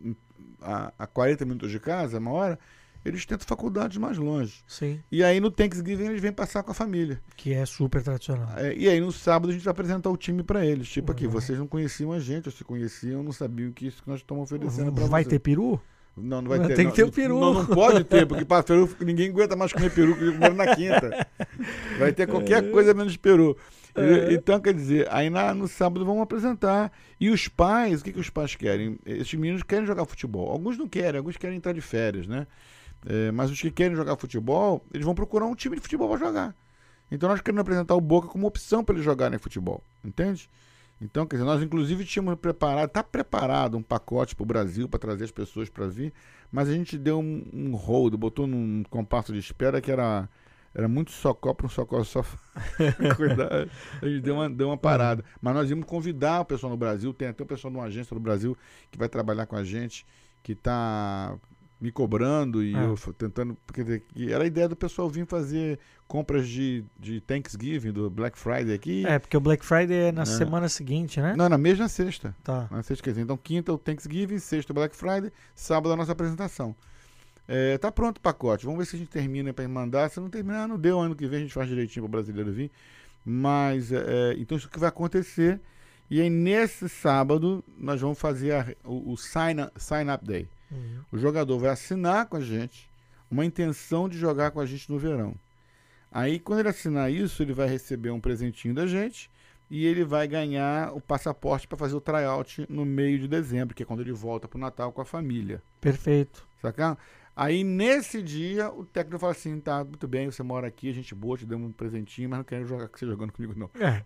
[0.05, 0.15] em-
[0.61, 2.59] a, a 40 minutos de casa, uma hora,
[3.03, 4.55] eles tentam faculdades mais longe.
[4.67, 7.19] Sim, E aí no Thanksgiving eles vêm passar com a família.
[7.35, 8.49] que é super tradicional.
[8.57, 10.87] É, e aí no sábado a gente vai apresentar o time para eles.
[10.89, 11.31] Tipo aqui, Uhum.
[11.31, 14.43] vocês não conheciam a gente, ou se conheciam, não sabiam que isso que nós estamos
[14.43, 15.79] oferecendo para Vai ter peru?
[16.15, 16.75] Não, não vai Vai ter.
[16.75, 17.39] ter não, que ter o não- peru.
[17.39, 20.75] Não, não pode ter, porque para peru ninguém aguenta mais comer peru que comer na
[20.75, 21.25] quinta.
[21.97, 23.57] Vai ter qualquer coisa menos peru.
[23.95, 24.33] E- É.
[24.33, 26.91] Então, quer dizer, aí na- no sábado vamos apresentar.
[27.19, 28.97] E os pais, o que, que os pais querem?
[29.05, 30.49] Esses meninos querem jogar futebol.
[30.49, 32.45] Alguns não querem, alguns querem entrar de férias, né?
[33.05, 36.19] É, mas os que querem jogar futebol, eles vão procurar um time de futebol para
[36.19, 36.55] jogar.
[37.11, 40.49] Então nós queremos apresentar o Boca como opção para eles jogarem futebol, entende?
[41.01, 44.99] Então, quer dizer, nós inclusive tínhamos preparado, está preparado um pacote para o Brasil para
[44.99, 46.13] trazer as pessoas para vir,
[46.51, 50.29] mas a gente deu um, um hold, botou num compasso de espera que era,
[50.75, 52.23] era muito socó para um socó só.
[53.17, 53.71] Cuidado.
[53.99, 55.25] A gente deu uma, deu uma parada.
[55.41, 58.13] Mas nós íamos convidar o pessoal no Brasil, tem até o pessoal de uma agência
[58.13, 58.55] do Brasil
[58.91, 60.05] que vai trabalhar com a gente,
[60.43, 61.35] que está
[61.81, 62.83] me cobrando e Ah.
[62.83, 63.57] eu tentando.
[63.73, 68.09] Quer dizer, que era a ideia do pessoal vir fazer compras de, de Thanksgiving, do
[68.09, 69.05] Black Friday aqui.
[69.07, 70.25] É, porque o Black Friday é na É.
[70.25, 71.33] semana seguinte, né?
[71.35, 72.35] Não, na mesma sexta.
[72.43, 72.67] Tá.
[72.69, 75.89] Na sexta, quer dizer, então quinta é o Thanksgiving, sexta é o Black Friday, sábado
[75.89, 76.75] é a nossa apresentação.
[77.47, 78.65] É, tá pronto o pacote.
[78.65, 80.09] Vamos ver se a gente termina para mandar.
[80.09, 80.99] Se não terminar, não deu.
[80.99, 82.71] Ano que vem a gente faz direitinho para o brasileiro vir.
[83.25, 85.59] Mas, é, então isso que vai acontecer.
[86.09, 90.47] E aí, nesse sábado, nós vamos fazer a- o, o sign, sign Up Day.
[90.71, 91.01] Uhum.
[91.11, 92.89] O jogador vai assinar com a gente
[93.29, 95.35] uma intenção de jogar com a gente no verão.
[96.11, 99.29] Aí, quando ele assinar isso, ele vai receber um presentinho da gente
[99.69, 103.83] e ele vai ganhar o passaporte para fazer o tryout no meio de dezembro, que
[103.83, 105.63] é quando ele volta pro Natal com a família.
[105.79, 106.45] Perfeito.
[106.61, 106.97] Sacou?
[107.43, 111.15] Aí nesse dia o técnico fala assim: tá, muito bem, você mora aqui, a gente
[111.15, 113.67] boa, te deu um presentinho, mas não quero jogar com você jogando comigo, não.
[113.79, 114.03] É,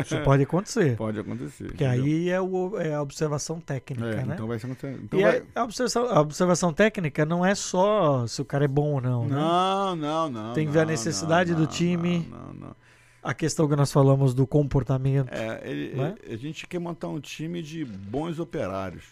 [0.00, 0.96] isso pode acontecer.
[0.96, 1.64] Pode acontecer.
[1.66, 2.04] Porque entendeu?
[2.04, 4.34] aí é, o, é a observação técnica, É, né?
[4.34, 4.68] então vai ser
[5.02, 8.68] então e vai- a, observação, a observação técnica não é só se o cara é
[8.68, 9.36] bom ou não, né?
[9.36, 10.54] Não, não, não.
[10.54, 12.26] Tem que ver a necessidade não, do time.
[12.30, 12.76] Não, não, não.
[13.22, 15.28] A questão que nós falamos do comportamento.
[15.30, 16.14] É, ele- Não é?
[16.26, 19.04] a gente quer montar um time de bons operários,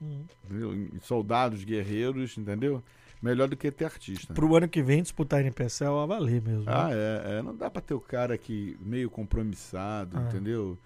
[0.00, 0.22] Hum.
[0.48, 0.88] entendeu?
[1.02, 2.82] Soldados, guerreiros, entendeu?
[3.22, 4.32] Melhor do que ter artista.
[4.32, 6.64] Pro ano que vem disputar NPSL a valer mesmo.
[6.64, 6.72] né?
[6.74, 10.22] Ah, é, é, Não dá pra ter o cara que meio compromissado, Ah.
[10.22, 10.78] entendeu?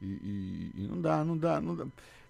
[0.00, 1.86] E, e- e não dá, não dá, não dá.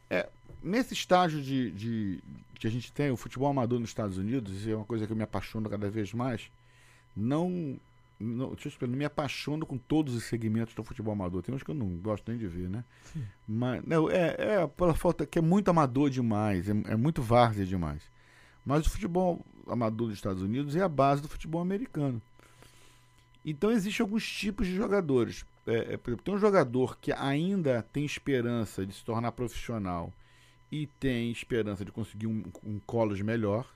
[0.09, 0.29] É,
[0.63, 2.21] nesse estágio de, de-
[2.59, 5.13] que a gente tem, o futebol amador nos Estados Unidos, isso é uma coisa que
[5.13, 6.51] eu me apaixono cada vez mais.
[7.17, 7.79] Não.
[8.19, 11.43] não deixa eu explicar, não me apaixono com todos os segmentos do futebol amador.
[11.43, 12.85] Tem uns que eu não gosto nem de ver, né?
[13.49, 17.65] Mas não, é, é pela falta que é muito amador demais, é, é muito várzea
[17.67, 18.03] demais.
[18.71, 22.23] Mas o futebol amador dos Estados Unidos é a base do futebol americano.
[23.45, 25.45] Então existem alguns tipos de jogadores.
[25.67, 30.13] É, é, por exemplo, tem um jogador que ainda tem esperança de se tornar profissional
[30.71, 33.67] e tem esperança de conseguir um, um college melhor.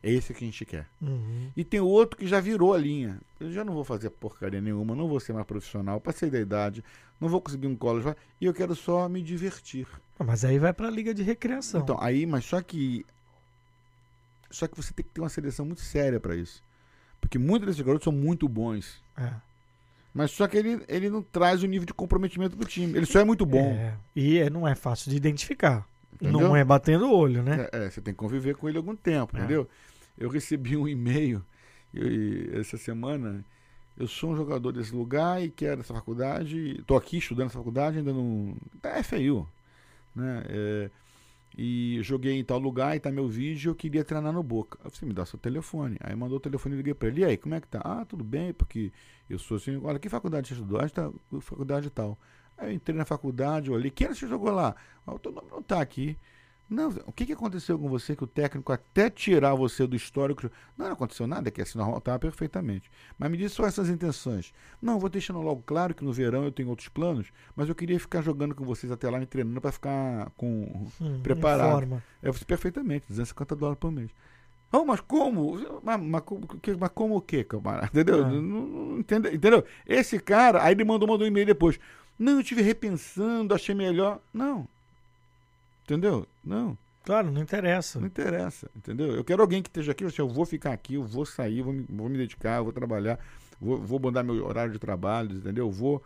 [0.00, 0.86] É esse que a gente quer.
[1.02, 1.50] Uhum.
[1.56, 3.18] E tem outro que já virou a linha.
[3.40, 6.84] Eu já não vou fazer porcaria nenhuma, não vou ser mais profissional, passei da idade,
[7.20, 9.88] não vou conseguir um college e eu quero só me divertir.
[10.18, 11.80] Mas aí vai pra liga de recreação.
[11.80, 13.04] Então, aí, mas só que.
[14.50, 16.62] Só que você tem que ter uma seleção muito séria para isso.
[17.20, 19.02] Porque muitos desses garotos são muito bons.
[19.16, 19.30] É.
[20.14, 22.96] Mas só que ele, ele não traz o nível de comprometimento do time.
[22.96, 23.70] Ele só é muito bom.
[23.72, 25.86] É, E é- não é fácil de identificar.
[26.14, 26.40] Entendeu?
[26.40, 27.68] Não é batendo o olho, né?
[27.72, 29.40] É, é, você tem que conviver com ele algum tempo, É.
[29.40, 29.68] entendeu?
[30.16, 31.44] Eu recebi um e-mail
[32.58, 33.44] essa semana.
[33.96, 36.76] Eu sou um jogador desse lugar e quero essa faculdade.
[36.80, 38.56] Estou aqui estudando essa faculdade, ainda não.
[38.80, 39.48] Tá FAU.
[40.14, 40.44] Né?
[40.48, 40.90] É,
[41.60, 43.70] e joguei em tal lugar e tá meu vídeo.
[43.70, 44.78] Eu queria treinar no Boca.
[44.84, 45.96] Você me dá seu telefone.
[45.98, 47.22] Aí mandou o telefone e liguei para ele.
[47.22, 47.80] E aí, como é que tá?
[47.84, 48.92] Ah, tudo bem, porque
[49.28, 49.76] eu sou assim.
[49.82, 50.78] Olha, que faculdade você estudou?
[50.80, 51.10] Ah, tá,
[51.40, 52.16] faculdade tal.
[52.56, 53.90] Aí eu entrei na faculdade, olhei.
[53.90, 54.76] Quem você jogou lá?
[55.04, 56.16] Ah, o teu nome não tá aqui.
[56.70, 60.50] Não, o que, que aconteceu com você que o técnico até tirar você do histórico.
[60.76, 62.90] Não, não aconteceu nada, que assim normal estava perfeitamente.
[63.18, 64.52] Mas me diz só essas intenções.
[64.80, 67.98] Não, vou deixando logo claro que no verão eu tenho outros planos, mas eu queria
[67.98, 70.86] ficar jogando com vocês até lá, me treinando para ficar com.
[71.00, 71.68] Hum, preparado.
[71.68, 72.02] informa.
[72.22, 74.10] É você perfeitamente, 250 dólares por mês.
[74.70, 75.54] Oh, mas como?
[75.82, 76.22] Mas, mas,
[76.78, 77.86] mas como o quê, camarada?
[77.86, 78.26] Entendeu?
[78.26, 78.28] Ah.
[78.28, 79.64] Não- não- não entende- entendeu?
[79.86, 81.80] Esse cara, aí ele mandou, mandou um e-mail depois.
[82.18, 84.20] Não, eu estive repensando, achei melhor.
[84.34, 84.68] Não.
[85.88, 86.26] Entendeu?
[86.44, 86.76] Não.
[87.02, 87.98] Claro, não interessa.
[87.98, 89.12] Não interessa, entendeu?
[89.12, 91.72] Eu quero alguém que esteja aqui, assim, eu vou ficar aqui, eu vou sair, vou
[91.72, 93.18] me, vou me dedicar, eu vou trabalhar,
[93.58, 95.64] vou, vou mudar meu horário de trabalho, entendeu?
[95.64, 96.02] Eu vou.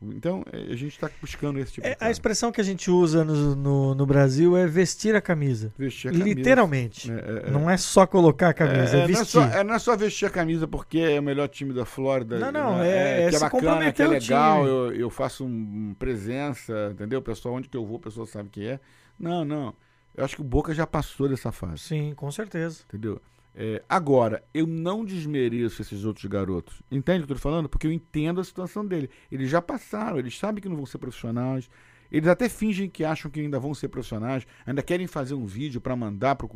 [0.00, 2.10] Então, é, a gente está buscando esse tipo É, de a cara.
[2.10, 5.72] expressão que a gente usa no, no, no Brasil é vestir a camisa.
[5.76, 6.28] Vestir a camisa.
[6.34, 7.10] Literalmente.
[7.10, 7.50] É, é, é.
[7.50, 9.26] Não é só colocar a camisa, é, não, é vestir.
[9.26, 12.38] só, é, não é só vestir a camisa porque é o melhor time da Flórida.
[12.38, 12.88] Não, não, né?
[12.88, 17.18] é- é que é se bacana, que é legal, eu, eu faço um, presença, entendeu?
[17.18, 18.80] O pessoal, onde que eu vou, o pessoal sabe que é.
[19.18, 19.74] Não, não.
[20.14, 21.78] Eu acho que o Boca já passou dessa fase.
[21.78, 22.82] Sim, com certeza.
[22.88, 23.20] Entendeu?
[23.54, 26.82] É, agora, eu não desmereço esses outros garotos.
[26.90, 27.68] Entende o que eu tô falando?
[27.68, 29.08] Porque eu entendo a situação dele.
[29.32, 31.68] Eles já passaram, eles sabem que não vão ser profissionais.
[32.12, 35.80] Eles até fingem que acham que ainda vão ser profissionais, ainda querem fazer um vídeo
[35.80, 36.48] para mandar pro,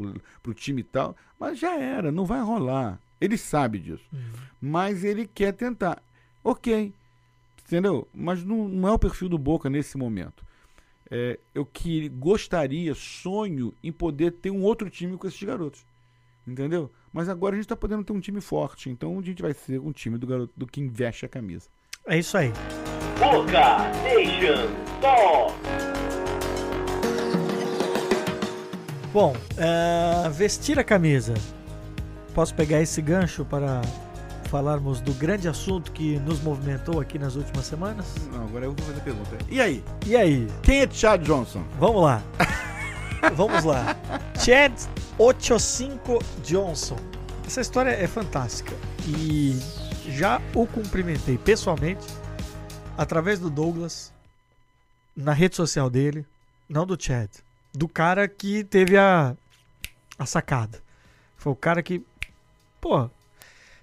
[0.42, 1.16] pro time e tal.
[1.38, 3.00] Mas já era, não vai rolar.
[3.20, 4.04] Ele sabe disso.
[4.60, 6.02] Mas ele quer tentar.
[6.44, 6.92] Ok.
[7.66, 8.06] Entendeu?
[8.14, 10.44] Mas não, não é o perfil do Boca nesse momento.
[11.10, 15.84] É, eu que gostaria, sonho em poder ter um outro time com esses garotos.
[16.46, 16.90] Entendeu?
[17.12, 18.88] Mas agora a gente está podendo ter um time forte.
[18.88, 21.68] Então a gente vai ser um time do garoto do que investe a camisa.
[22.06, 22.52] É isso aí.
[23.18, 24.70] Boca Nation
[25.00, 25.54] Talk.
[29.12, 31.34] Bom, é, vestir a camisa.
[32.32, 33.82] Posso pegar esse gancho para
[34.50, 38.06] falarmos do grande assunto que nos movimentou aqui nas últimas semanas?
[38.32, 39.38] Não, agora eu vou fazer a pergunta.
[39.48, 39.84] E aí?
[40.04, 41.62] E aí, Quem é Chad Johnson?
[41.78, 42.20] vamos lá.
[43.34, 43.96] vamos lá.
[44.44, 44.72] Chad
[45.16, 46.96] 85 Johnson.
[47.46, 48.74] Essa história é fantástica.
[49.06, 49.56] E
[50.08, 52.04] já o cumprimentei pessoalmente
[52.98, 54.12] através do Douglas
[55.14, 56.26] na rede social dele,
[56.68, 57.30] não do Chad,
[57.72, 59.36] do cara que teve a,
[60.18, 60.82] a sacada.
[61.36, 62.04] Foi o cara que.
[62.80, 63.08] Pô.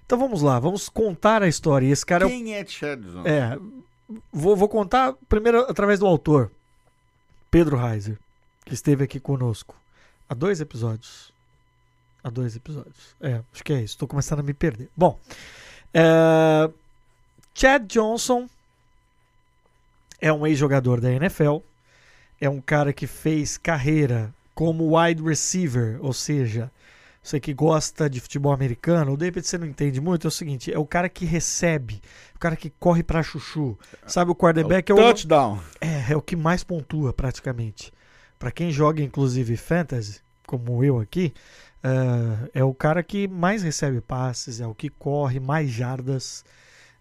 [0.08, 1.86] Então vamos lá, vamos contar a história.
[1.86, 3.28] E esse cara é Quem é Chad Johnson?
[3.28, 3.58] é,
[4.32, 6.50] vou, vou contar primeiro através do autor,
[7.50, 8.18] Pedro Reiser,
[8.64, 9.76] que esteve aqui conosco
[10.26, 11.30] há dois episódios.
[12.24, 13.14] Há dois episódios.
[13.20, 13.96] É, acho que é isso.
[13.96, 14.88] Estou começando a me perder.
[14.96, 15.20] Bom,
[15.92, 16.70] é,
[17.54, 18.48] Chad Johnson
[20.18, 21.58] é um ex-jogador da NFL,
[22.40, 26.72] é um cara que fez carreira como wide receiver, ou seja,
[27.28, 30.30] você que gosta de futebol americano, ou de repente você não entende muito, é o
[30.30, 32.00] seguinte, é o cara que recebe,
[32.34, 33.78] o cara que corre pra chuchu.
[34.06, 35.60] Sabe o quarterback É é o o, touchdown.
[35.80, 37.92] é, é o que mais pontua praticamente.
[38.38, 41.34] Pra quem joga inclusive fantasy, como eu aqui,
[41.82, 46.44] ah, é o cara que mais recebe passes, é o que corre mais jardas.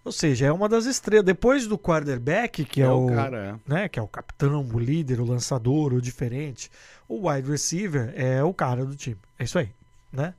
[0.03, 1.25] Ou seja, é uma das estrelas.
[1.25, 3.73] Depois do quarterback, que é, é o, o cara, é.
[3.73, 6.71] né, que é o capitão, o líder, o lançador, o diferente,
[7.07, 9.17] o wide receiver é o cara do time.
[9.37, 9.69] É isso aí,
[10.17, 10.33] né?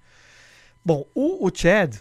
[0.85, 1.97] Bom, o, o Chad,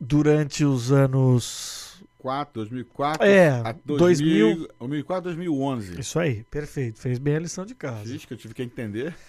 [0.00, 3.98] durante os anos 4, 2004 É, a 2000.
[3.98, 6.00] 2000, 2004, 2011.
[6.00, 6.98] Isso aí, perfeito.
[7.00, 8.04] Fez bem a lição de casa.
[8.04, 9.14] Diz que eu tive que entender.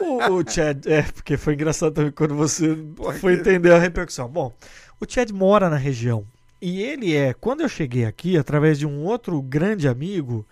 [0.00, 4.28] O, o Chad, é, porque foi engraçado também quando você Porque- foi entender a repercussão.
[4.28, 4.52] Bom,
[5.00, 6.26] o Chad mora na região.
[6.60, 10.46] E ele é, quando eu cheguei aqui, através de um outro grande amigo,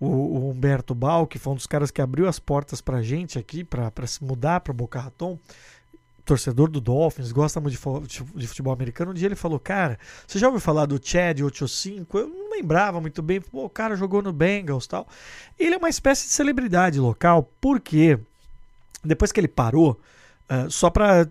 [0.00, 3.38] o, o Humberto Bal, que foi um dos caras que abriu as portas pra gente
[3.38, 5.38] aqui, pra, pra se mudar pra Boca Raton,
[6.26, 7.78] torcedor do Dolphins, gosta muito
[8.34, 9.12] de, futebol americano.
[9.12, 12.18] Um dia ele falou: Cara, você já ouviu falar do Chad 85?
[12.18, 13.40] Eu não lembrava muito bem.
[13.40, 15.06] Pô, o cara jogou no Bengals tal.
[15.58, 18.18] Ele é uma espécie de celebridade local, porque
[19.04, 19.98] depois que ele parou,
[20.48, 21.26] ah, só pra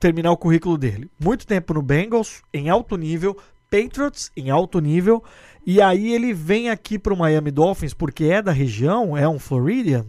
[0.00, 3.36] terminar o currículo dele, muito tempo no Bengals, em alto nível,
[3.70, 5.22] Patriots em alto nível,
[5.66, 10.06] e aí ele vem aqui pro Miami Dolphins porque é da região, é um Floridian,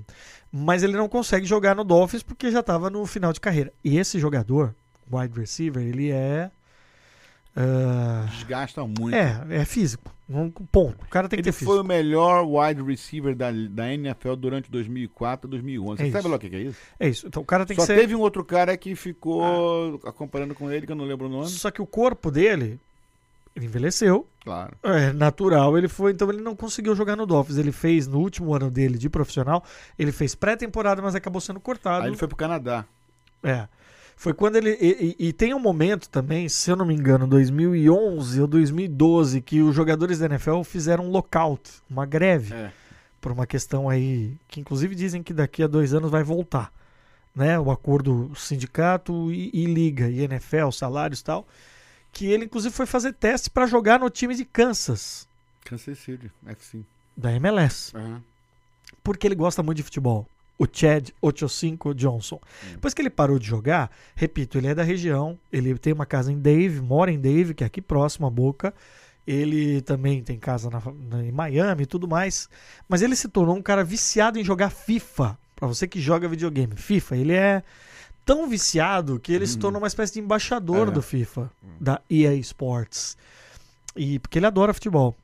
[0.52, 3.72] mas ele não consegue jogar no Dolphins porque já estava no final de carreira.
[3.84, 4.74] E esse jogador,
[5.12, 6.50] wide receiver, ele é.
[7.56, 9.14] ah, Desgasta muito.
[9.16, 10.12] é, é físico.
[10.32, 11.04] Um ponto.
[11.04, 11.84] O cara tem que Ele ter foi físico.
[11.84, 16.02] o melhor wide receiver da, da NFL durante 2004 e 2011.
[16.02, 16.78] É Você sabe lá o que é isso?
[17.00, 17.28] É isso.
[17.28, 17.96] Então o cara tem Só que ser.
[18.00, 21.48] teve um outro cara que ficou acompanhando com ele, que eu não lembro o nome.
[21.48, 22.80] Só que o corpo dele,
[23.56, 24.28] ele envelheceu.
[24.44, 24.76] Claro.
[24.84, 27.58] É natural, ele foi, então ele não conseguiu jogar no Dolphins.
[27.58, 29.64] Ele fez no último ano dele de profissional,
[29.98, 32.04] ele fez pré-temporada, mas acabou sendo cortado.
[32.04, 32.86] Aí ele foi pro Canadá.
[33.44, 33.68] É.
[34.16, 34.72] Foi quando ele.
[34.82, 39.40] E, e- e tem um momento também, se eu não me engano, 2011 ou 2012,
[39.42, 42.72] que os jogadores da NFL fizeram um lockout, uma greve, É.
[43.22, 46.72] por uma questão aí, que inclusive dizem que daqui a dois anos vai voltar.
[47.34, 47.58] Né?
[47.60, 51.48] O acordo sindicato e, e liga, e NFL, salários e tal.
[52.12, 55.28] Que ele, inclusive, foi fazer teste para jogar no time de Kansas,
[55.64, 56.80] Kansas City, FC.
[57.16, 57.96] da MLS.
[57.96, 58.24] Aham.
[59.04, 60.28] porque ele gosta muito de futebol.
[60.58, 62.40] O Chad 85 Johnson.
[62.72, 66.32] Depois que ele parou de jogar, repito, ele é da região, ele tem uma casa
[66.34, 68.74] em Dave, mora em Dave, que é aqui próximo a Boca.
[69.26, 72.50] Ele também tem casa na- na- em Miami e tudo mais.
[72.90, 75.38] Mas ele se tornou um cara viciado em jogar FIFA.
[75.56, 77.64] Pra você que joga videogame, FIFA, ele é
[78.30, 79.60] tão viciado que ele se Uhum.
[79.62, 80.92] tornou uma espécie de embaixador É.
[80.92, 81.50] do FIFA,
[81.82, 83.18] da EA Sports.
[83.96, 85.16] E porque ele adora futebol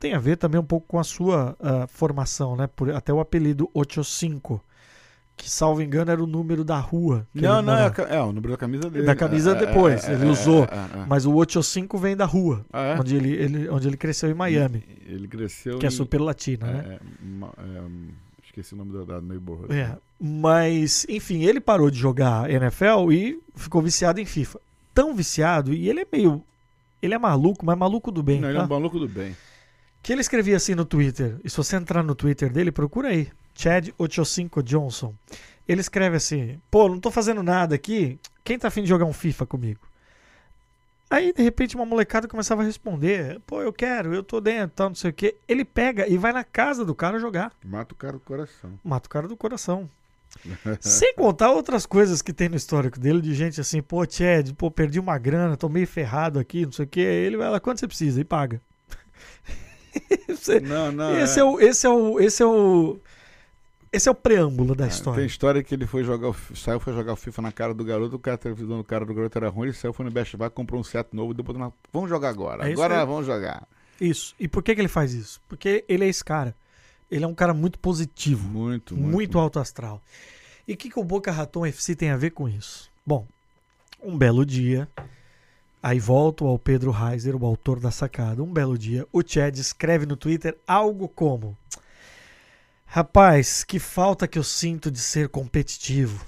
[0.00, 2.66] tem a ver também um pouco com a sua ah, formação, né?
[2.74, 4.60] Por, até o apelido 85,
[5.36, 7.26] que salvo engano era o número da rua.
[7.34, 9.04] Não, não, é, é o número da camisa dele.
[9.06, 10.64] Da camisa É, é, depois, é, ele é, usou.
[10.64, 10.68] é,
[10.98, 11.06] é, é.
[11.06, 12.98] Mas o 85 vem da rua, Ah, é?
[12.98, 16.66] onde, ele, ele- onde ele cresceu em Miami, Ele cresceu que é em- super latina,
[16.66, 16.98] é, né?
[18.52, 19.74] Esqueci o nome da, da neighborhood.
[19.74, 19.96] É.
[20.20, 24.60] Mas, enfim, ele parou de jogar NFL e ficou viciado em FIFA.
[24.94, 26.44] Tão viciado, e ele é meio.
[27.00, 28.40] Ele é maluco, mas maluco do bem.
[28.40, 28.62] Não, ele tá?
[28.62, 29.34] é um maluco do bem.
[30.02, 31.38] Que ele escrevia assim no Twitter.
[31.42, 33.28] E se você entrar no Twitter dele, procura aí.
[33.54, 35.14] Chad 85 Johnson.
[35.66, 38.18] Ele escreve assim: Pô, não tô fazendo nada aqui.
[38.44, 39.80] Quem tá afim de jogar um FIFA comigo?
[41.14, 44.88] Aí, de repente, uma molecada começava a responder: Pô, eu quero, eu tô dentro, tal,
[44.88, 45.36] não sei o quê.
[45.46, 47.52] Ele pega e vai na casa do cara jogar.
[47.62, 48.70] Mata o cara do coração.
[48.82, 49.90] Mata o cara do coração.
[50.80, 54.70] Sem contar outras coisas que tem no histórico dele, de gente assim, pô, Chad, pô,
[54.70, 57.00] perdi uma grana, tô meio ferrado aqui, não sei o quê.
[57.00, 58.18] Ele vai lá, quanto você precisa?
[58.18, 58.58] E paga.
[60.26, 61.14] Você- Não, não.
[61.18, 61.44] esse é.
[61.44, 62.98] o esse é o esse é o
[63.92, 65.18] esse é o preâmbulo da Ah, história.
[65.18, 67.84] Tem história que ele foi jogar, o saiu, foi jogar o FIFA na cara do
[67.84, 70.36] garoto, o cara televisão do cara do garoto era ruim, ele saiu, foi no Best
[70.36, 71.70] Buy, comprou um set novo, depois na...
[71.92, 72.68] vamos jogar agora.
[72.68, 73.06] É agora aí.
[73.06, 73.66] vamos jogar.
[74.00, 74.34] Isso.
[74.40, 75.40] E por que que ele faz isso?
[75.48, 76.54] Porque ele é esse cara.
[77.10, 79.38] Ele é um cara muito positivo, Muito, muito, muito.
[79.38, 80.00] alto astral.
[80.66, 82.90] E o que que o Boca Raton FC tem a ver com isso?
[83.04, 83.26] Bom,
[84.02, 84.88] um belo dia,
[85.82, 88.42] aí volto ao Pedro Reiser, o autor da sacada.
[88.42, 91.56] Um belo dia, o Chad escreve no Twitter algo como:
[92.94, 96.26] Rapaz, que falta que eu sinto de ser competitivo.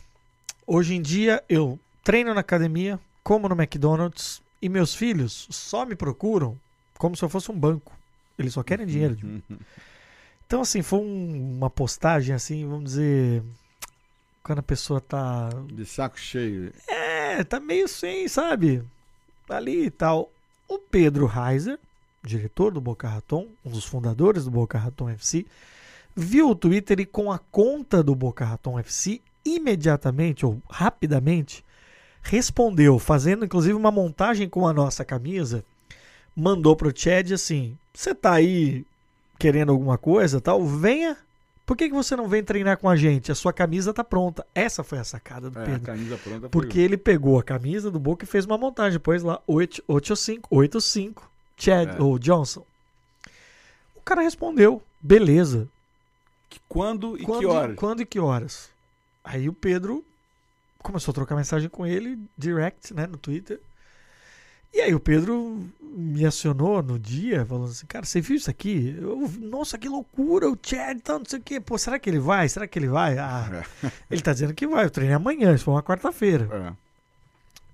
[0.67, 5.95] Hoje em dia eu treino na academia, como no McDonald's e meus filhos só me
[5.95, 6.59] procuram
[6.97, 7.93] como se eu fosse um banco.
[8.39, 9.43] Eles só querem dinheiro de mim.
[10.47, 13.43] Então, assim, foi um- uma postagem, assim, vamos dizer.
[14.43, 15.49] Quando a pessoa tá.
[15.73, 16.71] De saco cheio.
[16.87, 18.83] É, tá meio sem, sabe?
[19.49, 20.31] Ali e tal.
[20.69, 21.79] O Pedro Reiser,
[22.23, 25.47] diretor do Boca Raton, um dos fundadores do Boca Raton FC,
[26.15, 31.65] viu o Twitter e com a conta do Boca Raton FC, imediatamente ou rapidamente,
[32.23, 35.65] respondeu, fazendo inclusive uma montagem com a nossa camisa,
[36.35, 38.85] mandou pro Chad assim: "Você tá aí
[39.39, 40.65] querendo alguma coisa, tal?
[40.65, 41.17] Venha.
[41.67, 43.33] Por que, que você não vem treinar com a gente?
[43.33, 45.93] A sua camisa tá pronta." Essa foi a sacada do É, Pedro.
[46.19, 49.41] pronta foi Porque ele pegou a camisa do Boca e fez uma montagem, pôs lá
[49.47, 52.03] 85, 85 Chad É.
[52.03, 52.65] ou Johnson.
[53.97, 55.69] O cara respondeu: "Beleza.
[56.55, 57.77] Que- Quando e quando, que horas?
[57.77, 58.71] Quando e que horas?"
[59.23, 60.05] Aí o Pedro
[60.83, 63.59] começou a trocar mensagem com ele, direct, né, no Twitter.
[64.73, 68.95] E aí o Pedro me acionou no dia, falando assim, cara, você viu isso aqui?
[69.01, 71.61] Eu- nossa, que loucura, o Chad, tá, não sei o quê.
[71.61, 72.49] Pô, será que ele vai?
[72.49, 73.17] Será que ele vai?
[73.17, 73.65] Ah,
[74.11, 76.77] ele tá dizendo que vai, eu treinei amanhã, isso foi uma quarta-feira.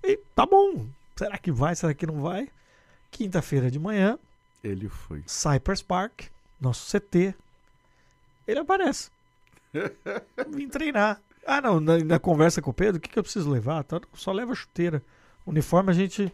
[0.03, 0.87] É, E tá bom,
[1.17, 2.49] será que vai, será que não vai?
[3.11, 4.19] Quinta-feira de manhã,
[4.63, 5.23] ele foi.
[5.27, 6.25] Cypress Park,
[6.61, 7.35] nosso CT,
[8.51, 9.11] ele aparece.
[10.49, 11.21] Vim treinar.
[11.47, 13.83] Ah, não, na, na conversa com o Pedro, o que, que eu preciso levar?
[13.85, 15.03] Tá, só leva a chuteira.
[15.47, 16.33] Uniforme a gente.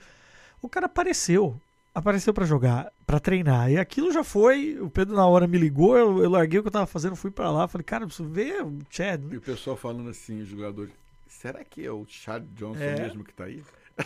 [0.61, 1.61] O cara apareceu.
[1.95, 3.71] Apareceu pra jogar, pra treinar.
[3.71, 4.79] E aquilo já foi.
[4.81, 7.31] O Pedro na hora me ligou, eu, eu larguei o que eu tava fazendo, fui
[7.31, 7.67] pra lá.
[7.67, 9.23] Falei, cara, eu preciso ver o Chad.
[9.33, 10.93] E o pessoal falando assim, os jogadores,
[11.27, 13.01] será que é o Chad Johnson É.
[13.01, 13.63] mesmo que tá aí?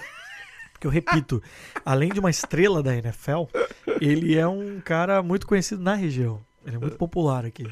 [0.73, 1.43] Porque eu repito,
[1.85, 3.45] além de uma estrela da NFL,
[4.01, 6.41] ele é um cara muito conhecido na região.
[6.71, 7.67] Ele é muito popular aqui.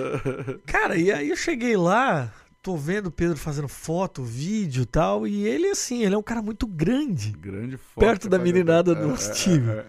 [0.66, 2.32] Cara, e aí eu cheguei lá,
[2.62, 6.22] tô vendo o Pedro fazendo foto, vídeo e tal, e ele assim, ele é um
[6.22, 7.32] cara muito grande.
[7.32, 8.06] Grande forte.
[8.06, 9.70] Perto da meninada do é, nosso time.
[9.70, 9.86] é, é.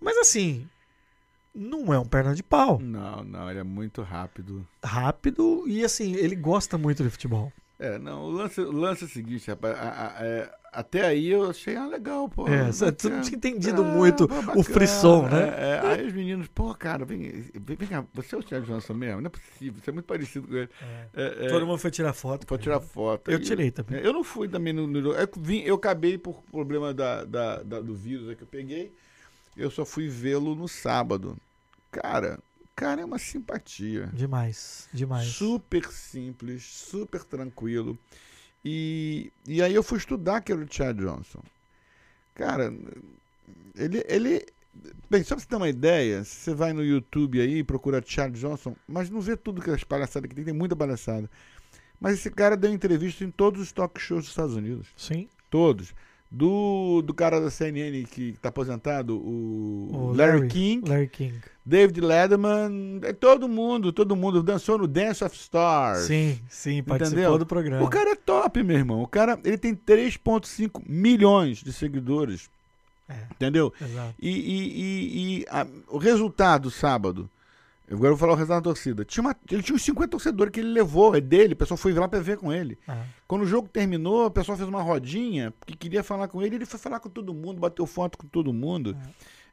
[0.00, 0.66] Mas assim,
[1.54, 2.78] não é um perna de pau.
[2.80, 4.66] Não, não, ele é muito rápido.
[4.82, 7.52] Rápido e assim, ele gosta muito de futebol.
[7.82, 11.26] É, não, o lance, o lance é o seguinte, rapaz, a- a- é, até aí
[11.28, 12.46] eu achei ah, legal, pô.
[12.48, 15.48] É, você não tinha entendido Ah, muito pô, o frisson, né?
[15.48, 17.18] É, é, aí os meninos, pô, cara, vem,
[17.52, 19.20] vem, vem cá, você é o Thiago Johnson mesmo?
[19.20, 20.70] Não é possível, você é muito parecido com ele.
[21.12, 22.46] É, é, Todo mundo foi tirar foto.
[22.46, 23.28] Pode tirar foto.
[23.30, 23.98] Eu tirei também.
[23.98, 24.86] É, Eu não fui também no.
[24.86, 28.94] no eu, vim, eu acabei por problema da, da- da- do vírus que eu peguei.
[29.56, 31.36] Eu só fui vê-lo no sábado.
[31.90, 32.38] Cara,
[32.74, 34.10] cara é uma simpatia.
[34.12, 35.28] Demais, demais.
[35.28, 37.98] Super simples, super tranquilo.
[38.64, 41.42] E, e aí eu fui estudar o Chad Johnson.
[42.34, 42.72] Cara,
[43.74, 44.46] ele, ele.
[45.10, 48.34] Bem, só pra você ter uma ideia, você vai no YouTube aí e procura Chad
[48.34, 51.28] Johnson, mas não vê tudo que as palhaçadas que tem, tem muita palhaçada.
[52.00, 54.88] Mas esse cara deu entrevista em todos os talk shows dos Estados Unidos.
[54.96, 55.28] Sim.
[55.50, 55.94] Todos.
[56.34, 61.34] Do, do cara da CNN que tá aposentado, o, O Larry, King, Larry King.
[61.64, 66.06] David Letterman, é todo mundo, todo mundo dançou no Dance of Stars.
[66.06, 67.38] Sim, sim, participou Entendeu?
[67.38, 67.84] do programa.
[67.84, 69.02] O cara é top, meu irmão.
[69.02, 72.48] O cara, ele tem 3.5 milhões de seguidores.
[73.06, 73.14] É.
[73.32, 73.70] Entendeu?
[73.78, 74.14] Exato.
[74.18, 77.28] E, e- e- e a- o resultado sábado,
[77.94, 79.04] agora eu vou falar o resultado da torcida.
[79.04, 81.92] Tinha uma- ele tinha uns 50 torcedores que ele levou, é dele, o pessoal foi
[81.92, 82.78] lá pra ver com ele.
[82.88, 86.56] Ah, Quando o jogo terminou, o pessoal fez uma rodinha, porque queria falar com ele,
[86.56, 88.96] ele foi falar com todo mundo, bateu foto com todo mundo.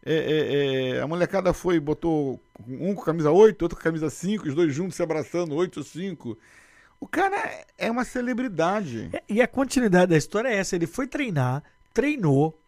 [0.05, 4.47] É, é, é, a molecada foi, botou um com camisa 8, outro com camisa 5,
[4.47, 6.37] os dois juntos se abraçando, 8 ou 5.
[7.01, 7.35] O cara
[7.77, 9.09] é uma celebridade.
[9.13, 11.63] É, E a continuidade da história é essa: ele foi treinar,
[11.93, 12.59] treinou,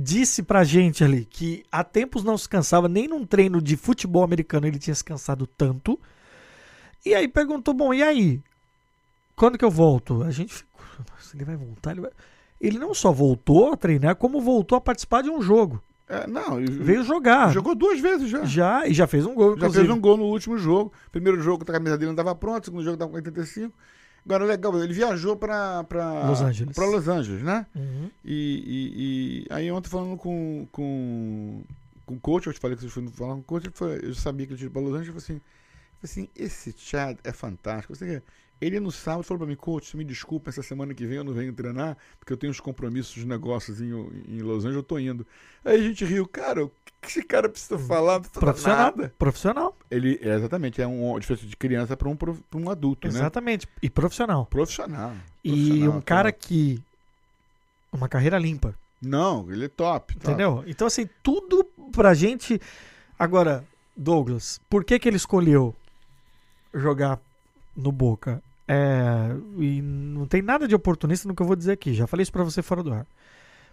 [0.00, 4.22] disse pra gente ali que há tempos não se cansava, nem num treino de futebol
[4.24, 5.98] americano ele tinha se cansado tanto.
[7.04, 8.40] E aí perguntou: bom, e aí?
[9.36, 10.22] Quando que eu volto?
[10.22, 10.80] A gente ficou.
[11.10, 11.92] "Nossa, Ele vai voltar?
[11.92, 12.10] Ele, vai...
[12.60, 15.82] ele não só voltou a treinar, como voltou a participar de um jogo.
[16.08, 17.52] É, não, Veio jogar.
[17.52, 18.44] jogou duas vezes já.
[18.44, 19.84] Já, e já fez um gol, Já inclusive.
[19.86, 20.92] fez um gol no último jogo.
[21.12, 23.72] Primeiro jogo, a camisa dele não estava pronta, segundo jogo estava com 85.
[24.24, 25.84] Agora, legal, ele viajou para
[26.28, 26.74] Los Angeles.
[26.74, 27.66] Para Los Angeles, né?
[27.74, 28.10] Uhum.
[28.24, 28.34] E,
[28.66, 31.62] e- e aí ontem falando com, com,
[32.06, 33.70] com o coach, eu te falei que vocês foram falar com o coach,
[34.02, 35.40] eu sabia que ele tinha ido para Los Angeles, eu falei
[36.02, 37.94] assim, assim, esse Chad é fantástico.
[37.94, 38.22] Você,
[38.60, 41.32] ele no sábado falou para mim, coach, me desculpa, essa semana que vem eu não
[41.32, 43.90] venho treinar, porque eu tenho uns compromissos de negócios em,
[44.28, 45.26] em Los Angeles, eu tô indo.
[45.64, 46.70] Aí a gente riu, cara, o
[47.00, 48.20] que esse cara precisa falar?
[48.20, 48.78] Precisa Profissional.
[48.78, 49.14] nada.
[49.18, 49.76] Profissional.
[49.90, 53.14] Ele, é, exatamente, é um diferença de criança para um, pra um adulto, né?
[53.14, 53.66] Exatamente.
[53.82, 54.46] E profissional.
[54.46, 55.14] Profissional.
[55.42, 56.46] E Profissional, um cara top.
[56.46, 56.82] que.
[57.92, 58.74] Uma carreira limpa.
[59.00, 60.14] Não, ele é top.
[60.14, 60.28] top.
[60.28, 60.62] Entendeu?
[60.66, 62.60] Então, assim, tudo pra gente.
[63.18, 63.64] Agora,
[63.96, 65.74] Douglas, por que, que ele escolheu
[66.74, 67.18] jogar
[67.74, 68.42] no Boca?
[68.72, 71.92] É, e não tem nada de oportunista no que eu vou dizer aqui.
[71.92, 73.04] Já falei isso pra você fora do ar.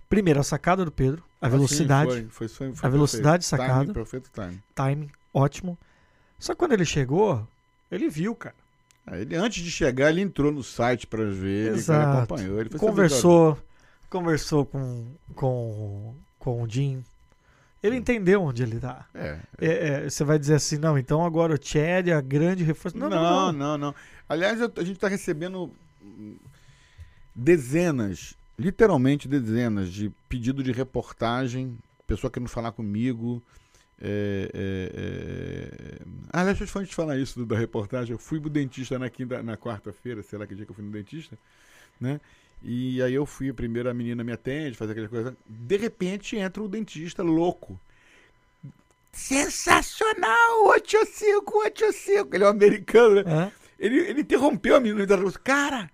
[0.09, 3.61] Primeiro, a sacada do Pedro, a Ah, sim, velocidade, foi, foi, foi, a velocidade perfeito.
[3.61, 3.79] sacada.
[3.81, 4.63] Timing, perfeito time.
[4.73, 5.77] timing, ótimo.
[6.39, 7.47] Só que quando ele chegou,
[7.91, 8.55] ele viu, cara.
[9.05, 12.01] Ah, Ele, antes de chegar, ele entrou no site para ver, ele, Exato.
[12.09, 12.59] ele acompanhou.
[12.61, 13.57] Ele conversou,
[14.09, 15.05] conversou com,
[15.35, 17.03] com, com o Jim,
[17.81, 19.07] Ele entendeu onde ele tá.
[19.13, 19.37] É.
[19.59, 22.97] É, é, você vai dizer assim, não, então agora o Chad é a grande reforço.
[22.97, 23.53] Não, não, não, não.
[23.53, 23.77] não.
[23.77, 23.95] não.
[24.27, 25.71] Aliás, a gente está recebendo
[27.33, 31.77] dezenas, literalmente dezenas, de pedido de reportagem,
[32.07, 33.41] pessoa querendo falar comigo.
[33.99, 35.99] É, é, é...
[36.31, 38.11] Ah, aliás, deixa eu te falar isso da reportagem.
[38.11, 40.83] Eu fui pro dentista na, quinta, na quarta-feira, sei lá que dia que eu fui
[40.83, 41.37] no dentista,
[41.99, 42.19] né?
[42.61, 45.37] E aí eu fui, primeiro a menina me atende, faz aquela coisa.
[45.47, 47.79] De repente entra o dentista louco.
[49.11, 50.67] Sensacional!
[50.67, 52.35] 85, 85.
[52.35, 53.23] Ele é um americano, né?
[53.25, 53.51] Hã?
[53.79, 55.01] Ele, ele interrompeu a menina.
[55.01, 55.89] ele falou, Cara,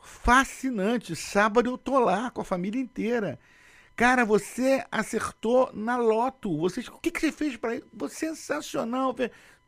[0.00, 1.16] fascinante.
[1.16, 3.38] Sábado eu tô lá com a família inteira.
[3.96, 6.56] Cara, você acertou na loto.
[6.58, 7.84] Você, o que, que você fez para ele?
[8.08, 9.14] Sensacional.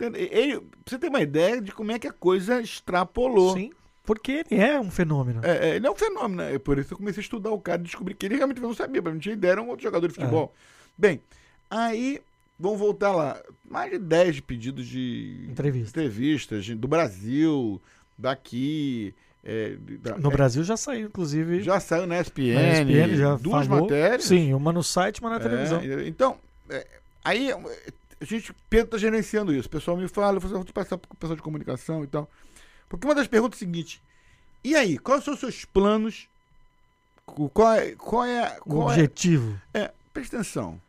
[0.01, 3.55] Ele, você ter uma ideia de como é que a coisa extrapolou.
[3.55, 3.71] Sim,
[4.07, 5.41] porque ele é um fenômeno.
[5.45, 6.59] É, é, ele é um fenômeno, né?
[6.59, 9.03] Por isso eu comecei a estudar o cara e descobri que ele realmente não sabia,
[9.03, 10.55] mas não tinha ideia, era um outro jogador de futebol.
[10.97, 11.21] Bem,
[11.69, 12.21] aí
[12.59, 13.39] vamos voltar lá.
[13.69, 15.99] Mais de 10 pedidos de Entrevista.
[16.01, 17.81] entrevistas do Brasil,
[18.17, 19.13] daqui.
[19.45, 21.63] é, da- No é, Brasil já saiu, inclusive.
[21.63, 23.83] já saiu na ESPN, na ESPN já duas falou.
[23.83, 24.25] matérias.
[24.25, 25.81] Sim, uma no site, uma na televisão.
[25.81, 26.37] É, então,
[26.69, 26.87] é,
[27.25, 29.69] aí a gente, Pedro tá gerenciando isso.
[29.69, 32.29] O pessoal me fala, eu falo, vou te passar pro pessoal de comunicação e tal.
[32.89, 34.03] Porque uma das perguntas é a seguinte:
[34.63, 36.29] e aí, quais são os seus planos?
[37.25, 37.95] Qual é.
[37.97, 39.61] Qual é, O qual é, objetivo.
[39.75, 40.81] é, presta atenção.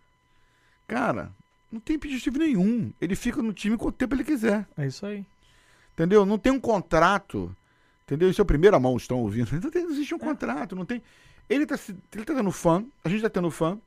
[0.88, 1.32] Cara,
[1.72, 2.92] não tem objetivo nenhum.
[3.02, 4.68] Ele fica no time quanto tempo ele quiser.
[4.78, 5.26] É isso aí.
[5.94, 6.26] Entendeu?
[6.26, 7.56] Não tem um contrato.
[8.06, 8.30] Entendeu?
[8.30, 9.52] Isso é a primeira mão, estão ouvindo.
[9.60, 11.02] Não, tem, não existe um contrato, não tem.
[11.50, 11.76] Ele tá,
[12.14, 13.78] ele tá tendo fã, a gente tá tendo fã.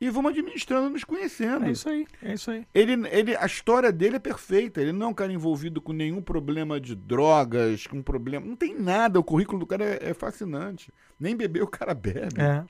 [0.00, 1.64] E vamos administrando, nos conhecendo.
[1.66, 2.06] É isso aí.
[2.22, 2.66] É isso aí.
[2.74, 4.80] Ele, ele, a história dele é perfeita.
[4.80, 8.44] Ele não é um cara envolvido com nenhum problema de drogas, com problema.
[8.44, 9.18] Não tem nada.
[9.18, 10.92] O currículo do cara é, é fascinante.
[11.18, 12.40] Nem beber o cara bebe.
[12.40, 12.64] É.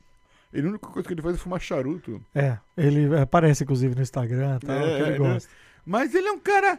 [0.53, 2.23] Ele, a única coisa que ele faz é fumar charuto.
[2.35, 2.59] É.
[2.77, 5.19] Ele aparece, inclusive, no Instagram tal, É, que ele né?
[5.19, 5.51] gosta.
[5.85, 6.79] Mas ele é um cara.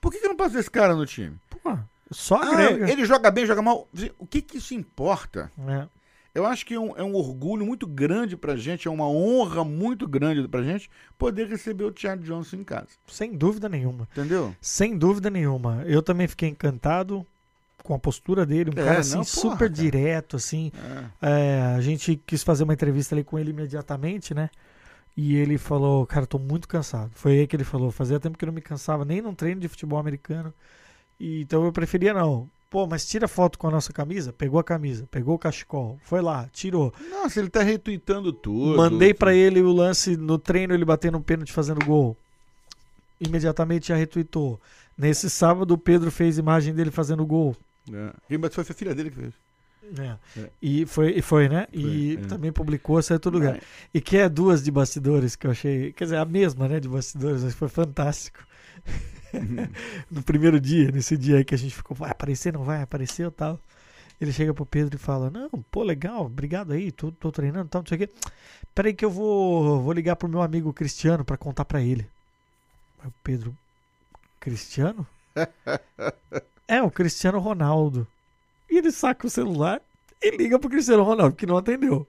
[0.00, 1.36] Por que, que não passa esse cara no time?
[1.48, 1.76] Pô,
[2.10, 3.88] só Ah, ele joga bem, joga mal.
[4.18, 5.50] O que, que isso importa?
[5.66, 5.88] É.
[6.36, 9.64] Eu acho que é um, é um orgulho muito grande pra gente, é uma honra
[9.64, 12.88] muito grande pra gente poder receber o Thiago Johnson em casa.
[13.06, 14.06] Sem dúvida nenhuma.
[14.12, 14.54] Entendeu?
[14.60, 15.82] Sem dúvida nenhuma.
[15.86, 17.26] Eu também fiquei encantado
[17.82, 18.70] com a postura dele.
[18.70, 19.70] Um É, cara assim, não, porra, super cara.
[19.70, 20.70] direto, assim.
[21.22, 21.28] É.
[21.30, 24.50] É, a gente quis fazer uma entrevista ali com ele imediatamente, né?
[25.16, 27.10] E ele falou, cara, tô muito cansado.
[27.14, 29.60] Foi aí que ele falou, fazia tempo que eu não me cansava, nem num treino
[29.60, 30.52] de futebol americano.
[31.18, 32.48] E, então eu preferia não.
[32.68, 34.32] Pô, mas tira foto com a nossa camisa?
[34.32, 36.92] Pegou a camisa, pegou o cachecol, foi lá, tirou.
[37.10, 38.76] Nossa, ele tá retweetando tudo.
[38.76, 42.16] Mandei pra ele o lance no treino, ele batendo um pênalti fazendo gol.
[43.20, 44.60] Imediatamente já retweetou.
[44.98, 47.56] Nesse sábado o Pedro fez imagem dele fazendo gol.
[47.92, 48.10] É.
[48.28, 49.32] E, Mas foi a filha dele que fez.
[49.98, 50.40] É.
[50.40, 50.50] É.
[50.60, 51.68] E foi, e foi, né?
[51.72, 52.28] e Foi, é.
[52.28, 53.60] também publicou, saiu todo lugar.
[53.94, 55.92] E que é duas de bastidores que eu achei.
[55.92, 56.80] Quer dizer, a mesma, né?
[56.80, 58.40] De bastidores, mas foi fantástico.
[60.10, 63.24] no primeiro dia, nesse dia aí que a gente ficou, vai aparecer, não vai aparecer
[63.24, 63.60] ou tal.
[64.20, 67.82] Ele chega pro Pedro e fala: Não, pô, legal, obrigado aí, tô, tô treinando, tal,
[67.82, 68.10] não sei o quê.
[68.74, 72.08] Peraí que eu vou, vou ligar pro meu amigo Cristiano pra contar pra ele.
[72.98, 73.56] Aí o Pedro,
[74.40, 75.06] Cristiano?
[76.66, 78.06] é, o Cristiano Ronaldo.
[78.70, 79.80] E ele saca o celular
[80.20, 82.06] e liga pro Cristiano Ronaldo, que não atendeu.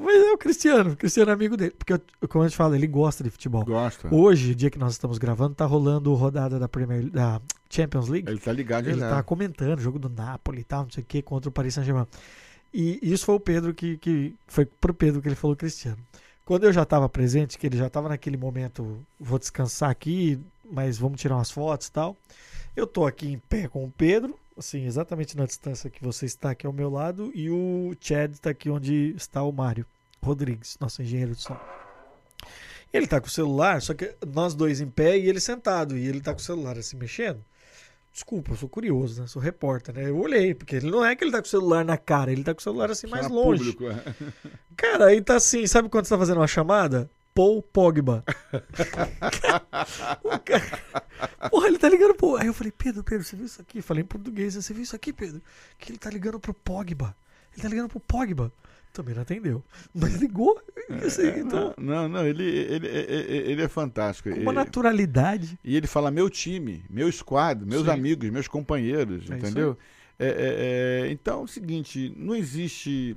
[0.00, 1.72] Mas é o Cristiano, o Cristiano é amigo dele.
[1.76, 3.64] Porque, eu- como a gente fala, ele gosta de futebol.
[3.64, 4.14] Gosta.
[4.14, 8.28] Hoje, dia que nós estamos gravando, tá rolando rodada da Premier da Champions League.
[8.30, 9.10] Ele tá ligado Ele direto.
[9.10, 12.06] tá comentando, jogo do Napoli e tal, não sei o que, contra o Paris Saint-Germain.
[12.72, 14.34] E isso foi o Pedro que, que.
[14.46, 15.98] Foi pro Pedro que ele falou Cristiano.
[16.44, 20.38] Quando eu já estava presente, que ele já estava naquele momento, vou descansar aqui,
[20.70, 22.16] mas vamos tirar umas fotos e tal.
[22.76, 26.50] Eu tô aqui em pé com o Pedro, assim, exatamente na distância que você está
[26.50, 29.86] aqui ao meu lado, e o Chad está aqui onde está o Mário
[30.22, 31.58] Rodrigues, nosso engenheiro de som.
[32.92, 36.06] Ele tá com o celular, só que nós dois em pé e ele sentado, e
[36.06, 37.44] ele tá com o celular assim mexendo.
[38.12, 39.26] Desculpa, eu sou curioso, né?
[39.28, 40.08] Sou repórter, né?
[40.08, 42.42] Eu olhei, porque ele não é que ele tá com o celular na cara, ele
[42.42, 43.72] tá com o celular assim mais Só longe.
[43.72, 44.32] público, é.
[44.76, 47.08] Cara, aí tá assim, sabe quando você tá fazendo uma chamada?
[47.38, 48.24] Paul Pogba.
[50.24, 52.34] O cara- Porra, ele tá ligando pro.
[52.36, 53.80] Aí eu falei, Pedro, Pedro, você viu isso aqui?
[53.80, 55.40] Falei em português, você viu isso aqui, Pedro?
[55.78, 57.14] Que ele tá ligando pro Pogba.
[57.52, 58.52] Ele tá ligando pro Pogba.
[58.92, 59.62] Também não atendeu.
[59.94, 60.60] Mas ligou.
[61.06, 64.30] assim, então, Não, não, ele, ele, ele, ele é fantástico.
[64.30, 65.58] com uma naturalidade.
[65.62, 67.90] E ele fala meu time, meu squad, meus Sim.
[67.90, 69.78] amigos, meus companheiros, É entendeu?
[70.18, 73.16] É, é, é, então é o seguinte, não existe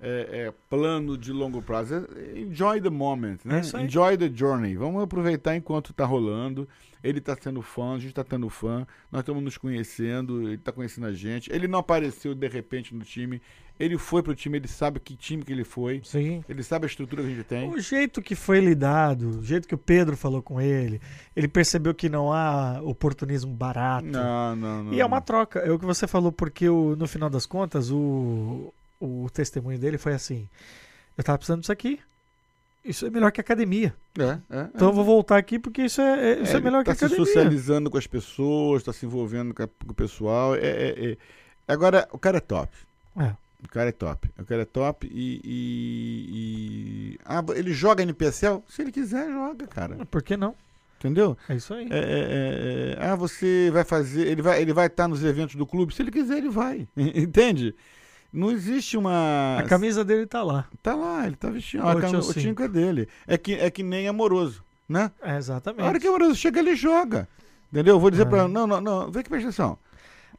[0.00, 2.06] é, é, plano de longo prazo.
[2.16, 3.60] É, enjoy the moment, né?
[3.74, 4.74] É enjoy the journey.
[4.74, 6.66] Vamos aproveitar enquanto tá rolando.
[7.02, 10.70] Ele tá sendo fã, a gente tá tendo fã, nós estamos nos conhecendo, ele tá
[10.70, 11.50] conhecendo a gente.
[11.50, 13.40] Ele não apareceu de repente no time.
[13.78, 16.02] Ele foi pro time, ele sabe que time que ele foi.
[16.04, 16.44] Sim.
[16.46, 17.70] Ele sabe a estrutura que a gente tem.
[17.70, 21.00] O jeito que foi lidado, o jeito que o Pedro falou com ele,
[21.34, 24.06] ele percebeu que não há oportunismo barato.
[24.06, 24.92] Não, não, não.
[24.92, 27.90] E é uma troca, é o que você falou, porque o, no final das contas,
[27.90, 30.48] o, o testemunho dele foi assim:
[31.18, 31.98] eu tava precisando disso aqui.
[32.84, 33.94] Isso é melhor que academia.
[34.18, 34.22] É,
[34.56, 34.90] é, Então é.
[34.90, 37.26] eu vou voltar aqui porque isso é, é- isso é, melhor tá que se academia.
[37.26, 40.54] socializando com as pessoas, tá se envolvendo com, a- com o pessoal.
[40.54, 41.16] É, é- é.
[41.68, 42.72] Agora, o cara é top.
[43.18, 43.34] É.
[43.62, 44.30] O cara é top.
[44.38, 45.40] O cara é top e.
[45.44, 48.62] e- e- Ah, ele joga NPSL?
[48.68, 49.96] Se ele quiser, joga, cara.
[50.10, 50.54] Por que não?
[50.98, 51.36] Entendeu?
[51.48, 51.86] É isso aí.
[51.90, 54.26] É, é, é, é, ah, você vai fazer.
[54.26, 55.94] Ele vai ele vai estar nos eventos do clube.
[55.94, 56.88] Se ele quiser, ele vai.
[56.96, 57.74] Entende?
[58.32, 59.58] Não existe uma.
[59.58, 60.66] A camisa dele tá lá.
[60.82, 61.80] Tá lá, ele tá vestindo.
[61.86, 63.08] O cam- o cinco é dele.
[63.26, 65.10] É que, é que nem amoroso, né?
[65.20, 65.82] É, exatamente.
[65.82, 67.28] A hora que o amoroso chega, ele joga.
[67.72, 67.96] Entendeu?
[67.96, 68.30] Eu vou dizer É.
[68.30, 69.78] pra não, não, não, vem aqui, presta atenção.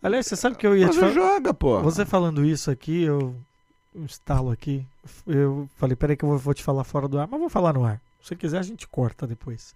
[0.02, 1.12] Aliás, você sabe que eu ia te Você falar.
[1.14, 1.82] joga, pô.
[1.82, 3.36] Você falando isso aqui, eu
[3.94, 4.86] um estalo aqui.
[5.28, 7.74] Eu falei, peraí que eu vou, vou te falar fora do ar, mas vou falar
[7.74, 8.02] no ar.
[8.22, 9.76] Se você quiser, a gente corta depois.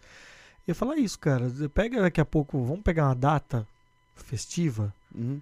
[0.68, 1.52] Eu ia falar isso, cara.
[1.74, 3.68] Pega daqui a pouco, vamos pegar uma data
[4.16, 5.40] festiva, Uhum.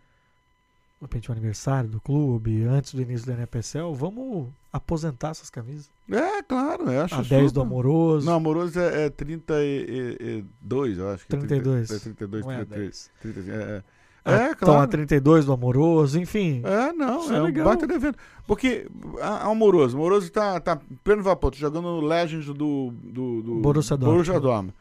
[1.03, 5.89] De repente o aniversário do clube, antes do início do NPSL, vamos aposentar essas camisas.
[6.09, 7.61] É, claro, eu acho A 10 do super.
[7.61, 8.25] amoroso.
[8.25, 11.23] Não, amoroso é, é 32, eu acho.
[11.27, 11.91] Que 32.
[11.91, 13.11] É 30, é 32, não é a 33.
[13.23, 13.33] 10.
[13.35, 13.83] 30, é, é.
[14.25, 14.81] Ah, É, Então claro.
[14.83, 16.61] a 32 do amoroso, enfim.
[16.63, 17.65] É, não, é é, um legal.
[17.65, 18.17] baita de evento.
[18.47, 18.87] Porque
[19.21, 22.53] a, a Amoroso, Amoroso tá, tá pleno vapor, tá jogando Legends do,
[22.91, 24.23] do, do Borussia Dortmund.
[24.25, 24.73] Borussia Dortmund.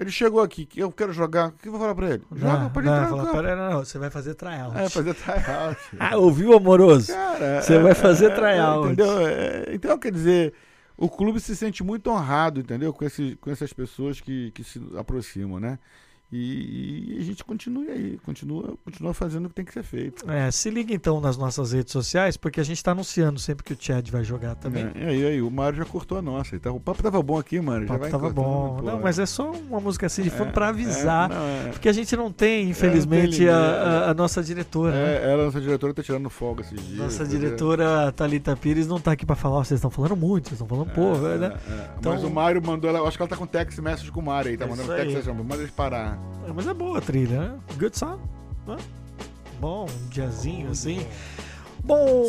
[0.00, 2.22] Ele chegou aqui, que eu quero jogar, o que eu vou falar pra ele?
[2.34, 4.78] Joga, Não, pode não, entrar fala, pera, não, não, você vai fazer tryout.
[4.78, 5.76] É, fazer tryout.
[6.00, 7.12] Ah, ouviu, amoroso?
[7.12, 8.86] Cara, Você é- vai fazer é- tryout.
[8.86, 9.26] Entendeu?
[9.28, 10.54] É, então, quer dizer,
[10.96, 12.94] o clube se sente muito honrado, entendeu?
[12.94, 15.78] Com, esse, com essas pessoas que, que se aproximam, né?
[16.32, 20.30] E, e a gente continua aí, continua, continua fazendo o que tem que ser feito.
[20.30, 23.72] É, se liga então nas nossas redes sociais, porque a gente tá anunciando sempre que
[23.72, 24.88] o Chad vai jogar também.
[24.94, 26.54] É, e aí, aí, o Mário já cortou a nossa.
[26.54, 27.84] Então, o papo tava bom aqui, mano.
[27.84, 28.76] O papo tava bom.
[28.78, 28.82] pô.
[28.84, 31.30] Não, mas é só uma música assim de fundo É, pra avisar.
[31.30, 31.68] é, não, é.
[31.72, 33.56] Porque a gente não tem, infelizmente, ninguém, a, é.
[34.06, 34.92] a- a nossa diretora.
[34.92, 35.16] né?
[35.16, 36.96] É, ela, nossa diretora, tá tirando folga esses dias.
[36.98, 40.60] Nossa diretora Thalita Pires não tá aqui pra falar, ó, vocês estão falando muito, vocês
[40.60, 41.46] estão falando pouco, É, né?
[41.68, 41.90] é, é.
[41.98, 44.22] Então- Mas o Mário mandou ela, acho que ela tá com text message com o
[44.22, 46.19] Mário aí, tá É mandando text message, manda eles parar.
[46.48, 47.54] É, Mas é boa a trilha, né?
[47.78, 48.18] Good song.
[48.66, 48.76] né?
[49.60, 51.06] Bom, um diazinho assim.
[51.84, 52.24] Bom.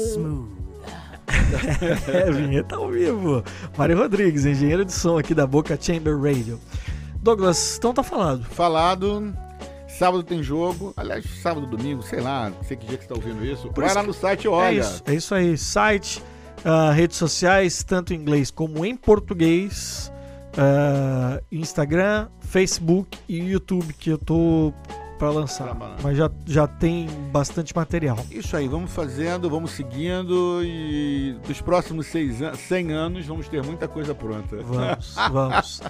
[2.08, 3.44] é, vinheta ao vivo.
[3.78, 6.60] Mário Rodrigues, engenheiro de som aqui da Boca Chamber Radio.
[7.22, 8.44] Douglas, então tá falado.
[8.46, 9.34] Falado.
[9.88, 10.94] Sábado tem jogo.
[10.98, 13.68] Aliás, sábado, domingo, sei lá, não sei que dia que você tá ouvindo isso.
[13.70, 14.80] Por Vai isso lá no site e É olha.
[14.80, 15.58] isso, é isso aí.
[15.58, 16.24] Site,
[16.66, 20.12] ah, redes sociais, tanto em inglês como em português.
[20.58, 24.74] Ah, Instagram, Facebook e YouTube que eu tô
[25.22, 25.78] pra lançar.
[26.02, 28.18] Mas já, já tem bastante material.
[28.32, 33.64] Isso aí, vamos fazendo, vamos seguindo e dos próximos seis an 100 anos vamos ter
[33.64, 34.58] muita coisa pronta.
[34.64, 35.82] Vamos, vamos.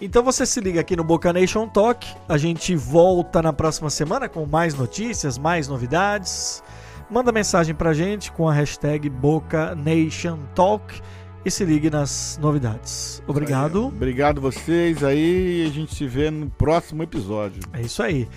[0.00, 2.06] Então você se liga aqui no Boca Nation Talk.
[2.28, 6.62] A gente volta na próxima semana com mais notícias, mais novidades.
[7.10, 11.00] Manda mensagem pra gente com a hashtag Boca Nation Talk
[11.48, 13.22] e se ligue nas novidades.
[13.26, 13.86] Obrigado.
[13.86, 17.60] Obrigado vocês aí e a gente se vê no próximo episódio.
[17.72, 18.28] É isso aí.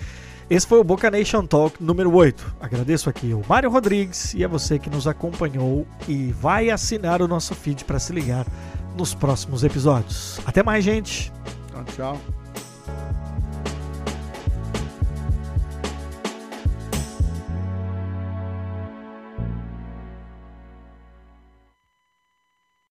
[0.50, 2.56] Esse foi o Boca Nation Talk número 8.
[2.60, 7.28] Agradeço aqui ao Mário Rodrigues e a você que nos acompanhou e vai assinar o
[7.28, 8.46] nosso feed para se ligar
[8.96, 10.40] nos próximos episódios.
[10.44, 11.32] Até mais, gente.
[11.70, 12.20] Então, tchau.